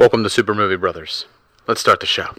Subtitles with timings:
[0.00, 1.26] Welcome to Super Movie Brothers.
[1.66, 2.32] Let's start the show.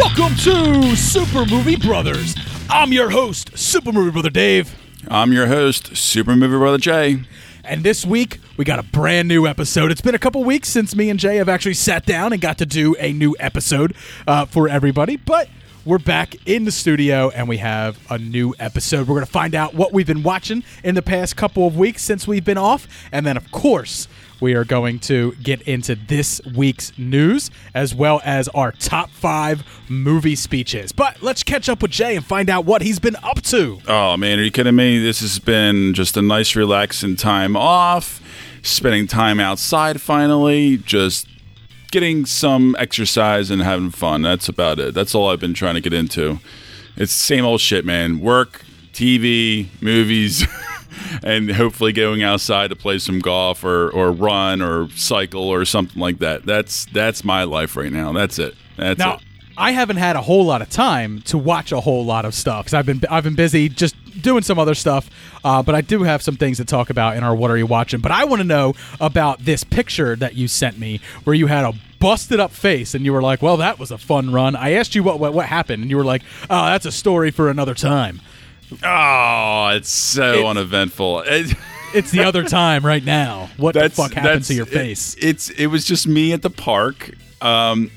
[0.00, 2.34] Welcome to Super Movie Brothers.
[2.70, 4.74] I'm your host, Super Movie Brother Dave.
[5.08, 7.20] I'm your host, Super Movie Brother Jay.
[7.66, 9.90] And this week, we got a brand new episode.
[9.90, 12.58] It's been a couple weeks since me and Jay have actually sat down and got
[12.58, 13.94] to do a new episode
[14.26, 15.48] uh, for everybody, but
[15.86, 19.08] we're back in the studio and we have a new episode.
[19.08, 22.02] We're going to find out what we've been watching in the past couple of weeks
[22.02, 22.86] since we've been off.
[23.10, 24.08] And then, of course,
[24.44, 29.64] we are going to get into this week's news as well as our top five
[29.88, 30.92] movie speeches.
[30.92, 33.80] But let's catch up with Jay and find out what he's been up to.
[33.88, 34.98] Oh, man, are you kidding me?
[34.98, 38.20] This has been just a nice, relaxing time off,
[38.62, 41.26] spending time outside finally, just
[41.90, 44.20] getting some exercise and having fun.
[44.20, 44.92] That's about it.
[44.92, 46.38] That's all I've been trying to get into.
[46.98, 48.20] It's same old shit, man.
[48.20, 50.46] Work, TV, movies.
[51.22, 56.00] and hopefully going outside to play some golf or, or run or cycle or something
[56.00, 56.44] like that.
[56.44, 58.12] That's that's my life right now.
[58.12, 58.54] That's it.
[58.76, 59.20] That's now, it.
[59.56, 62.64] I haven't had a whole lot of time to watch a whole lot of stuff
[62.64, 65.10] because I've been I've been busy just doing some other stuff.
[65.44, 67.66] Uh, but I do have some things to talk about in our What Are You
[67.66, 68.00] Watching?
[68.00, 71.64] But I want to know about this picture that you sent me where you had
[71.64, 74.72] a busted up face and you were like, "Well, that was a fun run." I
[74.72, 77.48] asked you what what, what happened and you were like, "Oh, that's a story for
[77.48, 78.20] another time."
[78.82, 81.20] Oh, it's so uneventful.
[81.26, 81.56] It-
[81.94, 83.50] It's the other time right now.
[83.56, 85.14] What the fuck happened to your it- face?
[85.20, 87.12] it's it was just me at the park.
[87.40, 87.90] Um,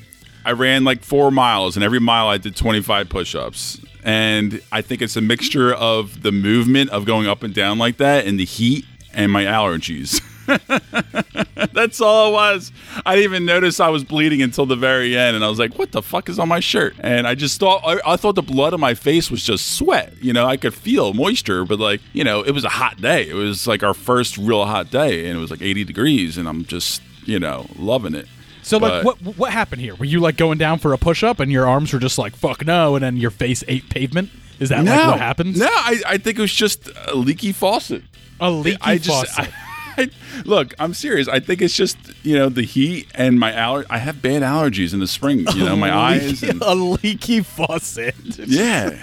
[0.44, 3.80] I ran like four miles, and every mile I did twenty five push ups.
[4.04, 7.96] And I think it's a mixture of the movement of going up and down like
[7.96, 10.22] that, and the heat, and my allergies.
[11.72, 12.72] That's all it was.
[13.04, 15.78] I didn't even notice I was bleeding until the very end, and I was like,
[15.78, 18.42] "What the fuck is on my shirt?" And I just thought I, I thought the
[18.42, 20.12] blood on my face was just sweat.
[20.20, 23.28] You know, I could feel moisture, but like you know, it was a hot day.
[23.28, 26.48] It was like our first real hot day, and it was like 80 degrees, and
[26.48, 28.26] I'm just you know loving it.
[28.62, 29.94] So like, what what happened here?
[29.94, 32.36] Were you like going down for a push up and your arms were just like
[32.36, 34.30] fuck no, and then your face ate pavement?
[34.60, 35.58] Is that like what happens?
[35.58, 38.02] No, I, I think it was just a leaky faucet.
[38.40, 39.52] a leaky I just faucet.
[39.98, 40.10] I,
[40.44, 40.74] look.
[40.78, 41.28] I'm serious.
[41.28, 43.84] I think it's just you know the heat and my aller.
[43.90, 45.46] I have bad allergies in the spring.
[45.54, 46.42] You know my eyes.
[46.42, 48.14] And, a leaky faucet.
[48.46, 49.02] yeah.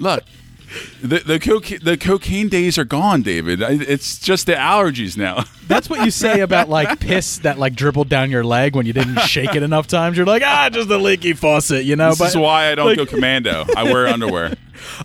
[0.00, 0.24] look,
[1.02, 3.62] the the, coca- the cocaine days are gone, David.
[3.62, 5.44] I, it's just the allergies now.
[5.68, 8.92] That's what you say about like piss that like dribbled down your leg when you
[8.92, 10.16] didn't shake it enough times.
[10.16, 12.10] You're like, ah, just a leaky faucet, you know.
[12.14, 13.64] this is why I don't like- go commando.
[13.76, 14.54] I wear underwear.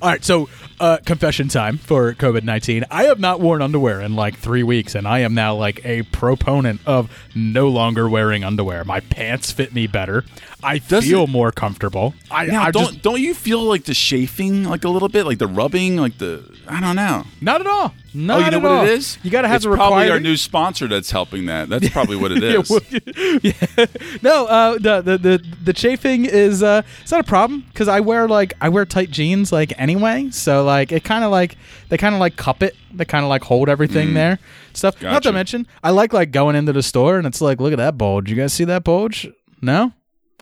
[0.02, 2.86] All right, so uh, confession time for COVID nineteen.
[2.90, 6.04] I have not worn underwear in like three weeks, and I am now like a
[6.04, 8.84] proponent of no longer wearing underwear.
[8.84, 10.24] My pants fit me better.
[10.64, 12.14] I Does feel more comfortable.
[12.30, 15.26] I, Now, I don't just don't you feel like the chafing, like a little bit,
[15.26, 17.26] like the rubbing, like the I don't know.
[17.42, 17.94] not at all.
[18.14, 18.84] Not oh, you know at what all.
[18.86, 19.18] it is?
[19.22, 19.58] You got to have a.
[19.58, 21.70] it's the probably our new sponsor that's helping that.
[21.70, 22.70] That's probably what it is.
[22.70, 23.86] Yeah, well, yeah.
[24.22, 28.00] No, uh, the, the the the chafing is uh, it's not a problem because I
[28.00, 31.56] wear like I wear tight jeans like anyway, so like it kind of like
[31.90, 34.40] they kind of like cup it, they kind of like hold everything there,
[34.74, 35.02] stuff.
[35.02, 35.34] Not to Mm.
[35.36, 38.30] Mention, I like like going into the store and it's like, look at that bulge.
[38.30, 39.28] You guys see that bulge?
[39.62, 39.94] No,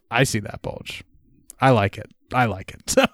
[0.09, 1.03] I see that bulge.
[1.59, 2.09] I like it.
[2.33, 2.95] I like it.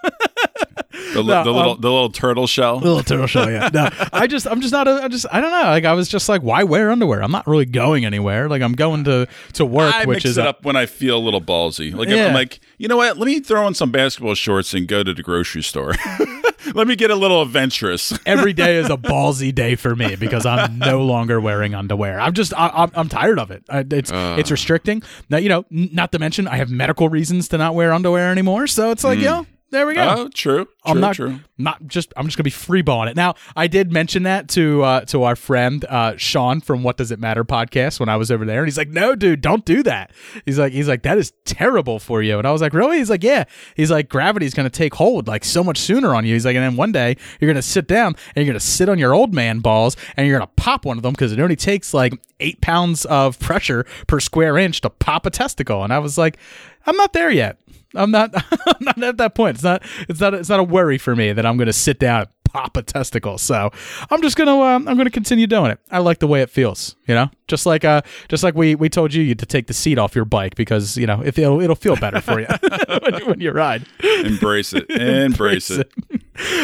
[1.14, 2.80] the, No, the little um, the little turtle shell.
[2.80, 3.70] The little turtle shell, yeah.
[3.74, 4.88] No, I just, I'm just not.
[4.88, 5.64] A, I just, I don't know.
[5.70, 7.22] Like, I was just like, why wear underwear?
[7.24, 8.48] I'm not really going anywhere.
[8.48, 10.86] Like, I'm going to to work, I which mix is it a- up when I
[10.86, 11.94] feel a little ballsy.
[11.94, 12.28] Like Yeah.
[12.28, 13.18] I'm like, you know what?
[13.18, 15.94] Let me throw on some basketball shorts and go to the grocery store.
[16.74, 18.18] Let me get a little adventurous.
[18.26, 22.20] every day is a ballsy day for me because I'm no longer wearing underwear.
[22.20, 23.64] I'm just I, I'm, I'm tired of it.
[23.70, 25.04] I, it's it's restricting.
[25.30, 28.32] Now you know, n- not to mention I have medical reasons to not wear underwear
[28.32, 28.68] anymore.
[28.68, 30.16] So it's like, yo, there we go.
[30.18, 30.68] Oh, true.
[30.86, 30.92] True.
[30.96, 31.40] I'm not true.
[31.58, 33.16] not just I'm just gonna be freeballing it.
[33.16, 37.10] Now I did mention that to uh, to our friend uh, Sean from What Does
[37.10, 39.82] It Matter podcast when I was over there, and he's like, "No, dude, don't do
[39.84, 40.12] that."
[40.46, 43.10] He's like, "He's like that is terrible for you," and I was like, "Really?" He's
[43.10, 43.46] like, "Yeah."
[43.76, 46.64] He's like, "Gravity's gonna take hold like so much sooner on you." He's like, and
[46.64, 49.60] then one day you're gonna sit down and you're gonna sit on your old man
[49.60, 53.06] balls and you're gonna pop one of them because it only takes like eight pounds
[53.06, 56.38] of pressure per square inch to pop a testicle, and I was like,
[56.86, 57.58] "I'm not there yet."
[57.96, 58.34] I'm not.
[58.52, 59.56] I'm not at that point.
[59.58, 59.84] It's not.
[60.10, 60.34] It's not.
[60.34, 62.84] It's not a worry for me that I'm going to sit down, and pop a
[62.84, 63.38] testicle.
[63.40, 63.72] So
[64.12, 65.80] I'm just gonna um, I'm gonna continue doing it.
[65.90, 66.96] I like the way it feels.
[67.08, 69.98] You know, just like uh just like we we told you to take the seat
[69.98, 72.46] off your bike because you know if it'll it'll feel better for you
[73.02, 73.86] when, you- when you ride.
[74.04, 74.88] Embrace it.
[74.92, 75.92] Embrace it.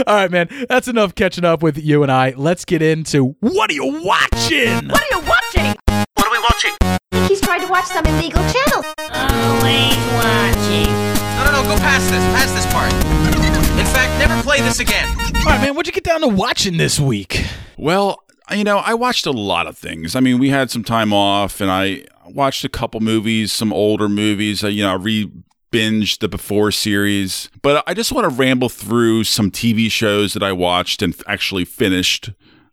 [0.05, 0.47] All right, man.
[0.69, 2.33] That's enough catching up with you and I.
[2.37, 4.89] Let's get into what are you watching?
[4.89, 5.75] What are you watching?
[6.13, 7.27] What are we watching?
[7.27, 8.83] He's trying to watch some illegal channel.
[9.09, 10.93] Always watching.
[10.93, 12.23] No, no, no, go past this.
[12.35, 13.38] Past this part.
[13.99, 15.09] In fact, never play this again.
[15.09, 15.75] All right, man.
[15.75, 17.43] What'd you get down to watching this week?
[17.77, 20.15] Well, you know, I watched a lot of things.
[20.15, 24.07] I mean, we had some time off, and I watched a couple movies, some older
[24.07, 24.63] movies.
[24.63, 25.29] You know, I re
[25.73, 30.43] binged the Before series, but I just want to ramble through some TV shows that
[30.43, 32.29] I watched and actually finished.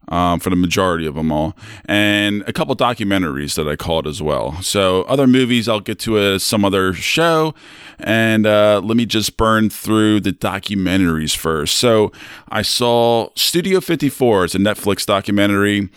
[0.08, 1.56] Um, for the majority of them all,
[1.86, 4.62] and a couple documentaries that I called as well.
[4.62, 7.54] So other movies I'll get to uh, some other show,
[7.98, 11.74] and uh, let me just burn through the documentaries first.
[11.74, 12.12] So
[12.48, 14.44] I saw Studio 54.
[14.44, 15.88] It's a Netflix documentary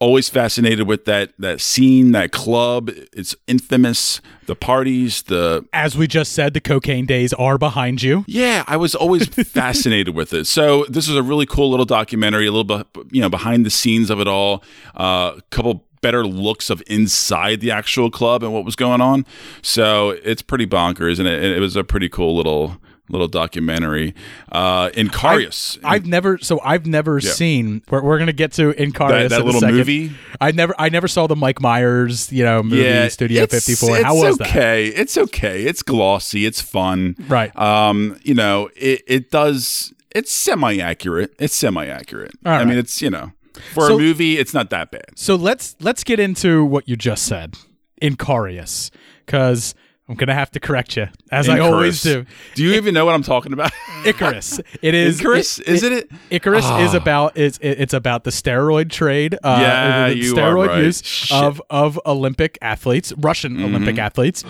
[0.00, 2.90] always fascinated with that that scene, that club.
[3.12, 4.20] It's infamous.
[4.46, 8.24] The parties, the As we just said, the cocaine days are behind you.
[8.28, 10.46] yeah, I was always fascinated with it.
[10.46, 13.70] So this is a really cool little documentary, a little bit you know behind the
[13.70, 14.62] scenes of it all.
[14.94, 19.26] Uh, a couple better looks of inside the actual club and what was going on.
[19.62, 22.76] So it's pretty bonkers, and it, it was a pretty cool little
[23.08, 24.14] little documentary.
[24.50, 25.78] Uh, Incarius.
[25.84, 27.82] I've never so I've never seen.
[27.90, 30.12] We're, we're gonna get to Incarius That- that in a little movie?
[30.40, 33.96] I never I never saw the Mike Myers you know movie Studio it's- Fifty Four.
[34.02, 34.48] How it's was that?
[34.48, 34.86] okay.
[34.88, 35.62] It's okay.
[35.64, 36.46] It's glossy.
[36.46, 37.16] It's fun.
[37.28, 37.56] Right.
[37.58, 41.34] Um, you know, it, it does it's semi accurate.
[41.38, 42.32] It's semi accurate.
[42.44, 43.32] I mean it's you know
[43.72, 45.10] for So- a movie it's not that bad.
[45.16, 47.56] So let's let's get into what you just said,
[48.02, 48.90] Incarius,
[49.24, 49.74] because
[50.08, 52.24] I'm gonna have to correct you as I always do.
[52.54, 53.72] Do you even know what I'm talking about?
[54.06, 54.60] Icarus.
[54.80, 55.58] It is Icarus?
[55.58, 56.10] Is it it?
[56.30, 56.98] Icarus is Ah.
[56.98, 60.84] about it's it- it's about the steroid trade, uh, Yeah, the you are steroid right.
[60.84, 61.30] use Shit.
[61.36, 61.44] Mm-hmm.
[61.44, 64.44] of of Olympic athletes, Russian Olympic athletes,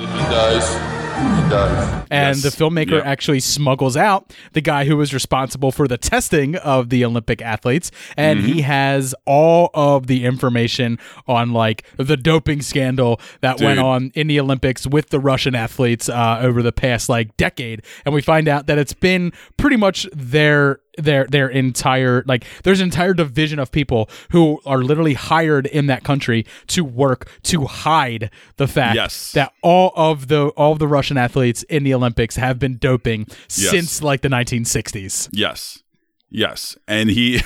[1.16, 2.04] He dies.
[2.10, 2.42] And Yes.
[2.42, 3.10] the filmmaker Yeah.
[3.10, 7.90] actually smuggles out the guy who was responsible for the testing of the Olympic athletes,
[8.16, 8.52] and Mm-hmm.
[8.52, 14.26] he has all of the information on like the doping scandal that went on in
[14.26, 18.46] the Olympics with the Russian athletes uh, over the past like decade, and we find
[18.48, 23.58] out that it's been pretty much their their their entire like there's an entire division
[23.58, 28.96] of people who are literally hired in that country to work to hide the fact
[28.96, 29.32] Yes.
[29.32, 33.26] that all of the all of the Russian athletes in the Olympics have been doping
[33.28, 33.70] Yes.
[33.70, 35.28] since like the 1960s.
[35.32, 35.82] Yes.
[36.30, 36.76] Yes.
[36.88, 37.40] And he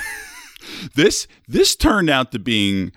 [0.94, 2.92] this this turned out to being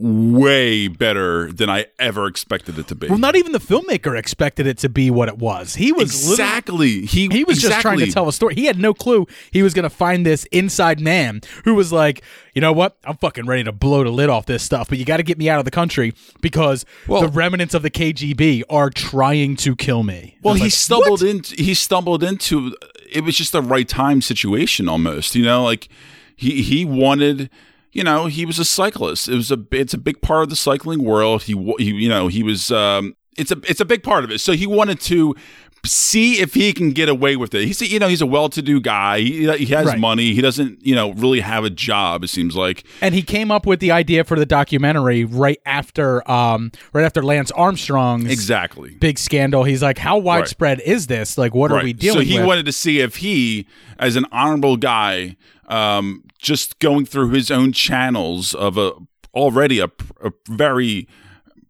[0.00, 3.08] way better than I ever expected it to be.
[3.08, 5.74] Well, not even the filmmaker expected it to be what it was.
[5.74, 7.04] He was exactly.
[7.06, 8.54] He he was just trying to tell a story.
[8.54, 12.22] He had no clue he was going to find this inside man who was like,
[12.54, 12.96] you know what?
[13.04, 15.38] I'm fucking ready to blow the lid off this stuff, but you got to get
[15.38, 19.76] me out of the country because Well- the remnants of the KGB are trying to
[19.76, 20.38] kill me.
[20.42, 22.74] Well, he like, stumbled into he stumbled into
[23.12, 25.88] it was just the right time situation almost, you know, like
[26.36, 27.50] he he wanted
[27.92, 29.28] you know, he was a cyclist.
[29.28, 31.42] It was a it's a big part of the cycling world.
[31.44, 34.40] He he you know, he was um it's a it's a big part of it.
[34.40, 35.34] So he wanted to
[35.82, 37.64] see if he can get away with it.
[37.64, 39.20] He's a- you know, he's a well-to-do guy.
[39.20, 39.98] He, he has Right.
[39.98, 40.34] money.
[40.34, 42.84] He doesn't, you know, really have a job it seems like.
[43.00, 47.22] And he came up with the idea for the documentary right after um right after
[47.22, 48.90] Lance Armstrong's Exactly.
[49.00, 49.64] big scandal.
[49.64, 51.38] He's like, how widespread is this?
[51.38, 52.46] Like, what are we dealing So he with?
[52.46, 53.66] wanted to see if he,
[53.98, 55.36] as an honorable guy,
[55.70, 58.92] um, just going through his own channels of a
[59.32, 59.88] already a,
[60.22, 61.08] a very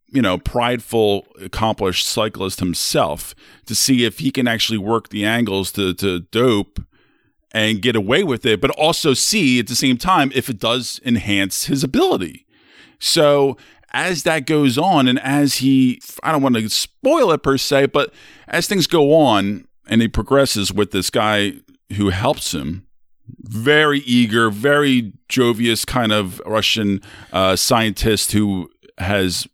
[0.08, 3.34] you know prideful accomplished cyclist himself
[3.66, 6.80] to see if he can actually work the angles to to dope
[7.52, 11.00] and get away with it but also see at the same time if it does
[11.04, 12.46] enhance his ability.
[12.98, 13.56] So
[13.92, 17.86] as that goes on, and as he, I don't want to spoil it per se,
[17.86, 18.12] but
[18.46, 21.54] as things go on and he progresses with this guy
[21.96, 22.86] who helps him,
[23.40, 27.00] very eager, very jovious kind of Russian
[27.32, 29.46] uh, scientist who has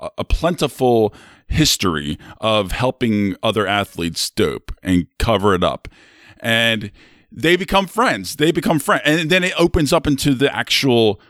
[0.00, 1.14] a, a plentiful
[1.46, 5.88] history of helping other athletes dope and cover it up.
[6.40, 6.90] And
[7.30, 8.36] they become friends.
[8.36, 9.02] They become friends.
[9.04, 11.20] And then it opens up into the actual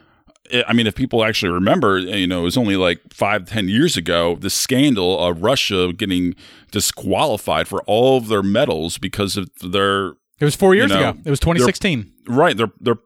[0.67, 3.97] I mean, if people actually remember, you know, it was only like five, ten years
[3.97, 6.35] ago, the scandal of Russia getting
[6.71, 11.11] disqualified for all of their medals because of their it was four years you know,
[11.11, 11.21] ago.
[11.25, 12.13] It was 2016.
[12.29, 12.57] right.
[12.57, 12.99] They're they're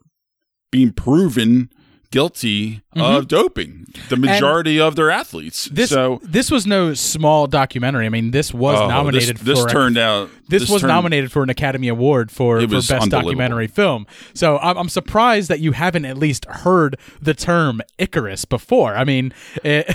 [0.70, 1.70] being proven
[2.10, 3.00] guilty mm-hmm.
[3.00, 3.86] of doping.
[4.08, 5.66] The majority of their athletes.
[5.66, 8.06] This so this was no small documentary.
[8.06, 10.30] I mean, this was oh, nominated This, this for a- turned out.
[10.48, 14.06] this, was turned- nominated for an Academy Award for, for best documentary film.
[14.34, 18.96] So I'm, I'm surprised that you haven't at least heard the term Icarus before.
[18.96, 19.32] I mean,
[19.64, 19.82] eh,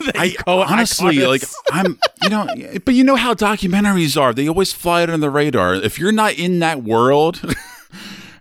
[0.00, 2.46] it, I honestly like I'm you know
[2.84, 6.34] but you know how documentaries are they always fly under the radar if you're not
[6.34, 7.40] in that world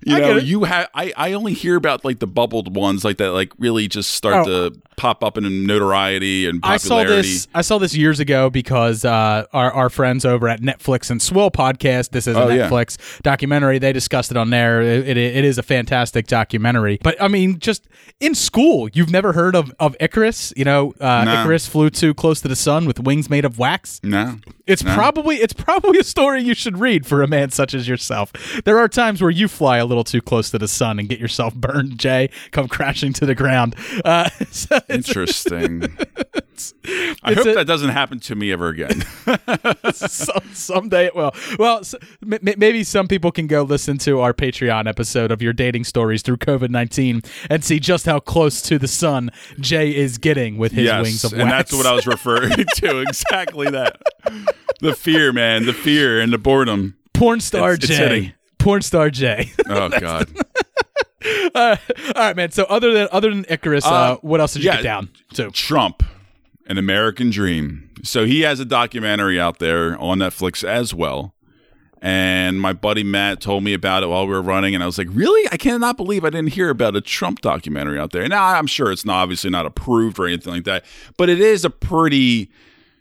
[0.06, 3.18] you I know you have I, I only hear about like the bubbled ones like
[3.18, 4.70] that like really just start Oh.
[4.70, 7.14] to pop up in notoriety and popularity.
[7.14, 7.48] I saw this.
[7.54, 11.52] I saw this years ago because uh, our our friends over at Netflix and Swill
[11.52, 12.12] podcast.
[12.12, 12.70] This is a Oh, yeah.
[12.70, 13.78] Netflix documentary.
[13.80, 14.82] They discussed it on there.
[14.82, 16.98] It, it, it is a fantastic documentary.
[17.04, 17.88] But I mean, just
[18.20, 20.54] in school, you've never heard of of Icarus.
[20.56, 21.42] You know, uh, No.
[21.42, 24.00] Icarus flew too close to the sun with wings made of wax.
[24.04, 24.94] no It's No.
[24.96, 28.32] probably it's probably a story you should read for a man such as yourself.
[28.66, 31.20] There are times where you fly a little too close to the sun and get
[31.20, 32.00] yourself burned.
[32.00, 33.76] Jay, come crashing to the ground.
[34.04, 34.80] Uh, so
[36.56, 36.74] it's-
[37.24, 39.04] I it's hope a- that doesn't happen to me ever again
[39.94, 41.32] some, someday it will.
[41.60, 45.54] Well, s m- maybe some people can go listen to our Patreon episode of your
[45.54, 50.18] dating stories through COVID nineteen and see just how close to the sun Jay is
[50.18, 51.42] getting with his yes wings of wax.
[51.42, 54.02] and that's what I was referring to exactly that
[54.82, 58.04] the fear man the fear and the boredom Porn star It's- it's Jay.
[58.04, 58.34] hitting.
[58.60, 59.52] Porn star Jay.
[59.70, 60.30] oh god
[61.56, 61.76] All
[62.16, 62.52] right, man.
[62.52, 64.76] So other than other than Icarus, uh, Uh, what else did you yeah.
[64.78, 65.50] get down to?
[65.52, 66.04] Trump,
[66.66, 67.90] an American Dream.
[68.04, 71.34] So he has a documentary out there on Netflix as well.
[72.02, 74.98] And my buddy Matt told me about it while we were running, and I was
[74.98, 75.50] like, "Really?
[75.52, 78.92] I cannot believe I didn't hear about a Trump documentary out there." Now I'm sure
[78.92, 80.86] it's not obviously not approved or anything like that,
[81.18, 82.52] but it is a pretty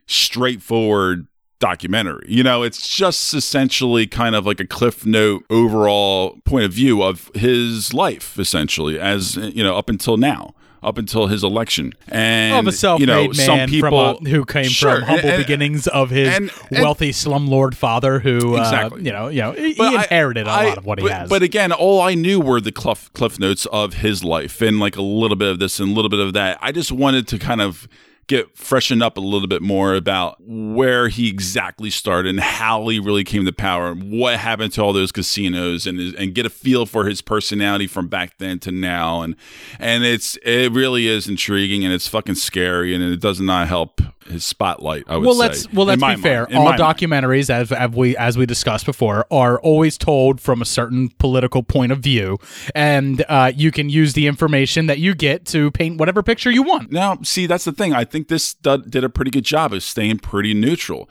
[0.06, 1.26] straightforward
[1.59, 2.26] documentary.
[2.28, 7.02] You know, it's just essentially kind of like a cliff note overall point of view
[7.02, 10.54] of his life, essentially, as you know, up until now.
[10.85, 14.45] Up until his election, and of a self-made you know, man some people a, who
[14.45, 19.00] came Sure, from humble and- beginnings of his and- and- wealthy slumlord father, who Exactly.
[19.00, 21.11] uh, you know, you know, he, But inherited a I- lot of what but, he
[21.12, 21.31] has.
[21.31, 24.97] But again, all I knew were the cliff, cliff notes of his life and like
[24.97, 26.59] a little bit of this and a little bit of that.
[26.61, 27.88] I just wanted to kind of
[28.26, 32.99] get freshened up a little bit more about where he exactly started and how he
[32.99, 36.50] really came to power and what happened to all those casinos and and get a
[36.50, 39.23] feel for his personality from back then to now.
[39.23, 39.37] And
[39.78, 44.00] and it's it really is intriguing and it's fucking scary and it does not help
[44.26, 46.47] his spotlight I would well, say let's well let's be fair.
[46.54, 46.81] All my mind.
[46.81, 51.62] documentaries, as, as we as we discussed before, are always told from a certain political
[51.62, 52.38] point of view,
[52.75, 56.62] and uh, you can use the information that you get to paint whatever picture you
[56.62, 56.90] want.
[56.90, 57.93] Now, see, that's the thing.
[57.93, 61.09] I think this did, did a pretty good job of staying pretty neutral.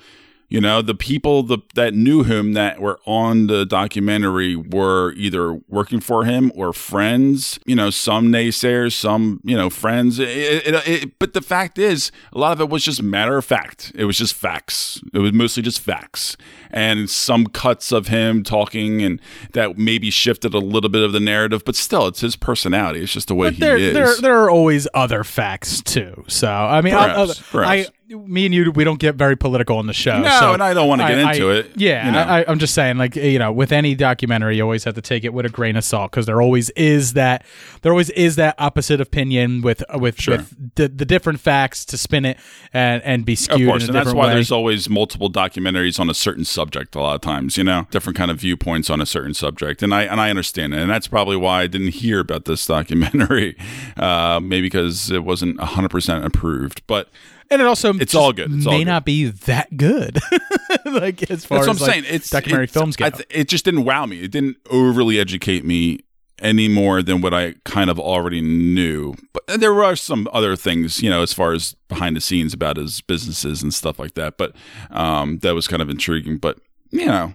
[0.54, 5.54] You know, the people the, that knew him that were on the documentary were either
[5.68, 7.60] working for him or friends.
[7.66, 10.20] You know, some naysayers, some you know friends.
[10.20, 13.44] It, it, it, but the fact is, a lot of it was just matter of
[13.44, 13.94] fact.
[13.96, 15.02] It was just facts.
[15.12, 16.38] It was mostly just facts,
[16.70, 19.20] and some cuts of him talking, and
[19.54, 21.64] that maybe shifted a little bit of the narrative.
[21.66, 23.02] But still, it's his personality.
[23.02, 23.94] It's just the way But he there, is.
[23.96, 26.26] there, there are always other facts too.
[26.28, 27.92] So I mean, Perhaps, I, perhaps.
[28.10, 30.20] Me and you, we don't get very political on the show.
[30.20, 32.20] No, so and I don't wanna get I- into I- it, Yeah, you know.
[32.20, 35.24] I, I'm just saying, like you know, with any documentary, you always have to take
[35.24, 37.46] it with a grain of salt because there always is that
[37.82, 40.38] there always is that opposite opinion with with, Sure.
[40.38, 42.38] with the, the different facts to spin it
[42.74, 43.62] and and be skewed.
[43.62, 44.34] Of course, and that's why way.
[44.34, 46.96] there's always multiple documentaries on a certain subject.
[46.96, 49.94] A lot of times, you know, different kind of viewpoints on a certain subject, and
[49.94, 53.56] I and I understand it, and that's probably why I didn't hear about this documentary,
[53.98, 56.82] uh, maybe because it wasn't 100 percent approved.
[56.86, 57.10] But
[57.54, 58.52] and it also It's all good.
[58.54, 58.86] It's may all good.
[58.88, 60.20] not be that good.
[60.86, 62.04] like as far that's what as I'm like, saying.
[62.08, 63.10] It's documentary it's- films go.
[63.10, 64.22] Th- it just didn't wow me.
[64.22, 66.00] It didn't overly educate me
[66.40, 69.14] any more than what I kind of already knew.
[69.34, 72.54] But and there were some other things, you know, as far as behind the scenes
[72.54, 74.38] about his businesses and stuff like that.
[74.38, 74.56] But
[74.90, 76.38] um, that was kind of intriguing.
[76.40, 76.60] But
[76.92, 77.34] you know,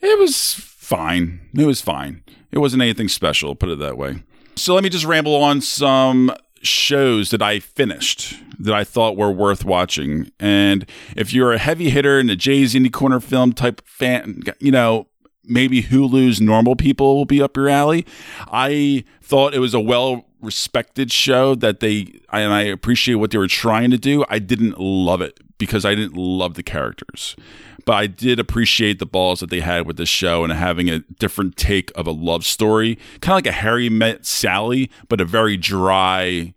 [0.00, 1.40] it was fine.
[1.56, 2.22] It was fine.
[2.52, 3.54] It wasn't anything special.
[3.56, 4.22] Put it that way.
[4.56, 6.32] So let me just ramble on some
[6.66, 10.30] shows that I finished that I thought were worth watching.
[10.38, 14.70] And if you're a heavy hitter in the Jay's Indie Corner film type fan, you
[14.70, 15.08] know,
[15.44, 18.06] maybe Hulu's Normal People will be up your alley.
[18.48, 23.38] I thought it was a well respected show that they, and I appreciate what they
[23.38, 24.24] were trying to do.
[24.28, 27.36] I didn't love it because I didn't love the characters.
[27.84, 31.00] But I did appreciate the balls that they had with the show and having a
[31.00, 35.24] different take of a love story, kind of like a Harry met Sally, but a
[35.24, 36.54] very dry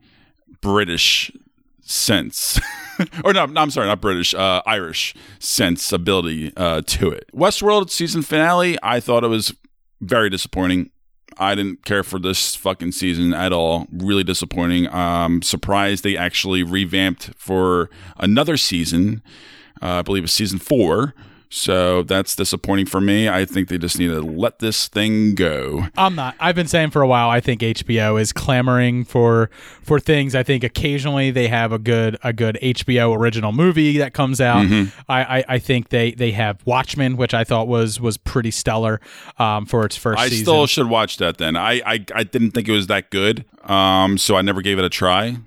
[0.61, 1.31] British
[1.81, 2.59] sense.
[3.23, 7.29] or no, no, I'm sorry, not British, uh, Irish sensibility uh, to it.
[7.33, 9.53] Westworld season finale, I thought it was
[10.01, 10.91] very disappointing.
[11.39, 13.87] I didn't care for this fucking season at all.
[13.91, 14.87] Really disappointing.
[14.93, 19.21] Um, surprised they actually revamped for another season.
[19.81, 21.13] Uh, I believe it's season four.
[21.49, 23.29] So that's disappointing for me.
[23.29, 25.87] I think they just need to let this thing go.
[25.97, 26.35] I'm not.
[26.39, 27.29] I've been saying for a while.
[27.29, 29.49] I think HBO is clamoring for
[29.81, 30.35] for things.
[30.35, 34.65] I think occasionally they have a good a good HBO original movie that comes out.
[34.65, 34.99] Mm-hmm.
[35.09, 38.99] I, I I think they they have Watchmen, which I thought was was pretty stellar
[39.39, 40.45] um, for its first I season.
[40.45, 41.55] still should watch that then.
[41.55, 43.45] I, I I didn't think it was that good.
[43.63, 45.37] Um, so I never gave it a try.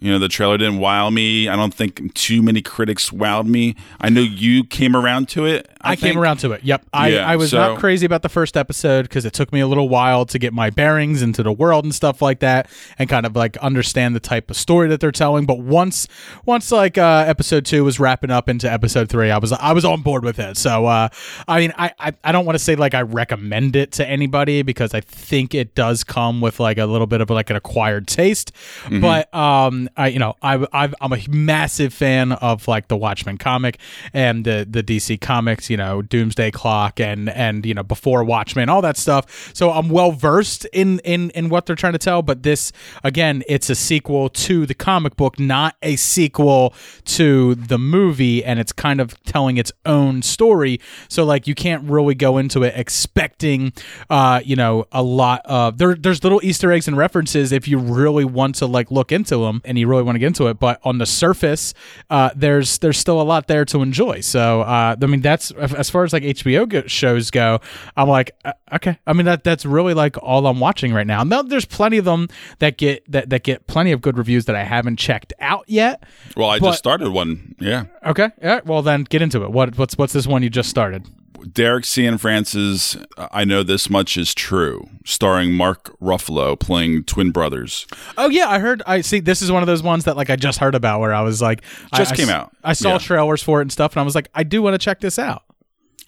[0.00, 1.48] You know, the trailer didn't wow me.
[1.48, 3.76] I don't think too many critics wowed me.
[4.00, 5.70] I know you came around to it.
[5.80, 6.64] I, I, came around to it.
[6.64, 6.84] Yep.
[6.92, 9.60] I, Yeah, I was so- not crazy about the first episode because it took me
[9.60, 13.08] a little while to get my bearings into the world and stuff like that and
[13.08, 15.46] kind of like understand the type of story that they're telling.
[15.46, 16.08] But once
[16.44, 19.84] once like uh, episode two was wrapping up into episode three, I was I was
[19.84, 20.56] on board with it.
[20.56, 21.08] So uh,
[21.46, 24.62] I mean I, I, I don't want to say like I recommend it to anybody
[24.62, 28.08] because I think it does come with like a little bit of like an acquired
[28.08, 28.50] taste.
[28.90, 33.38] But um I you know I I've, I'm a massive fan of like the Watchmen
[33.38, 33.78] comic
[34.12, 38.68] and the the DC comics, you know, Doomsday Clock and and you know before Watchmen,
[38.68, 39.52] all that stuff.
[39.54, 42.22] So I'm well versed in in in what they're trying to tell.
[42.22, 42.72] But this
[43.02, 46.74] again, it's a sequel to the comic book, not a sequel
[47.04, 50.80] to the movie, and it's kind of telling its own story.
[51.08, 53.72] So like you can't really go into it expecting,
[54.10, 55.94] uh, you know, a lot of there.
[55.94, 59.62] There's little Easter eggs and references if you really want to like look into them
[59.64, 60.58] and you really want to get into it.
[60.58, 61.74] But on the surface,
[62.10, 64.20] uh, there's there's still a lot there to enjoy.
[64.20, 67.60] So uh, I mean, that's as far as like HBO go- shows go.
[67.96, 68.98] I'm like, uh, okay.
[69.06, 71.22] I mean that that's really like all I'm watching right now.
[71.24, 72.28] Now there's plenty of them
[72.58, 76.02] that get that that get plenty of good reviews that I haven't checked out yet.
[76.36, 77.54] Well, I But- just started one.
[77.60, 77.84] Yeah.
[78.06, 78.60] Okay, yeah.
[78.64, 79.50] Well, then get into it.
[79.52, 81.06] What what's what's this one you just started?
[81.52, 87.86] Derek Cianfrance, I know this much is true, starring Mark Ruffalo playing twin brothers.
[88.16, 88.82] Oh yeah, I heard.
[88.86, 89.20] I see.
[89.20, 91.42] This is one of those ones that like I just heard about where I was
[91.42, 91.62] like,
[91.94, 92.56] Just I, came s- out.
[92.64, 92.98] I saw Yeah.
[92.98, 95.18] trailers for it and stuff, and I was like, I do want to check this
[95.18, 95.42] out.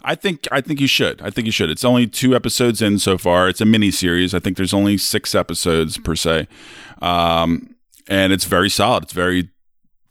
[0.02, 1.20] I think I think you should.
[1.22, 1.70] I think you should.
[1.70, 3.48] It's only two episodes in so far.
[3.48, 4.34] It's a mini series.
[4.34, 6.46] I think there's only six episodes per se,
[7.02, 7.74] um,
[8.08, 9.04] and it's very solid.
[9.04, 9.50] It's very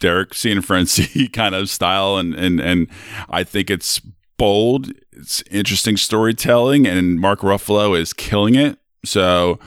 [0.02, 2.88] Derek Cianfrance kind of style, and and and
[3.30, 4.02] I think it's
[4.38, 4.92] bold.
[5.26, 8.78] It's interesting storytelling, and Mark Ruffalo is killing it.
[9.04, 9.58] So,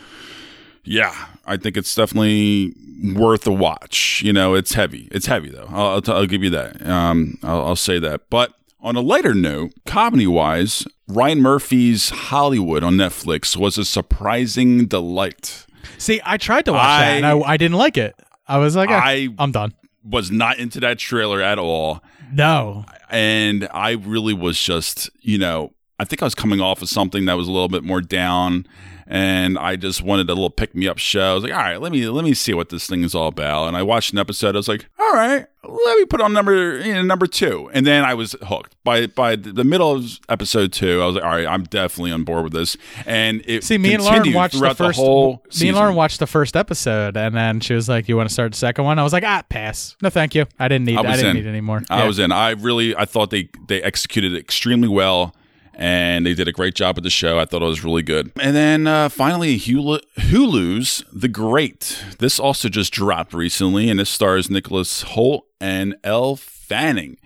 [0.85, 1.13] yeah,
[1.47, 2.77] I think it's definitely
[3.17, 4.23] worth a watch.
[4.25, 5.09] You know, it's heavy.
[5.11, 5.67] It's heavy though.
[5.69, 6.87] I'll, I'll, t- I'll give you that.
[6.87, 8.31] Um, I'll, I'll say that.
[8.31, 14.87] But on a lighter note, comedy wise, Ryan Murphy's Hollywood on Netflix was a surprising
[14.87, 15.67] delight.
[15.99, 18.15] See, I tried to watch that and I, I didn't like it.
[18.47, 19.75] I was like, I- I, I'm done.
[20.05, 22.01] Was not into that trailer at all.
[22.33, 26.89] No, and I really was just, you know, I think I was coming off of
[26.89, 28.67] something that was a little bit more down,
[29.11, 31.31] and I just wanted a little pick me up show.
[31.31, 33.29] I was like, all right, let me let me see what this thing is all
[33.29, 33.67] about.
[33.69, 34.55] And I watched an episode.
[34.55, 37.87] I was like, all right, let me put on number you know, number two, and
[37.87, 38.77] then I was hooked.
[38.85, 42.25] By by the middle of episode two, I was like, all right, I'm definitely on
[42.25, 42.77] board with this.
[43.07, 44.99] And it see, me and Lauren watched the first.
[44.99, 48.29] whole me and Lauren watched the first episode, and then she was like, "You want
[48.29, 49.97] to start the second one?" I was like, "Ah, pass.
[50.03, 50.45] No, thank you.
[50.59, 50.99] I didn't need.
[50.99, 51.37] I I, didn't in.
[51.45, 52.07] need any more." I Yeah.
[52.07, 52.31] was in.
[52.31, 55.35] I really, I thought they they executed it extremely well,
[55.79, 57.39] and they did a great job with the show.
[57.39, 58.33] I thought it was really good.
[58.41, 62.05] And then uh, finally, Hulu, Hulu's The Great.
[62.19, 67.17] This also just dropped recently, and this stars Nicholas Hoult and Elle Fanning.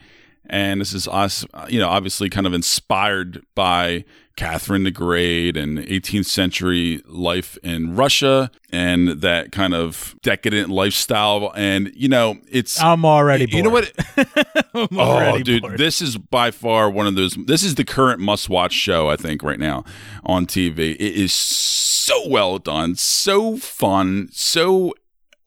[0.47, 4.05] And this is us, you know, obviously kind of inspired by
[4.37, 11.53] Catherine the Great and 18th century life in Russia and that kind of decadent lifestyle.
[11.55, 12.81] And, you know, it's.
[12.83, 13.47] I'm already.
[13.47, 13.55] Bored.
[13.57, 13.93] You know what?
[14.75, 15.79] I'm Oh, already dude, bored.
[15.79, 17.35] this is by far one of those.
[17.47, 19.85] This is the current must-watch show I think right now
[20.25, 20.95] on TV.
[20.97, 24.93] It is so well done, so fun, so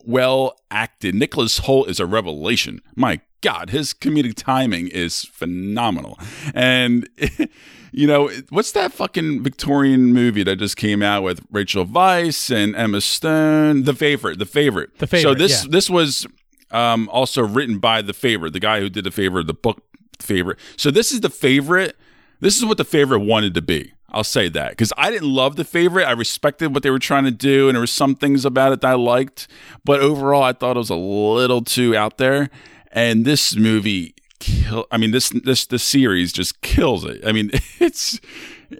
[0.03, 1.15] well acted.
[1.15, 2.81] Nicholas Hoult is a revelation.
[2.95, 6.17] My God, his comedic timing is phenomenal.
[6.55, 7.07] And
[7.91, 12.75] you know, what's that fucking Victorian movie that just came out with Rachel Weisz and
[12.75, 13.83] Emma Stone?
[13.83, 14.97] The favorite, the favorite.
[14.97, 15.29] The Favorite.
[15.29, 15.69] So this yeah.
[15.69, 16.25] this was
[16.71, 19.83] um, also written by the favorite, the guy who did the favorite, the book
[20.19, 20.57] favorite.
[20.75, 21.95] So this is the favorite.
[22.39, 23.93] This is what the favorite wanted to be.
[24.09, 26.05] I'll say that because I didn't love the favorite.
[26.05, 28.81] I respected what they were trying to do, and there were some things about it
[28.81, 29.47] that I liked,
[29.83, 32.49] but overall, I thought it was a little too out there.
[32.95, 34.87] And this movie, kill.
[34.89, 37.23] I mean this this this series just kills it.
[37.25, 38.19] I mean, it's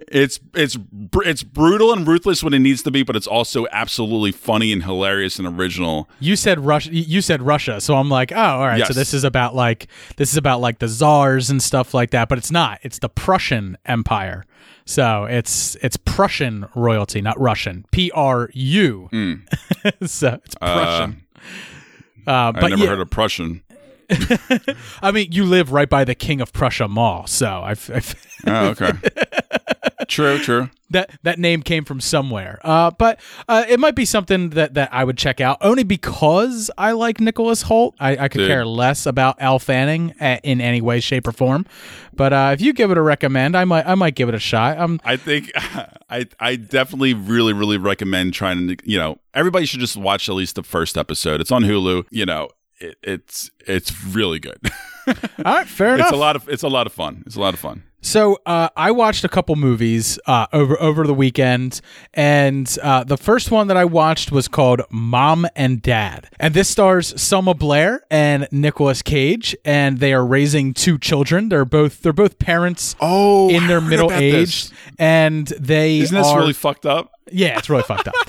[0.08, 0.76] It's it's
[1.24, 4.82] it's brutal and ruthless when it needs to be, but it's also absolutely funny and
[4.82, 6.08] hilarious and original.
[6.18, 6.92] You said Russia.
[6.92, 8.84] You said Russia, so I'm like, oh, all right.
[8.86, 12.28] So this is about like this is about like the czars and stuff like that,
[12.28, 12.80] but it's not.
[12.82, 14.44] It's the Prussian Empire.
[14.84, 17.86] So it's it's Prussian royalty, not Russian.
[17.90, 19.08] P R U.
[20.04, 21.22] so it's Prussian.
[22.26, 23.62] Uh, I but never yeah, heard of Prussian.
[25.02, 28.14] I mean, you live right by the King of Prussia Mall, so I've, I've
[28.46, 28.92] Oh, okay.
[30.08, 30.70] true, true.
[30.90, 32.60] that that name came from somewhere.
[32.62, 36.70] Uh, but uh, it might be something that, that I would check out only because
[36.78, 37.94] I like Nicholas Hoult.
[37.98, 38.48] I, I could Dude.
[38.48, 41.66] care less about Elle Fanning uh, in any way, shape, or form.
[42.14, 44.40] But uh, if you give it a recommend, I might I might give it a
[44.40, 44.78] shot.
[44.78, 49.80] Um, I think I I definitely really really recommend trying to you know everybody should
[49.80, 51.40] just watch at least the first episode.
[51.40, 52.04] It's on Hulu.
[52.10, 54.58] You know it, it's it's really good.
[55.08, 56.08] all right, fair enough.
[56.08, 57.22] it's a lot of it's a lot of fun.
[57.26, 57.82] It's a lot of fun.
[58.02, 61.80] So uh, I watched a couple movies uh, over over the weekend,
[62.14, 66.68] and uh, the first one that I watched was called Mom and Dad, and this
[66.68, 71.48] stars Selma Blair and Nicolas Cage, and they are raising two children.
[71.48, 74.72] They're both they're both parents Oh, in their middle age, this.
[75.00, 77.10] and they Isn't this are, really fucked up?
[77.30, 78.14] Yeah, it's really fucked up.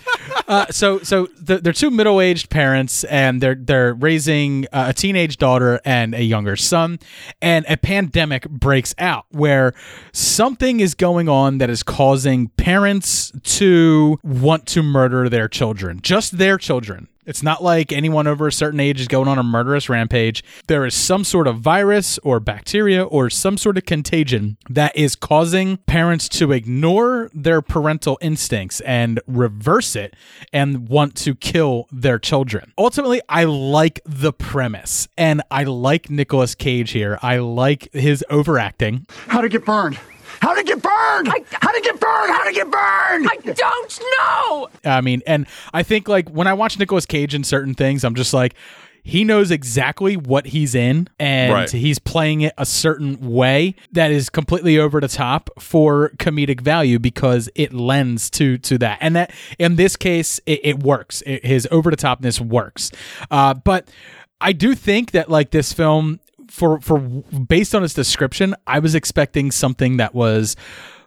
[0.47, 5.35] Uh, so, so the, they're two middle-aged parents, and they're they're raising uh, a teenage
[5.35, 6.99] daughter and a younger son.
[7.41, 9.73] And a pandemic breaks out where
[10.13, 16.37] something is going on that is causing parents to want to murder their children, just
[16.37, 17.09] their children.
[17.27, 20.43] It's not like anyone over a certain age is going on a murderous rampage.
[20.67, 25.15] There is some sort of virus or bacteria or some sort of contagion that is
[25.15, 30.15] causing parents to ignore their parental instincts and reverse it
[30.53, 32.71] and want to kill their children.
[32.77, 37.19] Ultimately, I like the premise and I like Nicolas Cage here.
[37.21, 39.05] I like his overacting.
[39.27, 39.99] How'd it get burned?
[40.41, 41.27] How'd it get burned?
[41.27, 42.31] How'd it get burned?
[42.31, 43.27] How'd it get burned?
[43.29, 44.69] I don't know.
[44.85, 48.15] I mean, and I think like when I watch Nicolas Cage in certain things, I'm
[48.15, 48.53] just like,
[49.03, 51.71] he knows exactly what he's in, and Right.
[51.71, 56.99] he's playing it a certain way that is completely over the top for comedic value
[56.99, 58.97] because it lends to to that.
[58.99, 61.23] And that in this case, it, it works.
[61.25, 62.91] It, his over the topness works.
[63.31, 63.87] Uh, but
[64.41, 68.95] I do think that like this film for for based on its description, I was
[68.95, 70.55] expecting something that was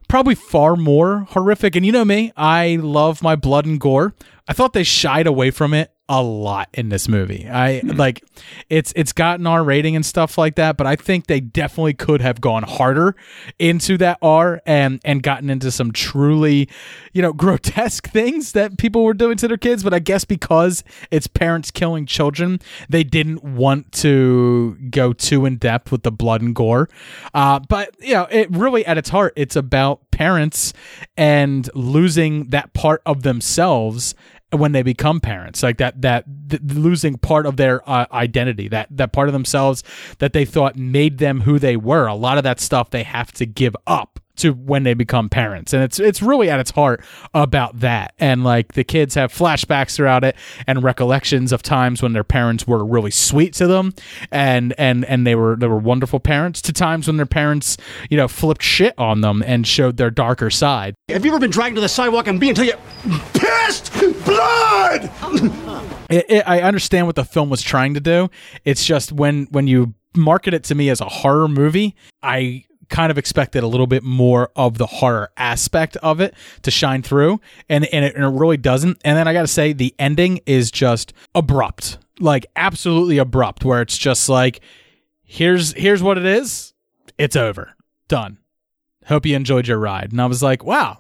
[0.09, 1.77] probably far more horrific.
[1.77, 4.15] And you know me, I love my blood and gore.
[4.49, 7.49] I thought they shied away from it a lot in this movie.
[7.49, 8.25] I like
[8.69, 11.95] it's it's gotten got R rating and stuff like that, but I think they definitely
[11.95, 13.15] could have gone harder
[13.61, 16.69] into that R and and gotten into some truly,
[17.13, 20.83] you know, grotesque things that people were doing to their kids, but I guess because
[21.13, 26.43] it's parents killing children, they didn't want to go too in depth with the blood
[26.43, 26.89] and gore.
[27.33, 30.73] Uh, but you know, it really at its heart, it's about parents
[31.17, 34.17] and losing that part of themselves
[34.53, 38.89] when they become parents like that that th- losing part of their uh, identity that
[38.91, 39.83] that part of themselves
[40.19, 42.07] that they thought made them who they were.
[42.07, 45.73] A lot of that stuff they have to give up to when they become parents
[45.73, 47.03] and it's it's really at its heart
[47.35, 52.13] about that and like the kids have flashbacks throughout it and recollections of times when
[52.13, 53.93] their parents were really sweet to them
[54.31, 57.77] and and and they were they were wonderful parents to times when their parents
[58.09, 61.51] you know flipped shit on them and showed their darker side Have you ever been
[61.51, 62.75] dragged to the sidewalk and being until you
[63.35, 63.93] pissed
[64.25, 65.11] blood?
[66.11, 68.31] it, it, I understand what the film was trying to do.
[68.65, 73.11] It's just when when you market it to me as a horror movie, I kind
[73.11, 77.41] of expected a little bit more of the horror aspect of it to shine through,
[77.69, 79.01] and and it, and it really doesn't.
[79.05, 83.81] And then I got to say, the ending is just abrupt, like absolutely abrupt, where
[83.81, 84.61] it's just like,
[85.23, 86.75] here's here's what it is,
[87.17, 87.75] it's over,
[88.09, 88.39] done.
[89.07, 90.13] Hope you enjoyed your ride.
[90.13, 90.99] And I was like, wow,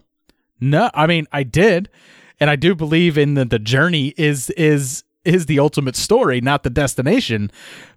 [0.60, 1.90] no, I mean, I did,
[2.38, 6.62] and I do believe in the the journey is is is the ultimate story, not
[6.62, 7.50] the destination.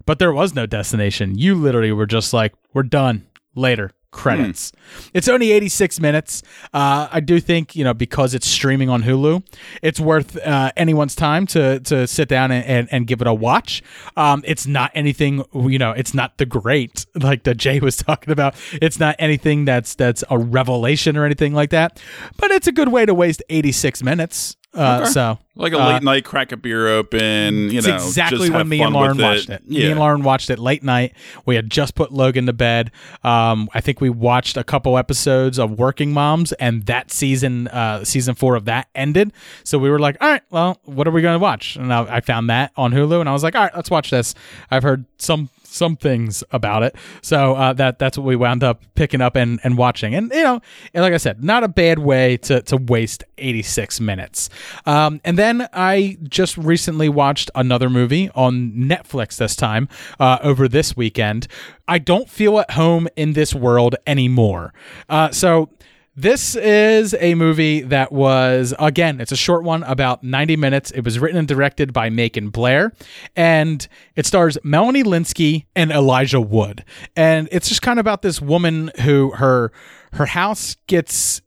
[0.06, 1.38] But there was no destination.
[1.38, 3.26] You literally were just like, we're done.
[3.54, 3.90] Later.
[4.14, 4.70] Credits.
[5.12, 6.44] It's only 86 minutes.
[6.72, 9.44] Uh, I do think, you know, because it's streaming on Hulu,
[9.82, 13.34] it's worth uh, anyone's time to to sit down and, and, and give it a
[13.34, 13.82] watch.
[14.16, 18.32] Um, it's not anything, you know, it's not the great like that Jay was talking
[18.32, 18.54] about.
[18.80, 22.00] It's not anything that's that's a revelation or anything like that.
[22.36, 24.56] But it's a good way to waste 86 minutes.
[24.74, 27.70] Uh, So Like a uh, late night, crack a beer open.
[27.70, 29.68] You it's know, exactly just when me and Lauren watched it.
[29.68, 29.90] Me Yeah.
[29.90, 31.12] and Lauren watched it late night.
[31.46, 32.90] We had just put Logan to bed.
[33.22, 38.04] Um, I think we watched a couple episodes of Working Moms, and that season, uh,
[38.04, 39.32] season four of that ended.
[39.62, 41.76] So we were like, all right, well, what are we going to watch?
[41.76, 44.10] And I, I found that on Hulu, and I was like, all right, let's watch
[44.10, 44.34] this.
[44.70, 46.96] I've heard some some things about it.
[47.22, 50.14] So uh, that that's what we wound up picking up and, and watching.
[50.14, 50.60] And you know,
[50.92, 54.50] and like I said, not a bad way to to waste 86 minutes.
[54.86, 59.88] Um, and then I just recently watched another movie on Netflix this time
[60.20, 61.46] uh, over this weekend.
[61.86, 64.72] I don't feel at home in this world anymore.
[65.08, 65.68] Uh, so
[66.16, 70.90] this is a movie that was, again, it's a short one, about 90 minutes.
[70.92, 72.92] It was written and directed by Macon Blair,
[73.34, 76.84] and it stars Melanie Lynskey and Elijah Wood.
[77.16, 79.72] And it's just kind of about this woman who her
[80.12, 81.42] her house gets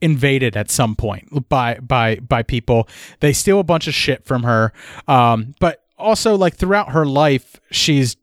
[0.00, 2.88] invaded at some point by by by people.
[3.20, 4.72] They steal a bunch of shit from her.
[5.06, 8.16] Um, but also like throughout her life, she's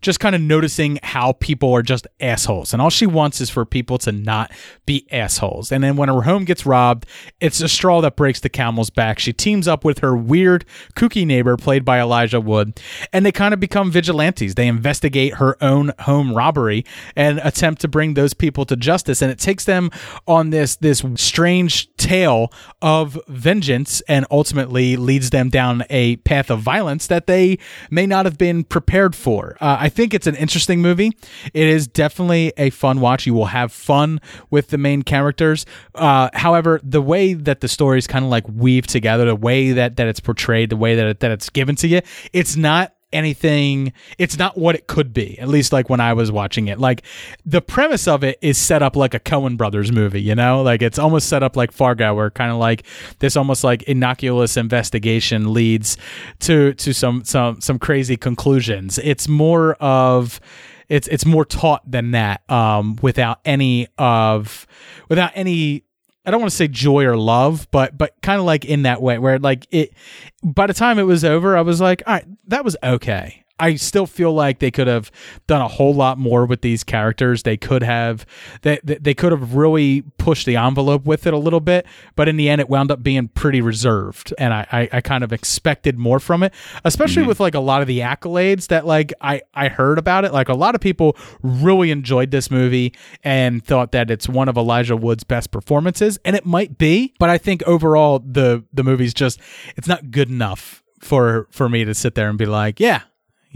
[0.00, 2.72] just kind of noticing how people are just assholes.
[2.72, 4.52] And all she wants is for people to not
[4.84, 5.72] be assholes.
[5.72, 7.06] And then when her home gets robbed,
[7.40, 9.18] it's a straw that breaks the camel's back.
[9.18, 12.80] She teams up with her weird, kooky neighbor, played by Elijah Wood,
[13.12, 14.54] and they kind of become vigilantes.
[14.54, 19.22] They investigate her own home robbery and attempt to bring those people to justice.
[19.22, 19.90] And it takes them
[20.26, 26.60] on this this strange tale of vengeance and ultimately leads them down a path of
[26.60, 27.58] violence that they
[27.90, 29.56] may not have been prepared for.
[29.60, 31.12] Uh, think it's an interesting movie.
[31.52, 33.26] It is definitely a fun watch.
[33.26, 34.20] You will have fun
[34.50, 35.66] with the main characters.
[35.94, 39.96] Uh, however, the way that the stories kind of like weave together, the way that
[39.96, 42.00] that it's portrayed, the way that it, that it's given to you,
[42.32, 43.92] it's not anything.
[44.18, 46.78] It's not what it could be at least like when i was watching it.
[46.78, 47.02] Like
[47.44, 50.62] the premise of it is set up like a Coen brothers movie you know?
[50.62, 52.84] Like it's almost set up like fargo where kind of like
[53.20, 55.96] this almost like innocuous investigation leads
[56.40, 58.98] to to some some some crazy conclusions.
[58.98, 60.40] It's more of
[60.88, 64.66] it's it's more taut than that um without any of
[65.08, 65.85] without any
[66.26, 69.00] I don't want to say joy or love, but but kind of like in that
[69.00, 69.94] way where like it
[70.42, 73.44] by the time it was over, I was like, all right, that was okay.
[73.58, 75.10] I still feel like they could have
[75.46, 77.42] done a whole lot more with these characters.
[77.42, 78.26] They could have
[78.62, 82.36] they they could have really pushed the envelope with it a little bit, but in
[82.36, 85.98] the end, it wound up being pretty reserved, and I I, I kind of expected
[85.98, 86.52] more from it,
[86.84, 87.28] especially mm-hmm.
[87.28, 90.32] with like a lot of the accolades that like I I heard about it.
[90.32, 92.92] Like a lot of people really enjoyed this movie
[93.24, 97.30] and thought that it's one of Elijah Wood's best performances, and it might be, but
[97.30, 99.40] I think overall the the movie's just
[99.76, 103.02] it's not good enough for for me to sit there and be like, yeah,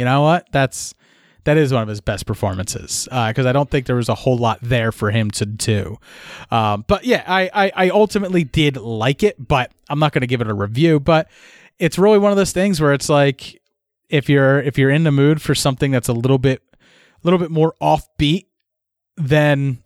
[0.01, 0.49] you know what?
[0.51, 0.95] That's
[1.45, 4.39] that is one of his best performances because I don't think there was a whole
[4.39, 5.99] lot there for him to do.
[6.51, 10.27] Um, but yeah, I, I I ultimately did like it, but I'm not going to
[10.27, 11.01] give it a review.
[11.01, 11.29] But
[11.79, 13.61] it's really one of those things where it's like
[14.09, 16.79] if you're if you're in the mood for something that's a little bit a
[17.23, 18.47] little bit more offbeat,
[19.19, 19.83] then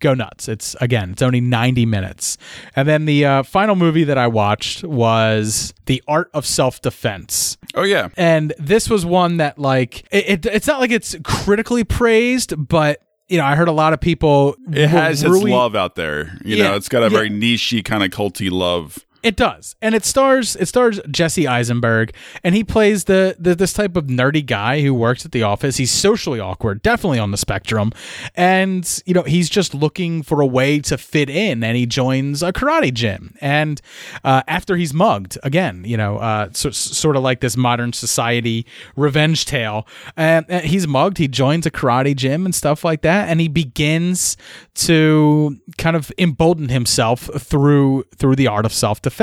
[0.00, 0.48] go nuts.
[0.48, 2.36] It's again, it's only 90 minutes.
[2.76, 7.56] And then the uh, final movie that I watched was The Art of Self Defense.
[7.74, 8.08] Oh yeah.
[8.16, 13.00] And this was one that like it, it it's not like it's critically praised, but
[13.28, 16.36] you know, I heard a lot of people It has really- its love out there.
[16.44, 17.08] You Yeah, know, it's got a yeah.
[17.10, 18.98] very nichey kind of culty love.
[19.24, 23.72] It does, and it stars it stars Jesse Eisenberg, and he plays the, the this
[23.72, 25.78] type of nerdy guy who works at the office.
[25.78, 27.90] He's socially awkward, definitely on the spectrum,
[28.34, 32.42] and you know he's just looking for a way to fit in, and he joins
[32.42, 33.34] a karate gym.
[33.40, 33.80] And
[34.24, 38.66] uh, after he's mugged again, you know, uh, so, sort of like this modern society
[38.94, 39.86] revenge tale,
[40.18, 41.16] and, and he's mugged.
[41.16, 44.36] He joins a karate gym and stuff like that, and he begins
[44.74, 49.13] to kind of embolden himself through through the art of self defense.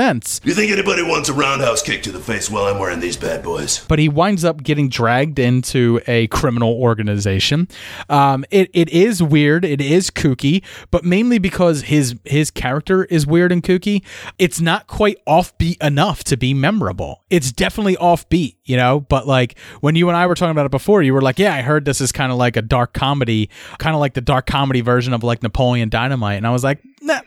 [0.44, 3.42] You think anybody wants a roundhouse kick to the face while I'm wearing these bad
[3.42, 3.84] boys?
[3.86, 7.68] But he winds up getting dragged into a criminal organization.
[8.08, 13.26] Um, it it is weird, it is kooky, but mainly because his his character is
[13.26, 14.02] weird and kooky.
[14.38, 17.22] It's not quite offbeat enough to be memorable.
[17.28, 19.00] It's definitely offbeat, you know.
[19.00, 21.54] But like when you and I were talking about it before, you were like, "Yeah,
[21.54, 24.46] I heard this is kind of like a dark comedy, kind of like the dark
[24.46, 27.20] comedy version of like Napoleon Dynamite," and I was like, "Nah."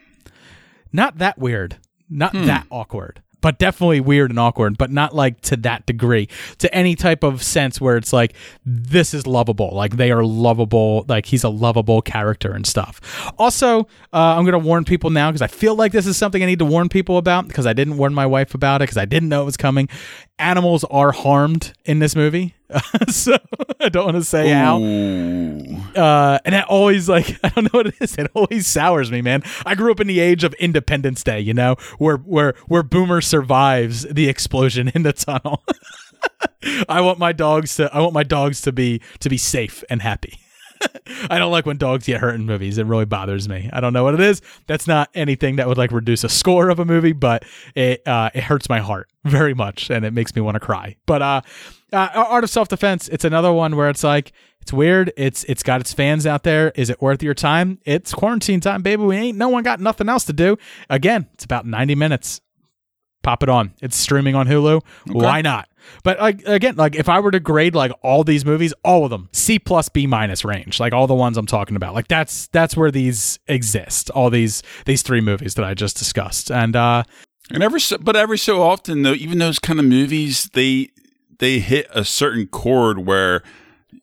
[0.96, 1.78] not that weird,
[2.10, 6.74] not that awkward, but definitely weird and awkward, but not like to that degree, to
[6.74, 8.34] any type of sense where it's like
[8.66, 13.00] this is lovable, like they are lovable, like he's a lovable character and stuff.
[13.38, 13.82] Also,
[14.14, 16.60] uh, I'm gonna warn people now because I feel like this is something I need
[16.60, 19.30] to warn people about because I didn't warn my wife about it because I didn't
[19.30, 19.90] know it was coming.
[20.40, 22.55] Animals are harmed in this movie,
[23.10, 23.38] so
[23.80, 24.78] I don't want to say how
[25.96, 28.16] uh, and that always like I don't know what it is.
[28.16, 29.44] It always sours me, man.
[29.66, 33.22] I grew up in the age of Independence Day, you know, where where where Boomer
[33.22, 35.64] survives the explosion in the tunnel.
[36.90, 40.02] I want my dogs to I want my dogs to be to be safe and
[40.02, 40.40] happy.
[41.30, 42.78] I don't like when dogs get hurt in movies.
[42.78, 43.70] It really bothers me.
[43.72, 44.42] I don't know what it is.
[44.68, 47.44] That's not anything that would like reduce a score of a movie, but
[47.76, 50.98] it uh, it hurts my heart very much, and it makes me want to cry.
[51.06, 51.42] But uh,
[51.96, 53.08] Uh, Art of Self Defense.
[53.08, 54.32] It's another one where it's like
[54.62, 55.14] it's weird.
[55.18, 56.72] It's it's got its fans out there.
[56.76, 57.80] Is it worth your time?
[57.86, 59.04] It's quarantine time, baby.
[59.04, 60.58] We ain't no one got nothing else to do.
[60.90, 62.42] Again, it's about ninety minutes.
[63.24, 63.74] Pop it on.
[63.82, 64.84] It's streaming on Hulu.
[65.08, 65.68] Why not?
[66.04, 69.10] But like again, like if I were to grade like all these movies, all of
[69.10, 72.48] them C plus B minus range, like all the ones I'm talking about, like that's
[72.48, 74.10] that's where these exist.
[74.12, 77.04] All these these three movies that I just discussed, and uh,
[77.52, 80.90] And every so, but every so often though, even those kind of movies, they
[81.40, 83.44] they hit a certain chord where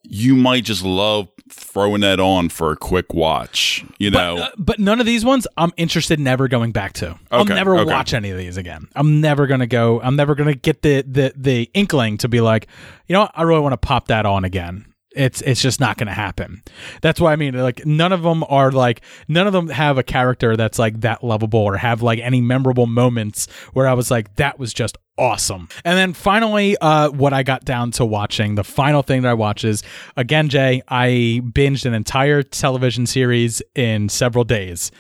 [0.02, 3.84] you might just love throwing that on for a quick watch.
[3.98, 7.18] You know, uh, but none of these ones I'm interested in ever going back to.
[7.30, 7.92] I'll never okay.
[7.92, 8.88] watch any of these again.
[8.94, 10.00] I'm never gonna go.
[10.00, 12.68] I'm never gonna get the the the inkling to be like,
[13.06, 13.32] you know, what?
[13.34, 14.91] I really want to pop that on again.
[15.14, 16.62] It's it's just not gonna happen.
[17.00, 20.02] That's why I mean, like none of them are like none of them have a
[20.02, 24.36] character that's like that lovable or have like any memorable moments where I was like,
[24.36, 25.68] that was just awesome.
[25.84, 29.34] And then finally, uh, what I got down to watching, the final thing that I
[29.34, 29.82] watch is
[30.16, 34.90] again, Jay, I binged an entire television series in several days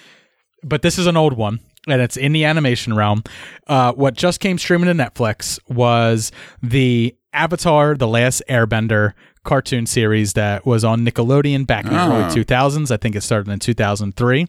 [0.64, 3.22] but this is an old one and it's in the animation realm.
[3.66, 9.12] Uh, what just came streaming to Netflix was the Avatar: The Last Airbender
[9.44, 12.90] cartoon series that was on Nickelodeon back in the early 2000s.
[12.90, 14.46] I think it started in 2003.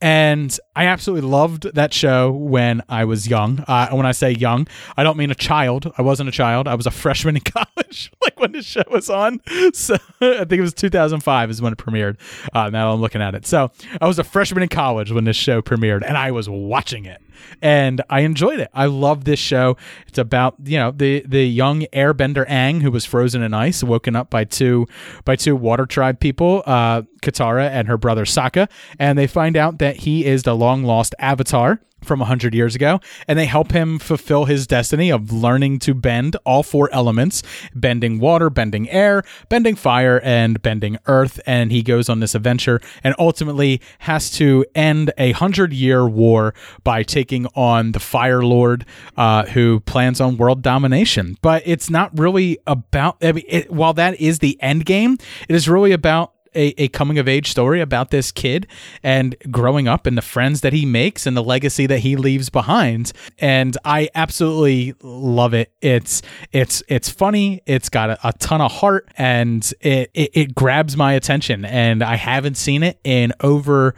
[0.00, 3.60] And I absolutely loved that show when I was young.
[3.68, 4.66] Uh, when I say young,
[4.96, 5.92] I don't mean a child.
[5.98, 6.66] I wasn't a child.
[6.66, 9.40] I was a freshman in college, like when the show was on.
[9.74, 12.18] So I think it was 2005 is when it premiered.
[12.52, 13.46] Uh, now I'm looking at it.
[13.46, 17.04] So I was a freshman in college when this show premiered, and I was watching
[17.04, 17.22] it
[17.60, 18.70] and I enjoyed it.
[18.72, 19.76] I love this show.
[20.06, 24.16] It's about you know the the young airbender Aang who was frozen in ice, woken
[24.16, 24.86] up by two
[25.24, 29.78] by two water tribe people, uh, Katara and her brother Sokka, and they find out
[29.78, 33.98] that he is the long lost Avatar from 100 years ago and they help him
[33.98, 37.42] fulfill his destiny of learning to bend all four elements
[37.74, 41.40] bending water bending air bending fire and bending earth.
[41.46, 46.54] And he goes on this adventure and ultimately has to end a 100 year war
[46.84, 48.84] by taking on the fire lord
[49.16, 51.36] uh, who plans on world domination.
[51.42, 55.54] But it's not really about I mean, it, while that is the end game it
[55.54, 58.66] is really about a, a coming of age story about this kid
[59.02, 62.50] and growing up and the friends that he makes and the legacy that he leaves
[62.50, 63.12] behind.
[63.38, 65.72] And i absolutely love it.
[65.80, 67.62] It's it's it's funny.
[67.66, 71.64] It's got a, a ton of heart and it, it it grabs my attention.
[71.64, 73.94] And i haven't seen it in over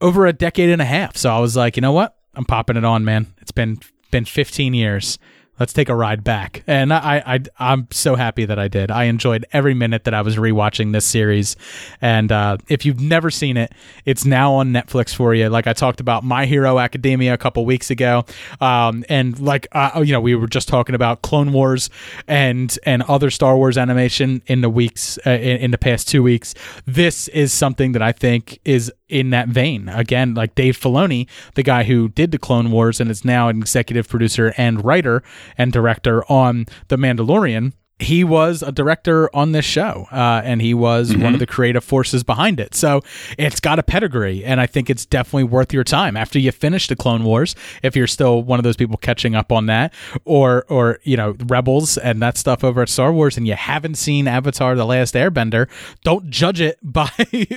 [0.00, 1.16] over a decade and a half.
[1.16, 2.16] So i was like you know what?
[2.34, 3.26] I'm popping it on man.
[3.38, 5.18] It's been been 15 years
[5.60, 6.62] let's take a ride back.
[6.66, 8.90] And I, I, I'm so happy that I did.
[8.90, 11.56] I enjoyed every minute that I was rewatching this series.
[12.00, 13.72] And uh, if you've never seen it,
[14.04, 15.48] it's now on Netflix for you.
[15.48, 18.24] Like I talked about My Hero Academia a couple weeks ago,
[18.60, 21.90] um, and like uh, you know, we were just talking about Clone Wars
[22.26, 26.22] and and other Star Wars animation in the weeks uh, in, in the past two
[26.22, 26.54] weeks.
[26.86, 29.88] This is something that I think is in that vein.
[29.88, 33.58] Again, like Dave Filoni, the guy who did the Clone Wars and is now an
[33.58, 35.22] executive producer and writer
[35.56, 37.72] and director on The Mandalorian.
[38.00, 41.82] He was a director on this show, uh, and he was one of the creative
[41.82, 42.74] forces behind it.
[42.74, 43.02] So
[43.36, 46.86] it's got a pedigree, and I think it's definitely worth your time after you finish
[46.86, 47.56] the Clone Wars.
[47.82, 49.92] If you're still one of those people catching up on that,
[50.24, 53.96] or or you know Rebels and that stuff over at Star Wars, and you haven't
[53.96, 55.68] seen Avatar: The Last Airbender,
[56.04, 57.10] don't judge it by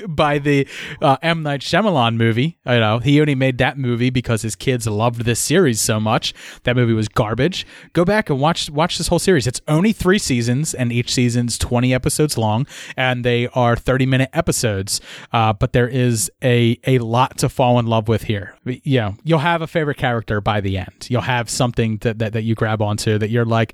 [0.08, 0.68] by the
[1.02, 2.58] uh, M Night Shyamalan movie.
[2.66, 6.34] You know he only made that movie because his kids loved this series so much.
[6.64, 7.66] That movie was garbage.
[7.94, 9.46] Go back and watch watch this whole series.
[9.48, 10.31] It's only three seasons,
[10.74, 12.66] and each season's twenty episodes long,
[12.96, 15.02] and they are thirty minute episodes.
[15.32, 18.56] Uh, but there is a a lot to fall in love with here.
[18.66, 21.08] You know, you'll have a favorite character by the end.
[21.10, 23.74] You'll have something that that, that you grab onto that you're like.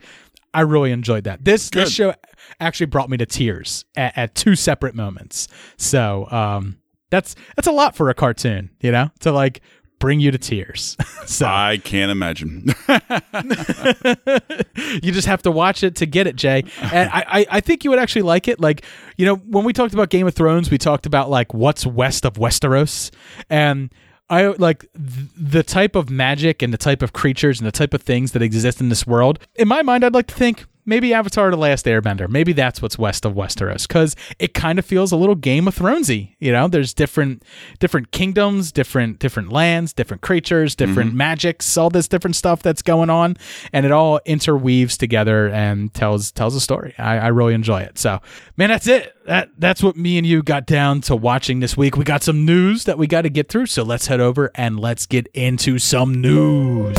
[0.54, 1.46] I really enjoyed that.
[1.46, 2.16] This this show
[2.60, 5.48] actually brought me to tears at, at two separate moments.
[5.78, 6.78] So um,
[7.10, 9.62] that's that's a lot for a cartoon, you know, to like
[10.00, 10.96] bring you to tears.
[11.26, 12.66] so I can't imagine.
[15.02, 16.64] you just have to watch it to get it, Jay.
[16.82, 18.60] And I, I, I think you would actually like it.
[18.60, 18.84] Like,
[19.18, 22.26] you know, when we talked about Game of Thrones, we talked about like what's west
[22.26, 23.12] of Westeros.
[23.50, 23.92] And
[24.30, 27.94] I like th- the type of magic and the type of creatures and the type
[27.94, 29.40] of things that exist in this world.
[29.56, 32.28] In my mind, I'd like to think maybe Avatar: The Last Airbender.
[32.28, 35.76] Maybe that's what's west of Westeros because it kind of feels a little Game of
[35.76, 36.36] Thronesy.
[36.40, 37.44] You know, there's different
[37.80, 41.18] different kingdoms, different different lands, different creatures, different mm-hmm.
[41.18, 43.38] magics, all this different stuff that's going on,
[43.72, 46.96] and it all interweaves together and tells tells a story.
[46.98, 48.00] I, I really enjoy it.
[48.00, 48.22] So,
[48.56, 49.14] man, that's it.
[49.26, 51.98] That that's what me and you got down to watching this week.
[51.98, 54.80] We got some news that we got to get through, so let's head over and
[54.80, 56.98] let's get into some news.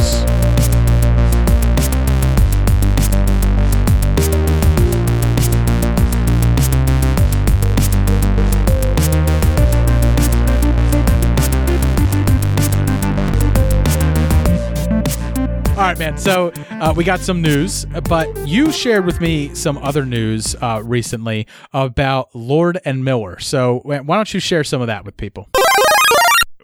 [15.89, 16.19] Right, man.
[16.19, 20.83] So uh, we got some news, but you shared with me some other news uh,
[20.85, 23.39] recently about Lord and Miller.
[23.39, 25.49] So why don't you share some of that with people?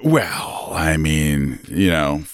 [0.02, 2.24] Well, I mean, you know,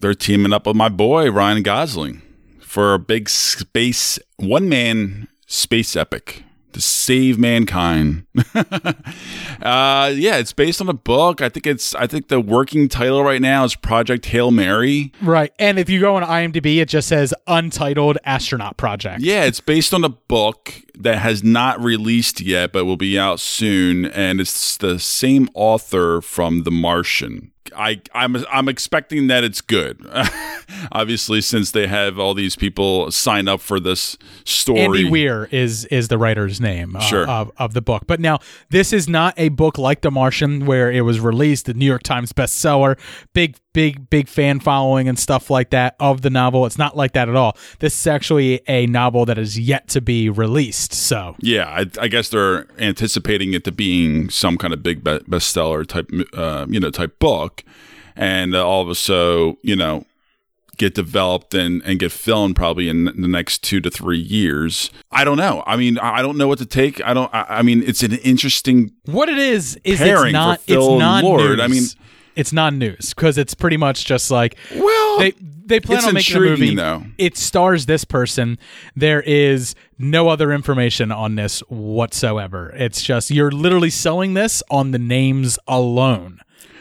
[0.00, 2.20] they're teaming up with my boy Ryan Gosling
[2.60, 6.42] for a big space one man space epic
[6.74, 8.26] to save mankind.
[8.54, 11.40] uh, yeah, it's based on a book.
[11.40, 11.94] I think it's.
[11.94, 15.12] I think the working title right now is Project Hail Mary.
[15.22, 19.22] Right, and if you go on IMDb, it just says Untitled Astronaut Project.
[19.22, 23.40] Yeah, it's based on a book that has not released yet, but will be out
[23.40, 27.50] soon, and it's the same author from The Martian.
[27.74, 30.06] I, I'm I'm expecting that it's good.
[30.92, 34.80] Obviously, since they have all these people sign up for this story.
[34.80, 37.28] Andy Weir is is the writer's name uh, Sure.
[37.28, 38.04] of, of the book.
[38.06, 38.38] But now
[38.70, 42.02] this is not a book like The Martian where it was released, the New York
[42.02, 42.98] Times bestseller,
[43.32, 46.64] big big big fan following and stuff like that of the novel.
[46.64, 47.58] It's not like that at all.
[47.80, 50.94] This is actually a novel that is yet to be released.
[50.94, 55.18] So Yeah, I, I guess they're anticipating it to being some kind of big be-
[55.18, 57.62] bestseller type, uh, you know, type book,
[58.16, 60.06] and uh, all of a so you know
[60.76, 64.90] get developed and, and get filmed probably in the next two to three years.
[65.12, 65.62] I don't know.
[65.66, 67.04] I mean, I don't know what to take.
[67.04, 67.32] I don't.
[67.34, 68.92] I, I mean, it's an interesting.
[69.06, 71.40] what it is is it's not it's non Lord.
[71.42, 71.60] news.
[71.60, 71.84] I mean-
[72.36, 75.32] it's non news because it's pretty much just like Well, they
[75.66, 76.74] they plan on making a movie.
[76.74, 77.04] though.
[77.16, 78.58] It stars this person.
[78.94, 82.70] There is no other information on this whatsoever.
[82.76, 86.40] It's just you're literally selling this on the names alone,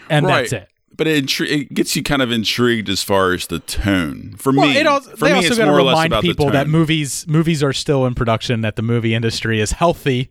[0.09, 0.41] and right.
[0.49, 0.69] that's it.
[0.95, 4.35] But it, intri- it gets you kind of intrigued as far as the tone.
[4.37, 5.93] For Well, me, it also, for they me, also it's got to more or less
[5.95, 8.61] remind about people that movies movies are still in production.
[8.61, 10.29] That the movie industry is healthy,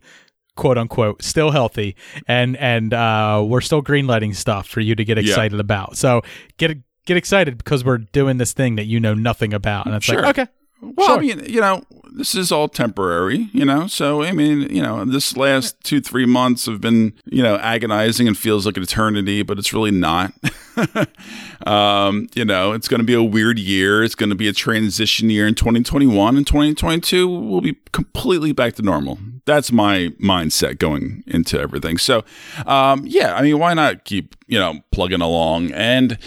[0.55, 1.95] quote unquote, still healthy,
[2.27, 5.97] and and uh, we're still greenlighting stuff for you to get excited about.
[5.97, 6.21] So
[6.57, 10.05] get get excited because we're doing this thing that you know nothing about, and it's
[10.05, 10.21] Sure.
[10.21, 10.51] like okay,
[10.95, 11.17] Well, sure.
[11.17, 11.83] I mean, you know,
[12.15, 13.87] this is all temporary, you know.
[13.87, 18.27] So, I mean, you know, this last two, three months have been, you know, agonizing
[18.27, 20.33] and feels like an eternity, but it's really not.
[21.65, 24.03] um, you know, it's going to be a weird year.
[24.03, 28.75] It's going to be a transition year in 2021, and 2022 We'll be completely back
[28.75, 29.17] to normal.
[29.45, 31.97] That's my mindset going into everything.
[31.97, 32.23] So,
[32.65, 35.71] um, yeah, I mean, why not keep, you know, plugging along?
[35.71, 36.17] And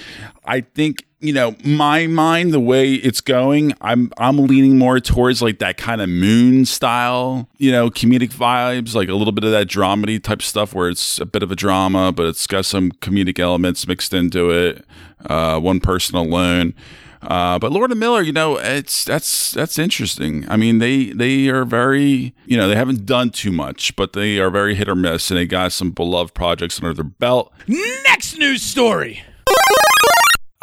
[0.44, 5.42] I think you know my mind the way it's going i'm i'm leaning more towards
[5.42, 9.50] like that kind of moon style you know comedic vibes like a little bit of
[9.50, 12.90] that dramedy type stuff where it's a bit of a drama but it's got some
[12.92, 14.84] comedic elements mixed into it
[15.26, 16.74] uh one person alone
[17.22, 20.48] uh, but Lord and Miller, you know, it's that's that's interesting.
[20.48, 24.38] I mean, they they are very, you know, they haven't done too much, but they
[24.38, 27.52] are very hit or miss, and they got some beloved projects under their belt.
[27.66, 29.24] Next news story.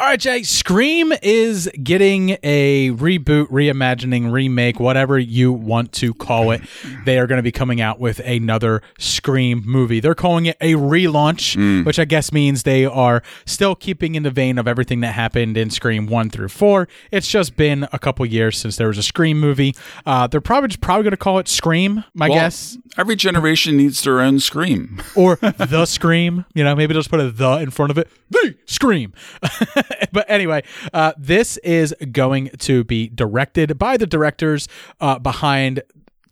[0.04, 0.42] All right, Jay.
[0.42, 6.60] Scream is getting a reboot, reimagining, remake, whatever you want to call it.
[7.06, 10.00] They are going to be coming out with another Scream movie.
[10.00, 14.30] They're calling it a relaunch, which I guess means they are still keeping in the
[14.30, 16.86] vein of everything that happened in Scream 1 through 4.
[17.10, 19.74] It's just been a couple years since there was a Scream movie.
[20.04, 22.76] Uh, they're probably just probably going to call it Scream, my Well, guess.
[22.98, 25.02] Every generation needs their own scream.
[25.16, 26.44] or the scream.
[26.54, 28.08] You know, maybe they'll just put a the in front of it.
[28.30, 29.14] The scream.
[30.12, 34.68] but anyway, uh, this is going to be directed by the directors
[35.00, 35.82] uh, behind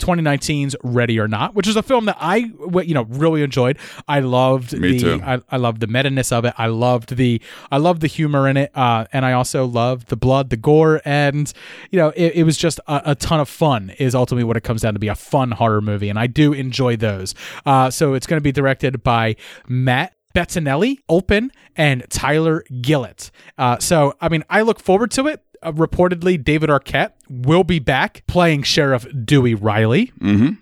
[0.03, 2.37] 2019's Ready or Not, which is a film that I
[2.85, 3.79] you know, really enjoyed.
[4.09, 5.21] I loved Me the, too.
[5.25, 6.55] I, I loved the meta-ness of it.
[6.59, 7.41] I loved the,
[7.71, 11.01] I loved the humor in it, uh, and I also loved the blood, the gore,
[11.05, 11.53] and
[11.91, 13.91] you know, it, it was just a, a ton of fun.
[13.99, 16.53] Is ultimately what it comes down to be a fun horror movie, and I do
[16.53, 17.35] enjoy those.
[17.65, 19.37] Uh, so it's going to be directed by
[19.69, 23.30] Matt Bettinelli, Open, and Tyler Gillett.
[23.59, 25.43] Uh, so, I mean, I look forward to it.
[25.62, 30.12] Uh, reportedly, David Arquette will be back playing Sheriff Dewey Riley.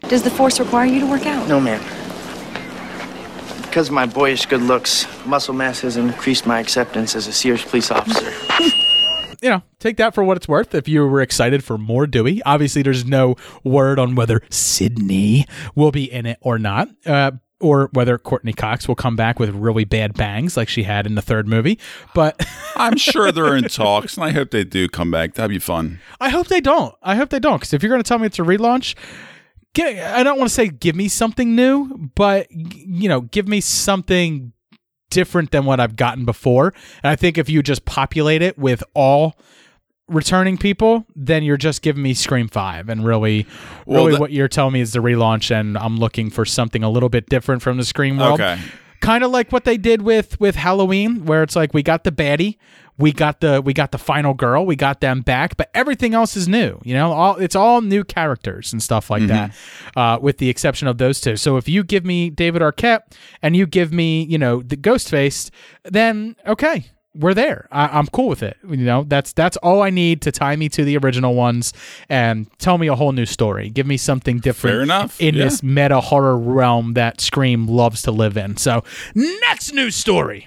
[0.08, 1.48] Does the force require you to work out?
[1.48, 1.80] No, ma'am.
[3.62, 7.64] Because of my boyish good looks, muscle mass has increased my acceptance as a Sears
[7.64, 8.30] police officer.
[9.42, 10.74] you know, take that for what it's worth.
[10.74, 15.92] If you were excited for more Dewey, obviously there's no word on whether Sydney will
[15.92, 16.88] be in it or not.
[17.06, 21.06] Uh, or whether Courteney Cox will come back with really bad bangs like she had
[21.06, 21.78] in the third movie.
[22.14, 22.44] But
[22.76, 25.34] I'm sure they're in talks, and I hope they do come back.
[25.34, 26.00] That'd be fun.
[26.20, 26.94] I hope they don't.
[27.02, 27.58] I hope they don't.
[27.58, 28.94] Because if you're going to tell me it's a relaunch,
[29.74, 33.60] gi- I don't want to say give me something new, but you know, give me
[33.60, 34.52] something
[35.10, 36.72] different than what I've gotten before.
[37.02, 39.36] And I think if you just populate it with all
[40.10, 43.46] returning people, then you're just giving me Scream Five, and really,
[43.86, 46.90] Well, really, what you're telling me is the relaunch, and I'm looking for something a
[46.90, 48.40] little bit different from the Scream world.
[48.40, 48.60] Okay.
[49.00, 52.12] kind of like what they did with with Halloween, where it's like we got the
[52.12, 52.58] baddie,
[52.98, 56.36] we got the we got the final girl, we got them back, but everything else
[56.36, 56.78] is new.
[56.84, 59.54] You know, all it's all new characters and stuff like that,
[59.96, 61.36] uh, with the exception of those two.
[61.36, 63.00] So if you give me David Arquette
[63.40, 65.50] and you give me, you know, the Ghostface,
[65.84, 66.90] then okay.
[67.14, 67.66] We're there.
[67.72, 68.56] I, I'm cool with it.
[68.68, 71.72] You know, that's that's all I need to tie me to the original ones
[72.08, 73.68] and tell me a whole new story.
[73.68, 74.74] Give me something different.
[74.74, 75.20] Fair enough.
[75.20, 75.44] In Yeah.
[75.44, 78.56] this meta horror realm that Scream loves to live in.
[78.58, 78.84] So,
[79.16, 80.46] next news story.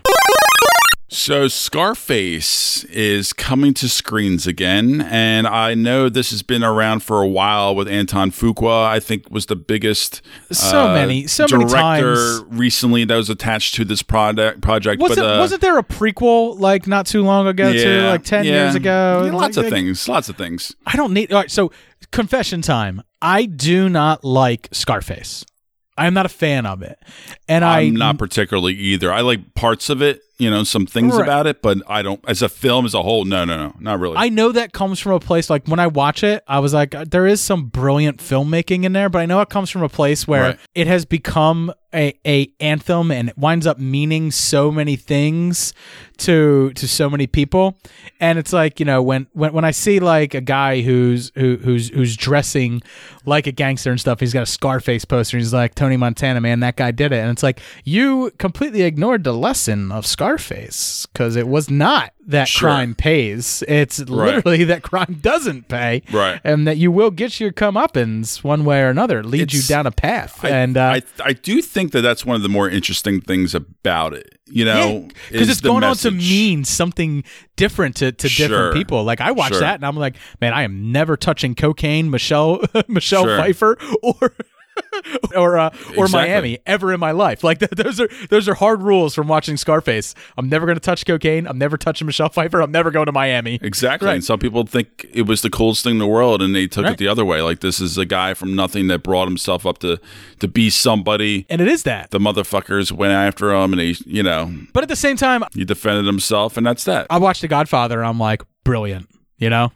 [1.14, 7.22] So Scarface is coming to screens again, and I know this has been around for
[7.22, 8.88] a while with Antoine Fuqua.
[8.88, 12.41] I think was the biggest So uh, many- so many times.
[12.49, 14.61] recently that was attached to this project.
[14.61, 18.01] Project, Was but it uh, wasn't there a prequel like not too long ago too,
[18.07, 18.64] like ten yeah.
[18.64, 19.22] years ago?
[19.26, 20.07] Yeah, lots Like- of things.
[20.09, 20.76] Lots of things.
[20.88, 21.32] I don't need.
[21.32, 21.72] All right, so
[22.11, 23.03] confession time.
[23.22, 25.45] I do not like Scarface.
[25.95, 26.97] I am not a fan of it,
[27.47, 29.14] and I I'm not particularly either.
[29.14, 31.23] I like parts of it, you know, some things Right.
[31.23, 32.19] about it, but I don't.
[32.27, 34.15] As a film as a whole, no, no, no, not really.
[34.17, 36.91] I know that comes from a place like when I watch it, I was like,
[37.09, 40.27] there is some brilliant filmmaking in there, but I know it comes from a place
[40.27, 40.59] where Right.
[40.75, 45.74] it has become a, a anthem and it winds up meaning so many things
[46.18, 47.78] to to so many people.
[48.20, 51.58] And it's like, you know, when when, when I see like a guy who's who,
[51.58, 52.82] who's who's dressing
[53.26, 56.41] like a gangster and stuff, he's got a Scarface poster and he's like, Tony Montana,
[56.41, 57.18] man, that guy did it.
[57.18, 62.47] And it's like, you completely ignored the lesson of Scarface because it was not that
[62.47, 62.69] Sure.
[62.69, 63.63] crime pays.
[63.67, 66.39] It's literally that crime doesn't pay, Right.
[66.43, 69.91] And that you will get your comeuppance one way or another, lead you down a
[69.91, 70.43] path.
[70.43, 73.53] I, and uh, I, I do think that that's one of the more interesting things
[73.55, 74.38] about it.
[74.45, 77.24] You know, because is it's going on to mean something
[77.55, 78.47] different to, to Sure.
[78.47, 79.03] different people.
[79.03, 79.61] Like I watch Sure.
[79.61, 84.34] that and I'm like, man, I am never touching cocaine, Michelle Michelle Pfeiffer, or
[85.36, 86.11] or uh, or Exactly.
[86.11, 87.43] Miami ever in my life.
[87.43, 90.15] Like th- those are those are hard rules from watching Scarface.
[90.38, 91.47] I'm never going to touch cocaine.
[91.47, 92.61] I'm never touching Michelle Pfeiffer.
[92.61, 93.59] I'm never going to Miami.
[93.61, 94.07] Exactly.
[94.07, 94.15] Right.
[94.15, 96.84] And some people think it was the coolest thing in the world and they took
[96.86, 96.93] Right.
[96.93, 97.41] it the other way.
[97.41, 99.99] Like this is a guy from nothing that brought himself up to
[100.39, 101.45] to be somebody.
[101.49, 102.11] And it is that.
[102.11, 105.65] The motherfuckers went after him and he, you know, But at the same time, he
[105.65, 107.07] defended himself and that's that.
[107.09, 109.71] I watched The Godfather and I'm like, brilliant, you know?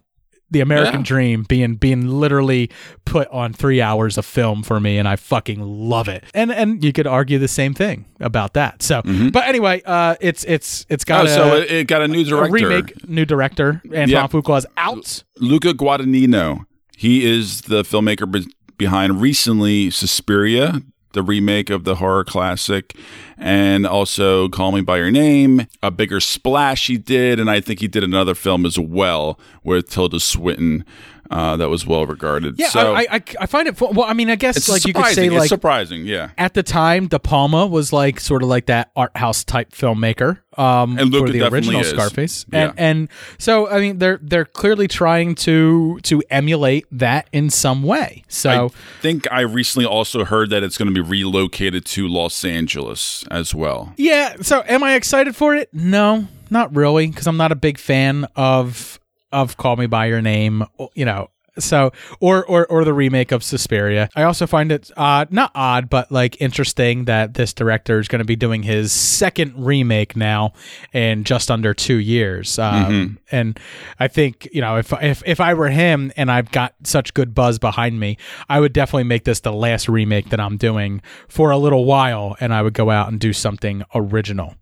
[0.49, 1.05] The American Yeah.
[1.05, 2.69] dream being being literally
[3.03, 6.23] put on three hours of film for me, and I fucking love it.
[6.33, 8.81] And and you could argue the same thing about that.
[8.81, 11.41] So, but anyway, uh, it's it's it's got Mm-hmm.
[11.41, 12.53] Oh, a, so it, it got a new a director.
[12.53, 13.81] remake, new director.
[13.87, 14.27] Antoine Yeah.
[14.27, 15.23] Fuqua is out.
[15.39, 16.65] Luca Guadagnino.
[16.95, 20.81] He is the filmmaker be- behind recently Suspiria,
[21.18, 22.95] the remake of the horror classic,
[23.38, 25.68] and also Call Me by Your Name.
[25.82, 29.89] A bigger splash he did, and I think he did another film as well with
[29.89, 30.86] Tilda Swinton
[31.30, 32.55] uh, that was well regarded.
[32.57, 33.80] Yeah, so I, I I find it.
[33.80, 36.32] Well, I mean, I guess like you could say it's like surprising, yeah.
[36.38, 40.39] at the time, De Palma was like sort of like that art house type filmmaker
[40.57, 41.89] um, And Luca for the original is.
[41.89, 42.69] Scarface, Yeah.
[42.69, 47.84] and and so I mean they're they're clearly trying to to emulate that in some
[47.84, 48.23] way.
[48.28, 52.43] So I think I recently also heard that it's going to be relocated to Los
[52.43, 53.93] Angeles as well.
[53.97, 55.69] yeah, so am I excited for it?
[55.73, 58.99] No, not really, because I'm not a big fan of
[59.32, 60.63] of Call Me by Your Name.
[60.93, 61.30] You know.
[61.59, 64.09] So, or, or or the remake of Suspiria.
[64.15, 68.19] I also find it odd, not odd, but like interesting that this director is going
[68.19, 70.53] to be doing his second remake now
[70.93, 72.59] in just under two years.
[72.59, 73.59] Um, And
[73.99, 77.34] I think you know if if if I were him and I've got such good
[77.34, 81.49] buzz behind me, I would definitely make this the last remake that I'm doing for
[81.49, 84.53] a little while, and I would go out and do something original.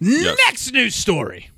[0.00, 1.50] Next news story.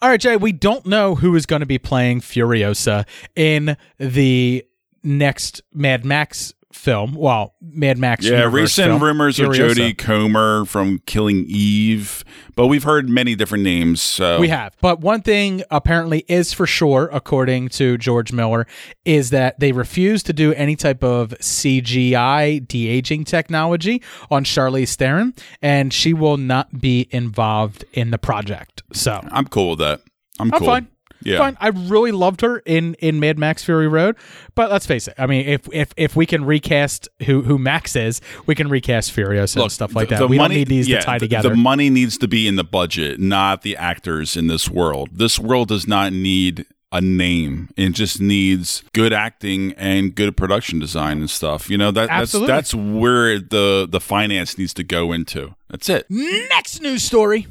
[0.00, 4.64] All right, Jay, we don't know who is going to be playing Furiosa in the
[5.02, 7.14] next Mad Max film.
[7.14, 8.24] Well, Mad Max.
[8.24, 13.34] Yeah, universe recent film, rumors of Jodie Comer from Killing Eve, but we've heard many
[13.34, 14.00] different names.
[14.02, 14.76] So We have.
[14.80, 18.66] But one thing apparently is for sure, according to George Miller,
[19.04, 24.94] is that they refuse to do any type of CGI de aging technology on Charlize
[24.94, 28.82] Theron, and she will not be involved in the project.
[28.92, 30.00] So I'm cool with that.
[30.40, 30.68] I'm, I'm cool.
[30.68, 30.88] fine.
[31.22, 31.38] Yeah.
[31.38, 31.56] Fine.
[31.60, 34.16] I really loved her in in Mad Max Fury Road,
[34.54, 35.14] but let's face it.
[35.18, 39.14] I mean, if if if we can recast who who Max is, we can recast
[39.14, 40.20] Furiosa and stuff like the- that.
[40.20, 41.48] the we money- don't need these yeah, to tie together.
[41.50, 45.10] The money needs to be in the budget, not the actors in this world.
[45.12, 47.68] This world does not need a name.
[47.76, 51.68] It just needs good acting and good production design and stuff.
[51.68, 52.46] You know that that's Absolutely.
[52.54, 55.54] that's where the the finance needs to go into.
[55.68, 56.06] That's it.
[56.08, 57.46] Next news story.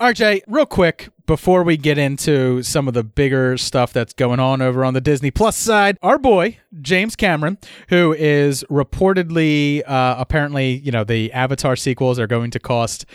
[0.00, 4.60] RJ, real quick before we get into some of the bigger stuff that's going on
[4.60, 7.56] over on the Disney Plus side, our boy James Cameron,
[7.88, 13.06] who is reportedly, uh, apparently, you know, the Avatar sequels are going to cost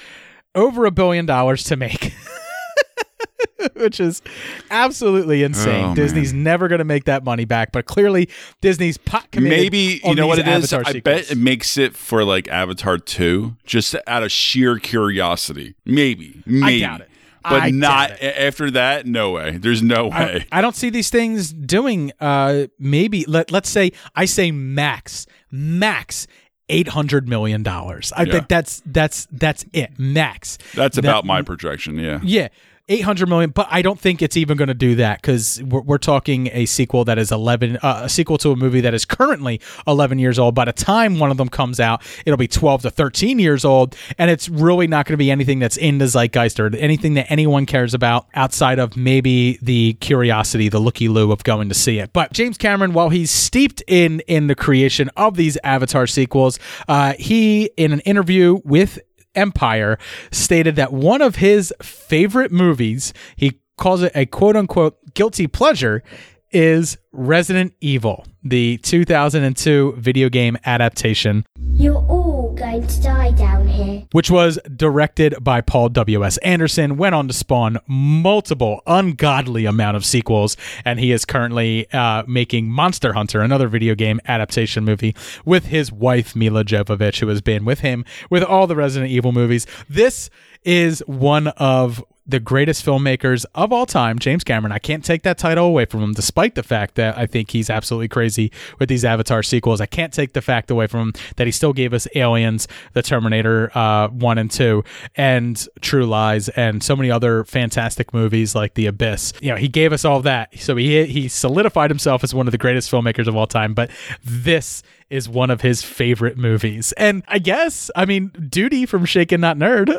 [0.56, 2.12] over a billion dollars to make.
[3.76, 4.24] Which is
[4.72, 5.86] absolutely insane.
[5.86, 8.30] Oh, Disney's never going to make that money back, but clearly
[8.62, 9.60] Disney's pot committed.
[9.60, 10.74] Maybe you know what it is.
[10.74, 11.04] Avatar I sequels.
[11.04, 15.76] bet it makes it for like Avatar two, just out of sheer curiosity.
[15.86, 16.80] Maybe, maybe.
[16.80, 17.07] doubt it.
[17.50, 18.26] But I not doubt it.
[18.26, 19.06] a- after that.
[19.06, 19.58] No way.
[19.58, 20.46] There's no way.
[20.52, 25.26] I, I don't see these things doing uh maybe let let's say I say max
[25.52, 26.28] max
[26.70, 28.12] eight hundred million dollars.
[28.16, 28.34] I Yeah.
[28.34, 30.58] think that's that's that's it max.
[30.76, 31.98] That's That- about my projection.
[31.98, 32.20] Yeah.
[32.24, 32.48] yeah.
[32.90, 35.98] 800 million but i don't think it's even going to do that because we're, we're
[35.98, 39.60] talking a sequel that is 11 uh, a sequel to a movie that is currently
[39.88, 40.56] 11 years old.
[40.56, 43.96] By the time one of them comes out it'll be 12 to 13 years old
[44.18, 47.32] and it's really not going to be anything that's in the zeitgeist or anything that
[47.32, 52.14] anyone cares about outside of maybe the curiosity the looky-loo of going to see it.
[52.14, 57.14] But james cameron while he's steeped in in the creation of these avatar sequels uh,
[57.20, 59.00] he in an interview with
[59.38, 59.98] Empire
[60.32, 66.04] stated that one of his favorite movies, he calls it a quote unquote guilty pleasure,
[66.52, 72.27] is Resident Evil, the 2002 video game adaptation, You're all
[72.58, 74.04] going to die down here.
[74.12, 76.38] which was directed by Paul W.S.
[76.40, 82.24] Anderson, went on to spawn multiple ungodly amount of sequels, and he is currently uh,
[82.28, 87.42] making Monster Hunter, another video game adaptation movie, with his wife Milla Jovovich, who has
[87.42, 89.68] been with him with all the Resident Evil movies.
[89.88, 90.30] This
[90.64, 94.72] is one of the greatest filmmakers of all time, James Cameron.
[94.72, 97.70] I can't take that title away from him, despite the fact that I think he's
[97.70, 99.80] absolutely crazy with these Avatar sequels.
[99.80, 103.02] I can't take the fact away from him that he still gave us Aliens, The
[103.02, 104.84] Terminator uh, 1 and 2,
[105.16, 109.34] and True Lies, and so many other fantastic movies like The Abyss.
[109.42, 110.58] You know, he gave us all that.
[110.60, 113.90] So he, he solidified himself as one of the greatest filmmakers of all time, but
[114.24, 116.92] this is one of his favorite movies.
[116.94, 119.90] And I guess, I mean, Duty from Shaken Not Nerd,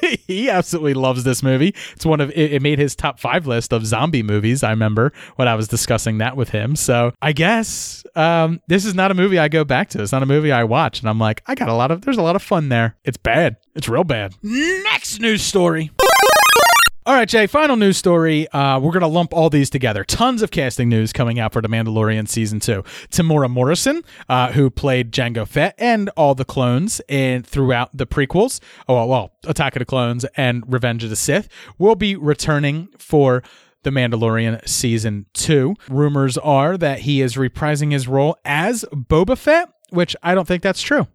[0.26, 1.74] he absolutely loves this movie.
[1.94, 4.62] It's one of it, it made his top five list of zombie movies.
[4.62, 6.76] I remember when I was discussing that with him.
[6.76, 10.02] So I guess um, this is not a movie I go back to.
[10.02, 12.18] It's not a movie I watch, and I'm like, I got a lot of there's
[12.18, 12.96] a lot of fun there.
[13.04, 13.56] It's bad.
[13.74, 14.34] It's real bad.
[14.42, 15.90] Next news story.
[17.08, 18.46] All right, Jay, final news story.
[18.48, 20.04] Uh, we're going to lump all these together.
[20.04, 22.82] Tons of casting news coming out for The Mandalorian Season 2.
[23.08, 28.60] Temuera Morrison, uh, who played Jango Fett and all the clones in, throughout the prequels,
[28.90, 31.48] oh, well, well, Attack of the Clones and Revenge of the Sith,
[31.78, 33.42] will be returning for
[33.84, 35.76] The Mandalorian Season 2.
[35.88, 40.62] Rumors are that he is reprising his role as Boba Fett, which I don't think
[40.62, 41.06] that's true.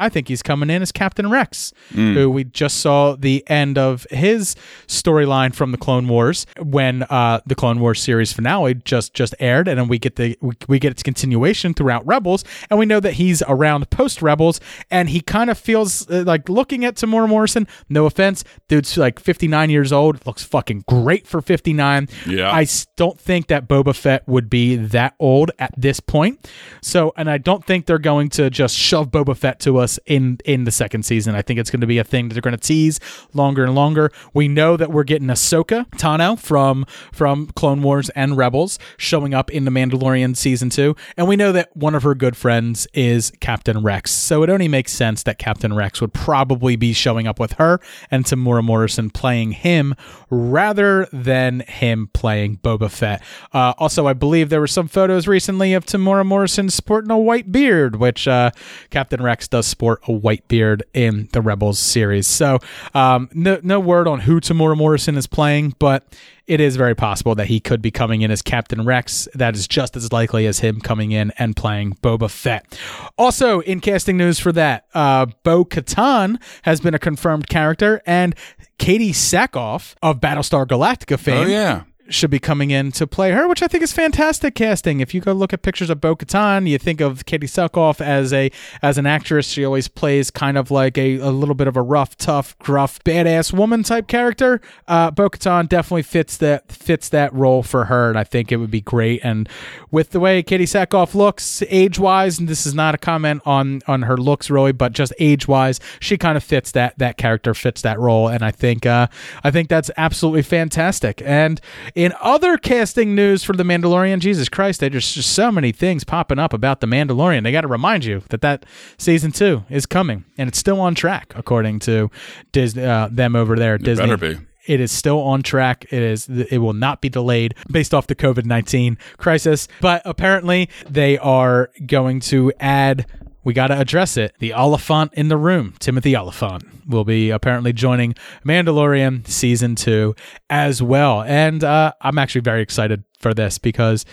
[0.00, 4.06] I think he's coming in as Captain Rex, who we just saw the end of
[4.10, 9.34] his storyline from the Clone Wars when uh, the Clone Wars series finale just just
[9.38, 12.86] aired, and then we get the we, we get its continuation throughout Rebels, and we
[12.86, 16.96] know that he's around post Rebels, and he kind of feels uh, like looking at
[16.96, 17.68] Temuera Morrison.
[17.88, 22.08] No offense, dude's like 59 years old, looks fucking great for 59.
[22.26, 22.50] Yeah.
[22.50, 26.48] I don't think that Boba Fett would be that old at this point.
[26.82, 30.38] So, and I don't think they're going to just shove Boba Fett to us in
[30.44, 31.34] in the second season.
[31.34, 33.00] I think it's going to be a thing that they're going to tease
[33.34, 34.10] longer and longer.
[34.34, 39.50] We know that we're getting Ahsoka Tano from from Clone Wars and Rebels showing up
[39.50, 43.32] in the Mandalorian season two, and we know that one of her good friends is
[43.40, 44.10] Captain Rex.
[44.10, 47.80] So it only makes sense that Captain Rex would probably be showing up with her
[48.10, 49.94] and Temuera Morrison playing him
[50.28, 53.22] rather than him playing Boba Fett.
[53.52, 57.50] Uh, also, I believe there were some photos recently of Temuera Morrison sporting a white
[57.50, 58.50] beard, which uh,
[58.90, 62.26] Captain Rex does sport a white beard in the Rebels series.
[62.26, 62.58] So,
[62.92, 67.34] um, no, no word on who Temuera Morrison is playing, but it is very possible
[67.36, 69.26] that he could be coming in as Captain Rex.
[69.32, 72.78] That is just as likely as him coming in and playing Boba Fett.
[73.16, 78.34] Also, in casting news for that, uh, Bo Katan has been a confirmed character, and
[78.78, 81.84] Katee Sackhoff of Battlestar Galactica fame Oh yeah.
[82.12, 84.98] Should be coming in to play her, which I think is fantastic casting.
[84.98, 88.32] If you go look at pictures of Bo Katan, you think of Katee Sackhoff as
[88.32, 88.50] a
[88.82, 89.46] as an actress.
[89.46, 92.98] She always plays kind of like a, a little bit of a rough, tough, gruff,
[93.04, 94.60] badass woman type character.
[94.88, 98.56] Uh, Bo Katan definitely fits that fits that role for her, and I think it
[98.56, 99.20] would be great.
[99.22, 99.48] And
[99.92, 103.82] with the way Katee Sackhoff looks, age wise, and this is not a comment on
[103.86, 107.54] on her looks really, but just age wise, she kind of fits that that character
[107.54, 109.06] fits that role, and I think uh,
[109.44, 111.22] I think that's absolutely fantastic.
[111.24, 111.60] And
[112.00, 116.38] in other casting news for The Mandalorian, Jesus Christ, there's just so many things popping
[116.38, 117.42] up about The Mandalorian.
[117.42, 118.64] They got to remind you that that
[118.96, 122.10] season two is coming, and it's still on track according to
[122.52, 124.06] Disney, uh, them over there at Disney.
[124.06, 124.46] better be.
[124.66, 125.84] It is still on track.
[125.90, 126.26] It is.
[126.28, 129.68] It will not be delayed based off the COVID nineteen crisis.
[129.82, 133.04] But apparently, they are going to add.
[133.42, 134.34] We got to address it.
[134.38, 138.14] The Oliphant in the room, Timothy Olyphant, will be apparently joining
[138.44, 140.14] Mandalorian season two
[140.50, 141.22] as well.
[141.22, 144.04] And uh, I'm actually very excited for this because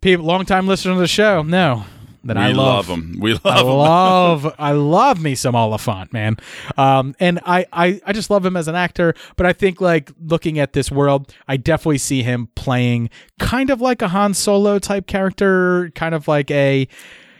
[0.00, 1.84] people, longtime listeners of the show, know
[2.24, 3.16] that we I love, him.
[3.18, 3.66] We love I him.
[3.66, 6.36] love I love me some Olyphant, man.
[6.76, 10.10] Um, and I, I I just love him as an actor, but I think like
[10.22, 13.08] looking at this world, I definitely see him playing
[13.38, 16.88] kind of like a Han Solo type character, kind of like a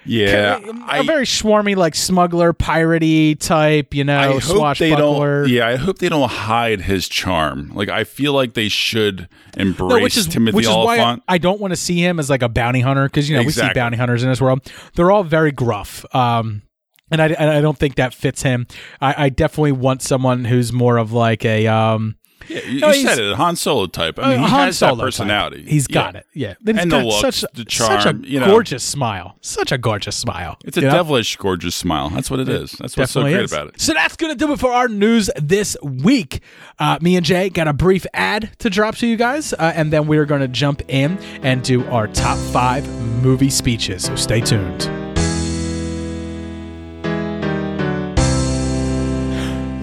[0.05, 5.43] yeah, a I, very swarmy like smuggler piratey type, you know, I hope they swashbuckler.
[5.43, 5.53] don't.
[5.53, 7.73] Yeah, I hope they don't hide his charm.
[7.75, 11.39] Like I feel like they should embrace No, which is Timothy which is why I,
[11.39, 13.73] don't want to see him as like a bounty hunter because you know we see
[13.75, 14.61] bounty hunters in this world.
[14.95, 16.05] They're all very gruff.
[16.15, 16.63] Um,
[17.11, 18.67] and I, I don't think that fits him.
[19.01, 22.17] I, I definitely want someone who's more of like a um,
[22.51, 24.19] yeah, you, No, you said it, Han Solo type.
[24.19, 25.07] I mean, a he Han has Solo that type.
[25.07, 25.65] personality.
[25.69, 25.95] He's Yeah.
[25.95, 26.27] got it.
[26.35, 28.47] Yeah, Then he's And the got looks, such, the such charm, a you know.
[28.47, 29.37] gorgeous smile.
[29.41, 30.57] Such a gorgeous smile.
[30.65, 30.93] It's a you know?
[30.95, 32.11] devilish, gorgeous smile.
[32.11, 32.73] That's what it is.
[32.73, 33.53] That's what's so great is.
[33.53, 33.81] about it.
[33.81, 36.41] So that's going to do it for our news this week.
[36.79, 39.93] Uh, me and Jay got a brief ad to drop to you guys, uh, and
[39.93, 42.87] then we're going to jump in and do our top five
[43.23, 44.05] movie speeches.
[44.05, 45.00] So stay tuned.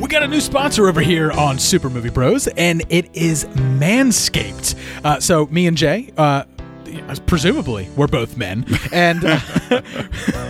[0.08, 4.76] We got a new sponsor over here on Super Movie Bros, and it is Manscaped.
[5.03, 6.45] Uh, so, me and Jay, uh,
[7.25, 9.39] presumably, we're both men, and uh,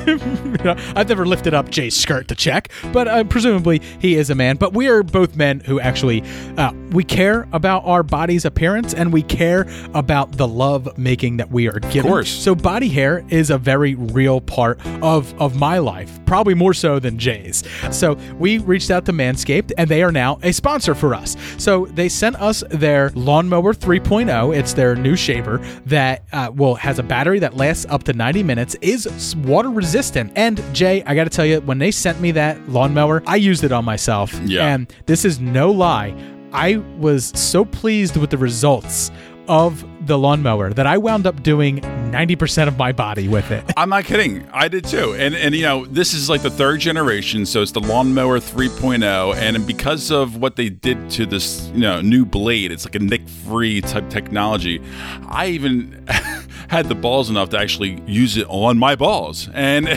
[0.05, 0.17] you
[0.63, 4.35] know, I've never lifted up Jay's skirt to check, but uh, presumably he is a
[4.35, 4.57] man.
[4.57, 6.23] But we are both men who actually
[6.57, 11.51] uh, we care about our body's appearance, and we care about the love making that
[11.51, 12.11] we are given.
[12.11, 12.29] course.
[12.29, 16.99] So, body hair is a very real part of of my life, probably more so
[16.99, 17.63] than Jay's.
[17.91, 21.35] So, we reached out to Manscaped, and they are now a sponsor for us.
[21.57, 24.55] So, they sent us their lawnmower 3.0.
[24.55, 28.43] It's their new shaver that uh, will has a battery that lasts up to 90
[28.43, 30.31] minutes, is water resistant.
[30.35, 33.63] And Jay, I got to tell you, when they sent me that lawnmower, I used
[33.63, 34.67] it on myself, Yeah.
[34.67, 36.13] and this is no lie.
[36.53, 39.11] I was so pleased with the results
[39.47, 43.63] of the lawnmower that I wound up doing 90% of my body with it.
[43.77, 44.47] I'm not kidding.
[44.51, 45.13] I did too.
[45.15, 49.35] And and you know, this is like the third generation, so it's the lawnmower 3.0
[49.35, 52.99] and because of what they did to this, you know, new blade, it's like a
[52.99, 54.81] nick-free type technology.
[55.27, 56.05] I even
[56.69, 59.49] had the balls enough to actually use it on my balls.
[59.53, 59.87] And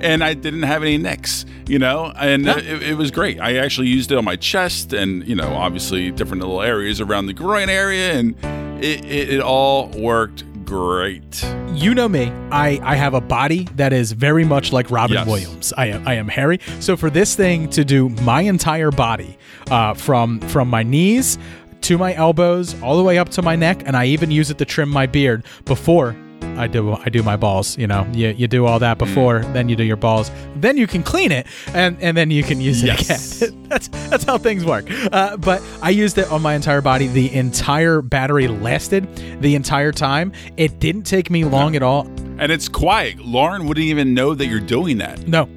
[0.00, 2.12] and I didn't have any nicks, you know?
[2.16, 3.40] And it, it was great.
[3.40, 7.26] I actually used it on my chest and, you know, obviously different little areas around
[7.26, 8.36] the groin area and
[8.82, 11.44] it, it, it all worked great.
[11.72, 12.32] You know me.
[12.50, 15.26] I, I have a body that is very much like Robin Yes.
[15.26, 15.72] Williams.
[15.76, 16.58] I am I am hairy.
[16.80, 19.38] So for this thing to do my entire body,
[19.70, 21.38] uh, from from my knees
[21.82, 24.58] to my elbows, all the way up to my neck, and I even use it
[24.58, 26.16] to trim my beard before
[26.56, 27.76] I do I do my balls.
[27.78, 30.86] You know, you, you do all that before, then you do your balls, then you
[30.86, 33.42] can clean it, and and then you can use it Yes.
[33.42, 33.62] again.
[33.68, 34.86] that's that's how things work.
[35.12, 37.06] Uh, but I used it on my entire body.
[37.08, 39.06] The entire battery lasted
[39.42, 40.32] the entire time.
[40.56, 42.06] It didn't take me long at all.
[42.38, 43.18] And it's quiet.
[43.20, 45.26] Lauren wouldn't even know that you're doing that.
[45.26, 45.48] No.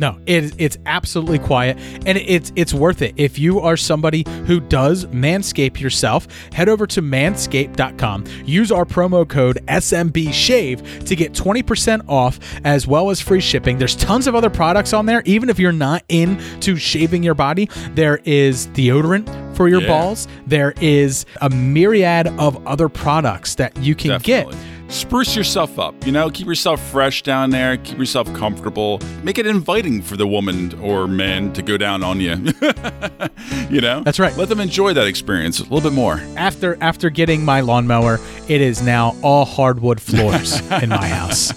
[0.00, 1.76] No, it, it's absolutely quiet,
[2.06, 3.12] and it's it's worth it.
[3.18, 8.24] If you are somebody who does manscape yourself, head over to manscaped.com.
[8.46, 13.76] Use our promo code SMBShave to get 20% off as well as free shipping.
[13.78, 15.22] There's tons of other products on there.
[15.26, 19.88] Even if you're not into shaving your body, there is deodorant for your Yeah.
[19.88, 20.28] balls.
[20.46, 24.54] There is a myriad of other products that you can Definitely.
[24.54, 24.64] get.
[24.90, 29.46] Spruce yourself up, you know, keep yourself fresh down there, keep yourself comfortable, make it
[29.46, 32.30] inviting for the woman or man to go down on you.
[33.70, 34.02] you know?
[34.02, 34.36] That's right.
[34.36, 36.20] Let them enjoy that experience a little bit more.
[36.36, 38.18] after after getting my lawnmower,
[38.48, 41.52] it is now all hardwood floors in my house.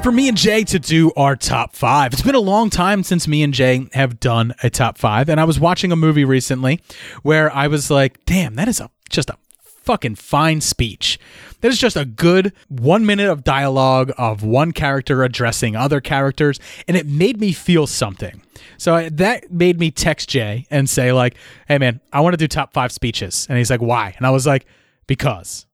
[0.00, 2.14] Time for me and Jay to do our top five.
[2.14, 5.38] It's been a long time since me and Jay have done a top five, and
[5.38, 6.80] I was watching a movie recently
[7.22, 11.18] where I was like, "Damn, that is a just a fucking fine speech.
[11.60, 16.58] That is just a good one minute of dialogue of one character addressing other characters,
[16.88, 18.40] and it made me feel something."
[18.78, 21.36] So I, that made me text Jay and say like,
[21.68, 24.30] "Hey man, I want to do top five speeches," and he's like, "Why?" And I
[24.30, 24.64] was like,
[25.06, 25.66] "Because."